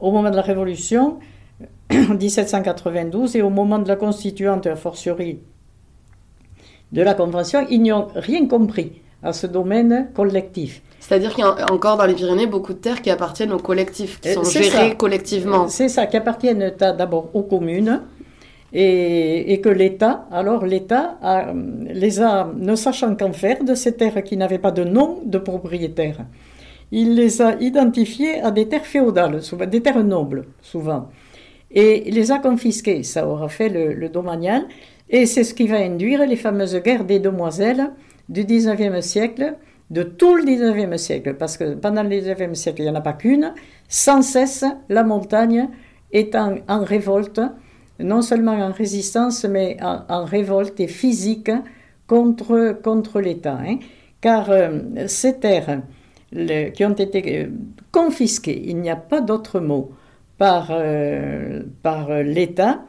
au 0.00 0.10
moment 0.10 0.30
de 0.30 0.36
la 0.36 0.42
Révolution, 0.42 1.18
1792, 1.90 3.36
et 3.36 3.42
au 3.42 3.50
moment 3.50 3.78
de 3.78 3.88
la 3.88 3.96
Constituante, 3.96 4.66
a 4.66 4.76
fortiori 4.76 5.38
de 6.90 7.02
la 7.02 7.14
Convention, 7.14 7.64
ils 7.70 7.80
n'ont 7.80 8.08
rien 8.14 8.46
compris 8.46 9.00
à 9.22 9.32
ce 9.32 9.46
domaine 9.46 10.08
collectif. 10.14 10.82
C'est-à-dire 11.00 11.34
qu'il 11.34 11.44
y 11.44 11.46
a 11.46 11.72
encore 11.72 11.96
dans 11.96 12.04
les 12.04 12.14
Pyrénées 12.14 12.46
beaucoup 12.46 12.72
de 12.72 12.78
terres 12.78 13.02
qui 13.02 13.10
appartiennent 13.10 13.52
au 13.52 13.58
collectif, 13.58 14.20
qui 14.20 14.28
euh, 14.30 14.34
sont 14.34 14.44
gérées 14.44 14.96
collectivement. 14.96 15.68
C'est 15.68 15.88
ça, 15.88 16.06
qui 16.06 16.16
appartiennent 16.16 16.72
d'abord 16.78 17.30
aux 17.34 17.42
communes. 17.42 18.02
Et, 18.72 19.60
que 19.64 19.68
l'État, 19.68 20.28
alors 20.30 20.64
l'État 20.64 21.18
les 21.88 22.20
a, 22.20 22.48
ne 22.56 22.76
sachant 22.76 23.16
qu'en 23.16 23.32
faire 23.32 23.64
de 23.64 23.74
ces 23.74 23.96
terres 23.96 24.22
qui 24.22 24.36
n'avaient 24.36 24.60
pas 24.60 24.70
de 24.70 24.84
nom 24.84 25.18
de 25.24 25.38
propriétaire, 25.38 26.18
il 26.92 27.16
les 27.16 27.42
a 27.42 27.56
identifiées 27.60 28.40
à 28.40 28.52
des 28.52 28.68
terres 28.68 28.86
féodales, 28.86 29.42
souvent, 29.42 29.66
des 29.66 29.80
terres 29.80 30.04
nobles, 30.04 30.44
souvent. 30.62 31.08
Et 31.72 32.12
les 32.12 32.30
a 32.30 32.38
confisquées. 32.38 33.02
Ça 33.02 33.26
aura 33.26 33.48
fait 33.48 33.70
le, 33.70 33.92
le 33.92 34.08
domanial. 34.08 34.66
Et 35.08 35.26
c'est 35.26 35.42
ce 35.42 35.52
qui 35.52 35.66
va 35.66 35.78
induire 35.78 36.24
les 36.24 36.36
fameuses 36.36 36.76
guerres 36.76 37.04
des 37.04 37.18
demoiselles 37.18 37.90
du 38.30 38.44
19e 38.44 39.02
siècle, 39.02 39.56
de 39.90 40.04
tout 40.04 40.36
le 40.36 40.44
19e 40.44 40.96
siècle, 40.96 41.34
parce 41.34 41.58
que 41.58 41.74
pendant 41.74 42.04
le 42.04 42.08
19e 42.08 42.54
siècle, 42.54 42.80
il 42.80 42.84
n'y 42.84 42.90
en 42.90 42.94
a 42.94 43.00
pas 43.00 43.12
qu'une, 43.12 43.52
sans 43.88 44.22
cesse, 44.22 44.64
la 44.88 45.02
montagne 45.02 45.68
est 46.12 46.36
en, 46.36 46.84
révolte, 46.84 47.40
non 47.98 48.22
seulement 48.22 48.52
en 48.52 48.72
résistance, 48.72 49.44
mais 49.44 49.76
en, 49.82 50.24
révolte 50.24 50.78
et 50.80 50.86
physique 50.86 51.50
contre, 52.06 52.78
contre 52.82 53.20
l'État. 53.20 53.58
Hein. 53.60 53.78
car 54.20 54.50
euh, 54.50 54.78
ces 55.06 55.38
terres 55.38 55.82
qui 56.32 56.84
ont 56.84 56.94
été 56.94 57.42
euh, 57.42 57.48
confisquées, 57.90 58.62
il 58.66 58.76
n'y 58.76 58.90
a 58.90 58.96
pas 58.96 59.20
d'autre 59.20 59.58
mot, 59.58 59.90
par, 60.38 60.68
euh, 60.70 61.62
par 61.82 62.22
l'État, 62.22 62.84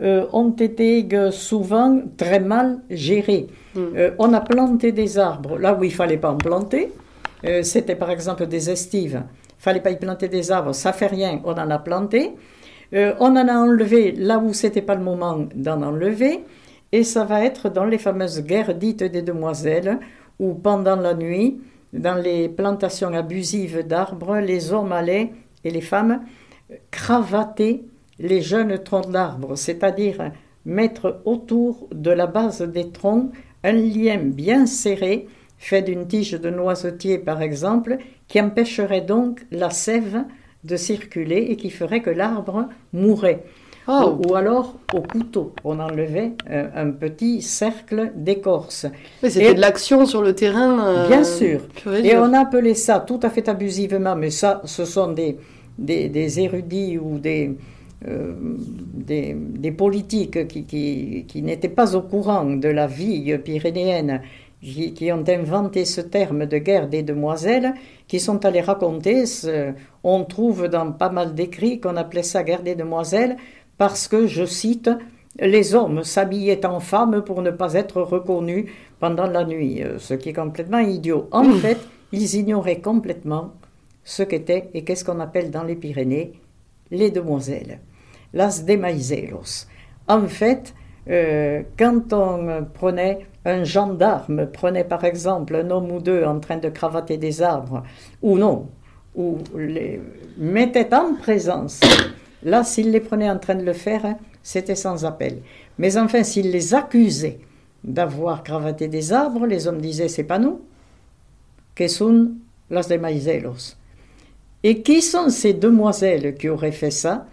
ont 0.00 0.50
été 0.50 1.08
souvent 1.30 2.00
très 2.16 2.40
mal 2.40 2.80
gérées. 2.90 3.48
Mm. 3.78 3.96
Euh, 3.96 4.10
on 4.18 4.32
a 4.32 4.40
planté 4.40 4.92
des 4.92 5.18
arbres 5.18 5.58
là 5.58 5.74
où 5.74 5.84
il 5.84 5.92
fallait 5.92 6.16
pas 6.16 6.30
en 6.30 6.36
planter. 6.36 6.92
Euh, 7.44 7.62
c'était 7.62 7.94
par 7.94 8.10
exemple 8.10 8.46
des 8.46 8.70
estives. 8.70 9.22
Il 9.58 9.62
fallait 9.62 9.80
pas 9.80 9.90
y 9.90 9.96
planter 9.96 10.28
des 10.28 10.50
arbres, 10.50 10.72
ça 10.72 10.92
fait 10.92 11.06
rien, 11.06 11.40
on 11.44 11.52
en 11.52 11.70
a 11.70 11.78
planté. 11.78 12.32
Euh, 12.94 13.14
on 13.20 13.36
en 13.36 13.48
a 13.48 13.54
enlevé 13.54 14.12
là 14.12 14.38
où 14.38 14.52
c'était 14.52 14.82
pas 14.82 14.94
le 14.94 15.02
moment 15.02 15.46
d'en 15.54 15.82
enlever. 15.82 16.44
Et 16.90 17.04
ça 17.04 17.24
va 17.24 17.44
être 17.44 17.68
dans 17.68 17.84
les 17.84 17.98
fameuses 17.98 18.42
guerres 18.42 18.74
dites 18.74 19.04
des 19.04 19.20
demoiselles, 19.20 19.98
où 20.38 20.54
pendant 20.54 20.96
la 20.96 21.12
nuit, 21.12 21.60
dans 21.92 22.14
les 22.14 22.48
plantations 22.48 23.12
abusives 23.12 23.86
d'arbres, 23.86 24.38
les 24.38 24.72
hommes 24.72 24.92
allaient, 24.92 25.32
et 25.64 25.70
les 25.70 25.82
femmes, 25.82 26.22
cravater 26.90 27.84
les 28.18 28.40
jeunes 28.40 28.78
troncs 28.78 29.10
d'arbres, 29.10 29.56
c'est-à-dire 29.56 30.32
mettre 30.64 31.20
autour 31.24 31.88
de 31.92 32.10
la 32.10 32.26
base 32.26 32.62
des 32.62 32.90
troncs 32.90 33.30
un 33.64 33.72
lien 33.72 34.18
bien 34.18 34.66
serré, 34.66 35.26
fait 35.58 35.82
d'une 35.82 36.06
tige 36.06 36.32
de 36.32 36.50
noisetier 36.50 37.18
par 37.18 37.42
exemple, 37.42 37.98
qui 38.28 38.40
empêcherait 38.40 39.00
donc 39.00 39.44
la 39.50 39.70
sève 39.70 40.24
de 40.64 40.76
circuler 40.76 41.46
et 41.50 41.56
qui 41.56 41.70
ferait 41.70 42.02
que 42.02 42.10
l'arbre 42.10 42.68
mourrait. 42.92 43.44
Oh. 43.90 44.18
Ou, 44.26 44.34
alors 44.34 44.74
au 44.92 45.00
couteau, 45.00 45.54
on 45.64 45.80
enlevait 45.80 46.32
euh, 46.50 46.68
un 46.74 46.90
petit 46.90 47.40
cercle 47.40 48.12
d'écorce. 48.14 48.84
C'était 49.22 49.54
de 49.54 49.60
l'action 49.60 50.04
sur 50.04 50.20
le 50.20 50.34
terrain. 50.34 50.86
Euh, 50.86 51.08
bien 51.08 51.24
sûr. 51.24 51.60
Et 52.04 52.14
on 52.18 52.34
appelait 52.34 52.74
ça 52.74 53.00
tout 53.00 53.18
à 53.22 53.30
fait 53.30 53.48
abusivement, 53.48 54.14
mais 54.14 54.28
ça, 54.28 54.60
ce 54.66 54.84
sont 54.84 55.12
des, 55.12 55.38
des 55.78 56.40
érudits 56.40 56.98
ou 56.98 57.18
des, 57.18 57.56
euh, 58.06 58.34
des, 58.94 59.72
politiques 59.72 60.46
qui, 60.46 60.64
qui, 61.26 61.42
n'étaient 61.42 61.68
pas 61.68 61.96
au 61.96 62.02
courant 62.02 62.44
de 62.44 62.68
la 62.68 62.86
vie 62.86 63.36
pyrénéenne, 63.38 64.22
qui, 64.62 65.10
ont 65.12 65.24
inventé 65.28 65.84
ce 65.84 66.00
terme 66.00 66.46
de 66.46 66.58
guerre 66.58 66.88
des 66.88 67.02
demoiselles, 67.02 67.74
qui 68.06 68.20
sont 68.20 68.44
allés 68.44 68.60
raconter, 68.60 69.24
on 70.04 70.24
trouve 70.24 70.68
dans 70.68 70.92
pas 70.92 71.10
mal 71.10 71.34
d'écrits 71.34 71.80
qu'on 71.80 71.96
appelait 71.96 72.22
ça 72.22 72.42
guerre 72.42 72.62
des 72.62 72.74
demoiselles, 72.74 73.36
parce 73.76 74.08
que, 74.08 74.26
je 74.26 74.44
cite, 74.44 74.90
les 75.38 75.74
hommes 75.74 76.02
s'habillaient 76.02 76.66
en 76.66 76.80
femmes 76.80 77.22
pour 77.22 77.42
ne 77.42 77.50
pas 77.50 77.74
être 77.74 78.02
reconnus 78.02 78.66
pendant 78.98 79.26
la 79.26 79.44
nuit, 79.44 79.82
euh, 79.82 79.98
ce 79.98 80.14
qui 80.14 80.30
est 80.30 80.32
complètement 80.32 80.80
idiot. 80.80 81.28
En 81.30 81.44
mmh. 81.44 81.58
fait, 81.58 81.78
ils 82.12 82.34
ignoraient 82.34 82.80
complètement 82.80 83.52
ce 84.04 84.24
qu'était 84.24 84.70
et 84.74 84.82
qu'est-ce 84.82 85.04
qu'on 85.04 85.20
appelle 85.20 85.50
dans 85.50 85.62
les 85.62 85.76
Pyrénées 85.76 86.32
les 86.90 87.10
demoiselles 87.10 87.78
las 88.32 88.64
demaiseros. 88.64 89.66
En 90.06 90.26
fait, 90.26 90.74
euh, 91.08 91.62
quand 91.78 92.12
on 92.12 92.66
prenait 92.72 93.26
un 93.44 93.64
gendarme, 93.64 94.46
prenait 94.46 94.84
par 94.84 95.04
exemple 95.04 95.56
un 95.56 95.70
homme 95.70 95.90
ou 95.90 96.00
deux 96.00 96.24
en 96.24 96.38
train 96.40 96.58
de 96.58 96.68
cravater 96.68 97.16
des 97.16 97.40
arbres, 97.42 97.82
ou 98.22 98.36
non, 98.36 98.68
ou 99.14 99.38
les 99.56 100.00
mettait 100.36 100.94
en 100.94 101.14
présence, 101.14 101.80
là, 102.42 102.62
s'il 102.64 102.90
les 102.90 103.00
prenait 103.00 103.30
en 103.30 103.38
train 103.38 103.54
de 103.54 103.64
le 103.64 103.72
faire, 103.72 104.16
c'était 104.42 104.74
sans 104.74 105.04
appel. 105.04 105.38
Mais 105.78 105.96
enfin, 105.96 106.22
s'il 106.22 106.50
les 106.50 106.74
accusait 106.74 107.38
d'avoir 107.82 108.42
cravaté 108.42 108.88
des 108.88 109.12
arbres, 109.12 109.46
les 109.46 109.66
hommes 109.66 109.80
disaient 109.80 110.08
c'est 110.08 110.24
pas 110.24 110.38
nous, 110.38 110.60
que 111.74 111.88
sont 111.88 112.32
las 112.70 112.88
demaiseros. 112.88 113.76
Et 114.62 114.82
qui 114.82 115.00
sont 115.00 115.30
ces 115.30 115.54
demoiselles 115.54 116.34
qui 116.34 116.48
auraient 116.48 116.72
fait 116.72 116.90
ça? 116.90 117.26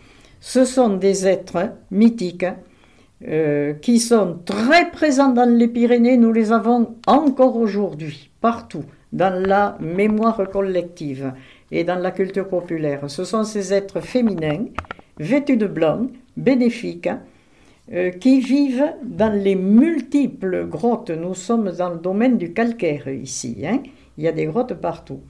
Ce 0.47 0.63
sont 0.63 0.97
des 0.97 1.25
êtres 1.25 1.71
mythiques 1.89 2.45
euh, 3.27 3.73
qui 3.73 3.99
sont 3.99 4.37
très 4.45 4.91
présents 4.91 5.31
dans 5.31 5.49
les 5.49 5.67
Pyrénées. 5.67 6.17
Nous 6.17 6.31
les 6.31 6.51
avons 6.51 6.97
encore 7.07 7.55
aujourd'hui, 7.55 8.29
partout, 8.41 8.83
dans 9.11 9.33
la 9.43 9.75
mémoire 9.79 10.47
collective 10.51 11.33
et 11.71 11.83
dans 11.83 11.95
la 11.95 12.11
culture 12.11 12.47
populaire. 12.47 13.09
Ce 13.09 13.23
sont 13.23 13.43
ces 13.43 13.73
êtres 13.73 14.01
féminins, 14.01 14.65
vêtus 15.17 15.57
de 15.57 15.65
blanc, 15.65 16.05
bénéfiques, 16.37 17.09
euh, 17.91 18.11
qui 18.11 18.39
vivent 18.39 18.93
dans 19.03 19.33
les 19.33 19.55
multiples 19.55 20.67
grottes. 20.67 21.09
Nous 21.09 21.33
sommes 21.33 21.71
dans 21.71 21.89
le 21.89 21.97
domaine 21.97 22.37
du 22.37 22.53
calcaire 22.53 23.07
ici. 23.07 23.63
Hein. 23.65 23.79
Il 24.19 24.23
y 24.23 24.27
a 24.27 24.31
des 24.31 24.45
grottes 24.45 24.75
partout. 24.75 25.21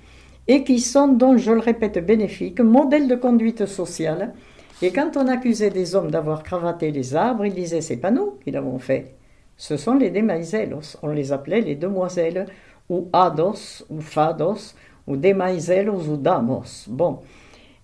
et 0.47 0.65
qui 0.65 0.79
sont, 0.79 1.07
donc, 1.07 1.37
je 1.37 1.53
le 1.53 1.61
répète, 1.61 2.05
bénéfiques, 2.05 2.59
modèles 2.59 3.07
de 3.07 3.15
conduite 3.15 3.65
sociale. 3.65 4.33
Et 4.81 4.91
quand 4.91 5.15
on 5.15 5.27
accusait 5.27 5.69
des 5.69 5.95
hommes 5.95 6.11
d'avoir 6.11 6.43
cravaté 6.43 6.91
les 6.91 7.15
arbres, 7.15 7.45
ils 7.45 7.53
disaient 7.53 7.81
c'est 7.81 7.97
pas 7.97 8.11
nous 8.11 8.37
qui 8.43 8.51
l'avons 8.51 8.79
fait, 8.79 9.15
ce 9.57 9.77
sont 9.77 9.95
les 9.95 10.11
demaiselos, 10.11 10.97
on 11.01 11.09
les 11.09 11.31
appelait 11.31 11.61
les 11.61 11.75
demoiselles, 11.75 12.47
ou 12.89 13.07
ados, 13.13 13.85
ou 13.89 14.01
fados, 14.01 14.75
ou 15.07 15.15
demaiselos, 15.15 16.09
ou 16.09 16.17
damos. 16.17 16.87
Bon. 16.87 17.19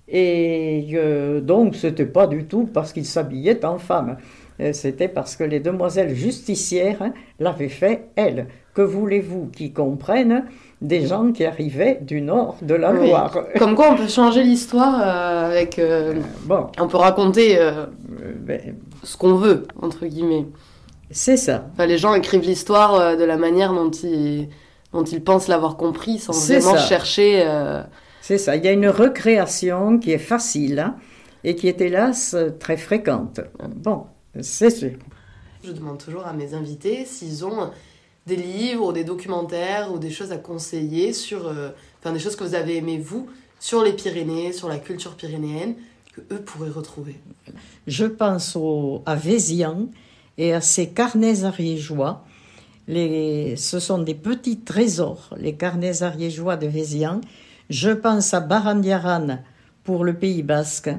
Et 0.08 0.89
euh, 0.94 1.39
donc, 1.39 1.76
c'était 1.76 2.06
pas 2.06 2.28
du 2.28 2.46
tout 2.46 2.70
parce 2.72 2.92
qu'ils 2.92 3.06
s'habillaient 3.06 3.64
en 3.66 3.78
femmes. 3.78 4.18
Euh, 4.60 4.74
c'était 4.74 5.08
parce 5.08 5.38
que 5.38 5.46
les 5.46 5.62
demoiselles 5.62 6.14
justicières 6.14 7.02
hein, 7.02 7.14
l'avaient 7.39 7.70
fait, 7.70 8.10
elles. 8.16 8.48
Que 8.74 8.82
voulez-vous 8.82 9.47
qu'ils 9.47 9.74
comprennent 9.74 10.45
des 10.82 11.05
gens 11.05 11.32
qui 11.32 11.45
arrivaient 11.45 11.99
du 12.01 12.22
nord 12.22 12.57
de 12.61 12.74
la 12.74 12.91
Loire? 12.91 13.36
Comme 13.57 13.76
quoi, 13.76 13.91
on 13.91 13.97
peut 13.97 14.07
changer 14.07 14.43
l'histoire 14.43 14.99
euh, 15.01 15.49
avec. 15.49 15.80
bon. 16.45 16.67
On 16.80 16.88
peut 16.88 16.97
raconter 16.97 17.59
ben, 18.39 18.76
ce 19.03 19.17
qu'on 19.17 19.36
veut, 19.36 19.67
entre 19.82 20.05
guillemets. 20.05 20.45
C'est 21.09 21.38
ça. 21.38 21.65
Enfin, 21.74 21.86
les 21.86 21.97
gens 21.97 22.13
écrivent 22.13 22.45
l'histoire 22.45 23.17
de 23.17 23.24
la 23.24 23.36
manière 23.36 23.74
dont 23.74 23.91
ils, 23.91 24.47
dont 24.93 25.03
ils 25.03 25.22
pensent 25.22 25.49
l'avoir 25.49 25.76
compris, 25.76 26.19
sans 26.19 26.34
vraiment 26.34 26.78
chercher. 26.78 27.45
C'est 28.22 28.38
ça. 28.38 28.55
Il 28.55 28.63
y 28.63 28.67
a 28.67 28.72
une 28.72 28.88
recréation 28.88 29.99
qui 29.99 30.11
est 30.11 30.17
facile 30.17 30.80
hein, 30.80 30.95
et 31.43 31.55
qui 31.55 31.67
est 31.67 31.82
hélas 31.82 32.38
très 32.59 32.78
fréquente. 32.78 33.41
Bon, 33.76 34.05
c'est 34.39 34.69
sûr. 34.69 34.91
Je 35.63 35.72
demande 35.72 35.97
toujours 36.03 36.26
à 36.26 36.34
mes 36.34 36.53
invités 36.53 37.05
s'ils 37.05 37.45
ont 37.45 37.69
des 38.28 38.36
livres 38.36 38.88
ou 38.88 38.93
des 38.93 39.03
documentaires 39.03 39.91
ou 39.93 39.97
des 39.97 40.11
choses 40.11 40.32
à 40.32 40.38
conseiller 40.38 41.13
sur, 41.13 41.47
euh, 41.47 41.69
enfin 41.99 42.13
des 42.13 42.19
choses 42.19 42.36
que 42.36 42.43
vous 42.43 42.55
avez 42.55 42.78
aimées 42.78 42.99
vous 42.99 43.30
sur 43.59 43.84
les 43.84 43.93
Pyrénées, 43.93 44.53
sur 44.53 44.67
la 44.67 44.78
culture 44.78 45.15
pyrénéenne 45.15 45.76
que 46.13 46.22
eux 46.34 46.41
pourraient 46.41 46.69
retrouver. 46.69 47.19
Je 47.88 48.05
pense 48.05 48.55
au, 48.55 49.01
à 49.05 49.15
Vézian 49.15 49.88
et 50.38 50.53
à 50.53 50.61
ses 50.61 50.89
carnets 50.89 51.43
ariégeois. 51.43 52.26
Les, 52.88 53.55
ce 53.55 53.80
sont 53.80 53.99
des 53.99 54.15
petits 54.15 54.59
trésors, 54.59 55.30
les 55.38 55.55
carnets 55.55 56.03
ariégeois 56.03 56.57
de 56.57 56.67
Vézian. 56.67 57.22
Je 57.69 57.91
pense 57.91 58.34
à 58.34 58.41
Barandiaran 58.41 59.39
pour 59.84 60.03
le 60.03 60.13
Pays 60.13 60.43
basque. 60.43 60.89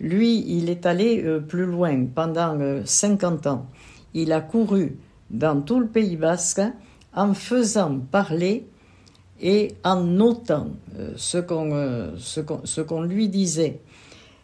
Lui, 0.00 0.44
il 0.46 0.70
est 0.70 0.86
allé 0.86 1.22
euh, 1.22 1.40
plus 1.40 1.66
loin 1.66 2.06
pendant 2.06 2.56
50 2.84 3.46
euh, 3.46 3.50
ans. 3.50 3.66
Il 4.14 4.32
a 4.32 4.40
couru 4.40 4.96
dans 5.30 5.60
tout 5.60 5.80
le 5.80 5.86
Pays 5.86 6.16
basque 6.16 6.62
en 7.14 7.34
faisant 7.34 7.98
parler 8.10 8.66
et 9.40 9.74
en 9.84 10.02
notant 10.02 10.68
euh, 10.98 11.12
ce 11.16 12.80
qu'on 12.80 13.02
lui 13.02 13.28
disait. 13.28 13.80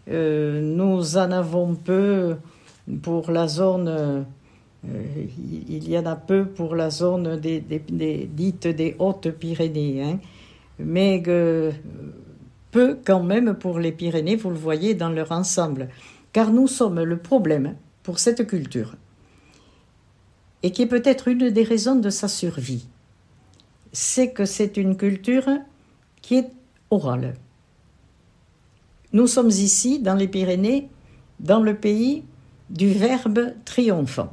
nous 0.08 1.16
en 1.16 1.30
avons 1.30 1.74
peu 1.74 2.36
pour 3.02 3.30
la 3.30 3.46
zone, 3.46 4.24
il 4.84 5.88
y 5.88 5.96
en 5.98 6.06
a 6.06 6.16
peu 6.16 6.46
pour 6.46 6.74
la 6.74 6.90
zone 6.90 7.38
des, 7.38 7.60
dites 7.60 8.66
des 8.66 8.96
Hautes-Pyrénées. 8.98 10.02
Hein 10.02 10.18
mais 10.84 11.22
peu 12.70 12.98
quand 13.04 13.22
même 13.22 13.54
pour 13.54 13.78
les 13.78 13.92
Pyrénées, 13.92 14.36
vous 14.36 14.50
le 14.50 14.56
voyez 14.56 14.94
dans 14.94 15.10
leur 15.10 15.32
ensemble, 15.32 15.88
car 16.32 16.52
nous 16.52 16.66
sommes 16.66 17.02
le 17.02 17.16
problème 17.16 17.76
pour 18.02 18.18
cette 18.18 18.46
culture, 18.46 18.94
et 20.62 20.70
qui 20.72 20.82
est 20.82 20.86
peut-être 20.86 21.28
une 21.28 21.50
des 21.50 21.62
raisons 21.62 21.96
de 21.96 22.10
sa 22.10 22.28
survie, 22.28 22.86
c'est 23.92 24.32
que 24.32 24.44
c'est 24.44 24.76
une 24.76 24.96
culture 24.96 25.48
qui 26.22 26.36
est 26.36 26.50
orale. 26.90 27.34
Nous 29.12 29.26
sommes 29.26 29.50
ici, 29.50 29.98
dans 29.98 30.14
les 30.14 30.28
Pyrénées, 30.28 30.88
dans 31.40 31.60
le 31.60 31.74
pays 31.74 32.22
du 32.68 32.92
verbe 32.92 33.54
triomphant. 33.64 34.30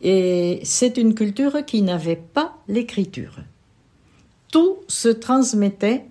Et 0.00 0.60
c'est 0.64 0.98
une 0.98 1.14
culture 1.14 1.64
qui 1.64 1.82
n'avait 1.82 2.22
pas 2.34 2.56
l'écriture 2.68 3.38
tout 4.54 4.76
se 4.86 5.08
transmettait 5.08 6.06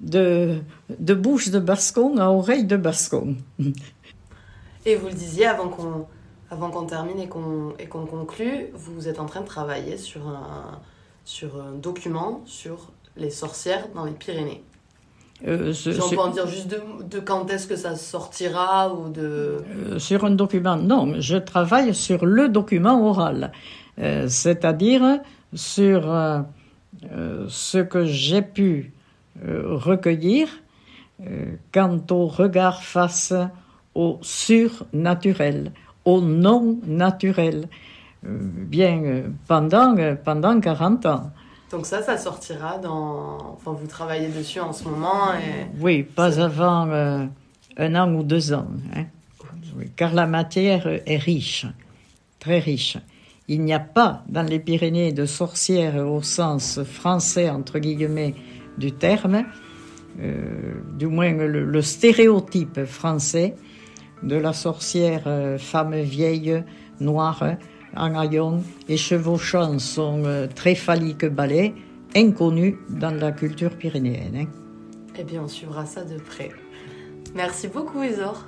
de, 0.00 0.62
bouche 0.88 1.50
de 1.50 1.58
Bascon 1.58 2.16
à 2.16 2.30
oreille 2.30 2.64
de 2.64 2.78
Bascon. 2.78 3.36
Et 4.86 4.96
vous 4.96 5.08
le 5.08 5.12
disiez 5.12 5.44
avant 5.44 5.68
qu'on 5.68 6.06
avant 6.50 6.70
qu'on 6.70 6.86
termine 6.86 7.18
et 7.18 7.28
qu'on 7.28 7.74
et 7.78 7.86
qu'on 7.86 8.06
conclue, 8.06 8.68
vous 8.74 9.08
êtes 9.08 9.20
en 9.20 9.26
train 9.26 9.40
de 9.40 9.46
travailler 9.46 9.96
sur 9.96 10.28
un 10.28 10.80
sur 11.24 11.60
un 11.60 11.72
document 11.72 12.42
sur 12.44 12.90
les 13.16 13.30
sorcières 13.30 13.88
dans 13.94 14.04
les 14.04 14.12
Pyrénées. 14.12 14.62
Euh, 15.46 15.72
si 15.72 15.90
on 16.00 16.08
peut 16.08 16.18
en 16.18 16.28
dire 16.28 16.46
juste 16.46 16.68
de, 16.68 16.80
de 17.02 17.20
quand 17.20 17.50
est-ce 17.50 17.66
que 17.66 17.76
ça 17.76 17.96
sortira 17.96 18.94
ou 18.94 19.10
de... 19.10 19.62
Euh, 19.92 19.98
sur 19.98 20.24
un 20.24 20.30
document, 20.30 20.76
non, 20.76 21.14
je 21.18 21.36
travaille 21.36 21.94
sur 21.94 22.24
le 22.24 22.48
document 22.48 23.06
oral, 23.06 23.52
euh, 23.98 24.26
c'est-à-dire 24.28 25.20
sur 25.52 26.10
euh, 26.10 26.40
ce 27.48 27.78
que 27.78 28.04
j'ai 28.04 28.42
pu 28.42 28.92
recueillir 29.42 30.48
quant 31.72 32.00
au 32.10 32.26
regard 32.26 32.82
face 32.82 33.34
au 33.94 34.18
surnaturel, 34.22 35.72
au 36.04 36.20
non 36.20 36.78
naturel, 36.86 37.68
bien 38.22 39.22
pendant, 39.46 39.94
pendant 40.24 40.60
40 40.60 41.06
ans. 41.06 41.30
Donc 41.70 41.86
ça, 41.86 42.02
ça 42.02 42.16
sortira 42.16 42.78
dans... 42.78 43.54
Enfin, 43.54 43.72
vous 43.72 43.86
travaillez 43.86 44.28
dessus 44.28 44.60
en 44.60 44.72
ce 44.72 44.84
moment 44.84 45.34
et... 45.34 45.66
Oui, 45.80 46.02
pas 46.02 46.40
avant 46.40 46.88
un 47.76 47.94
an 47.94 48.14
ou 48.14 48.22
deux 48.22 48.52
ans. 48.52 48.66
Hein. 48.94 49.04
car 49.96 50.14
la 50.14 50.26
matière 50.26 50.86
est 50.86 51.16
riche, 51.16 51.66
très 52.38 52.58
riche. 52.58 52.98
Il 53.48 53.62
n'y 53.62 53.74
a 53.74 53.80
pas 53.80 54.22
dans 54.28 54.42
les 54.42 54.58
Pyrénées 54.58 55.12
de 55.12 55.26
sorcières 55.26 55.96
au 56.06 56.22
sens 56.22 56.82
français, 56.82 57.50
entre 57.50 57.78
guillemets, 57.78 58.34
du 58.78 58.92
terme, 58.92 59.44
euh, 60.20 60.74
du 60.96 61.06
moins 61.06 61.32
le, 61.32 61.82
stéréotype 61.82 62.84
français 62.84 63.54
de 64.24 64.36
la 64.36 64.52
sorcière 64.52 65.22
euh, 65.26 65.58
femme 65.58 65.94
vieille, 65.94 66.64
noire, 67.00 67.44
en 67.96 68.14
haillons 68.14 68.62
et 68.88 68.96
chevauchant 68.96 69.78
son 69.78 70.24
euh, 70.24 70.46
très 70.46 70.74
phallique 70.74 71.26
balai, 71.26 71.74
inconnu 72.16 72.78
dans 72.88 73.14
la 73.14 73.32
culture 73.32 73.76
pyrénéenne. 73.76 74.36
Hein. 74.36 74.46
Eh 75.18 75.24
bien, 75.24 75.42
on 75.44 75.48
suivra 75.48 75.86
ça 75.86 76.04
de 76.04 76.16
près. 76.18 76.50
Merci 77.34 77.68
beaucoup, 77.68 78.02
Isor. 78.02 78.46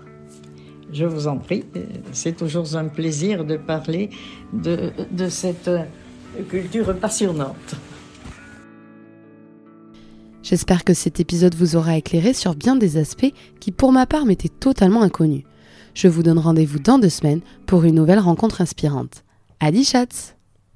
Je 0.93 1.05
vous 1.05 1.27
en 1.27 1.39
prie, 1.39 1.65
c'est 2.13 2.37
toujours 2.37 2.77
un 2.77 2.87
plaisir 2.87 3.45
de 3.45 3.57
parler 3.57 4.11
de, 4.53 4.93
de 5.11 5.29
cette 5.29 5.69
culture 6.49 6.97
passionnante. 6.97 7.75
J'espère 10.45 10.85
que 10.85 10.95
cet 10.95 11.19
épisode 11.19 11.57
vous 11.57 11.75
aura 11.75 11.97
éclairé 11.97 12.33
sur 12.33 12.55
bien 12.55 12.77
des 12.77 12.99
aspects 12.99 13.33
qui 13.59 13.73
pour 13.73 13.91
ma 13.91 14.07
part 14.07 14.27
m'étaient 14.27 14.49
totalement 14.49 15.03
inconnus. 15.03 15.43
Je 15.97 16.09
vous 16.09 16.23
donne 16.23 16.39
rendez-vous 16.39 16.79
dans 16.79 16.99
deux 16.99 17.09
semaines 17.09 17.41
pour 17.65 17.85
une 17.85 17.95
nouvelle 17.95 18.19
rencontre 18.19 18.61
inspirante. 18.61 19.25
Adi 19.61 19.83
chats 19.83 20.36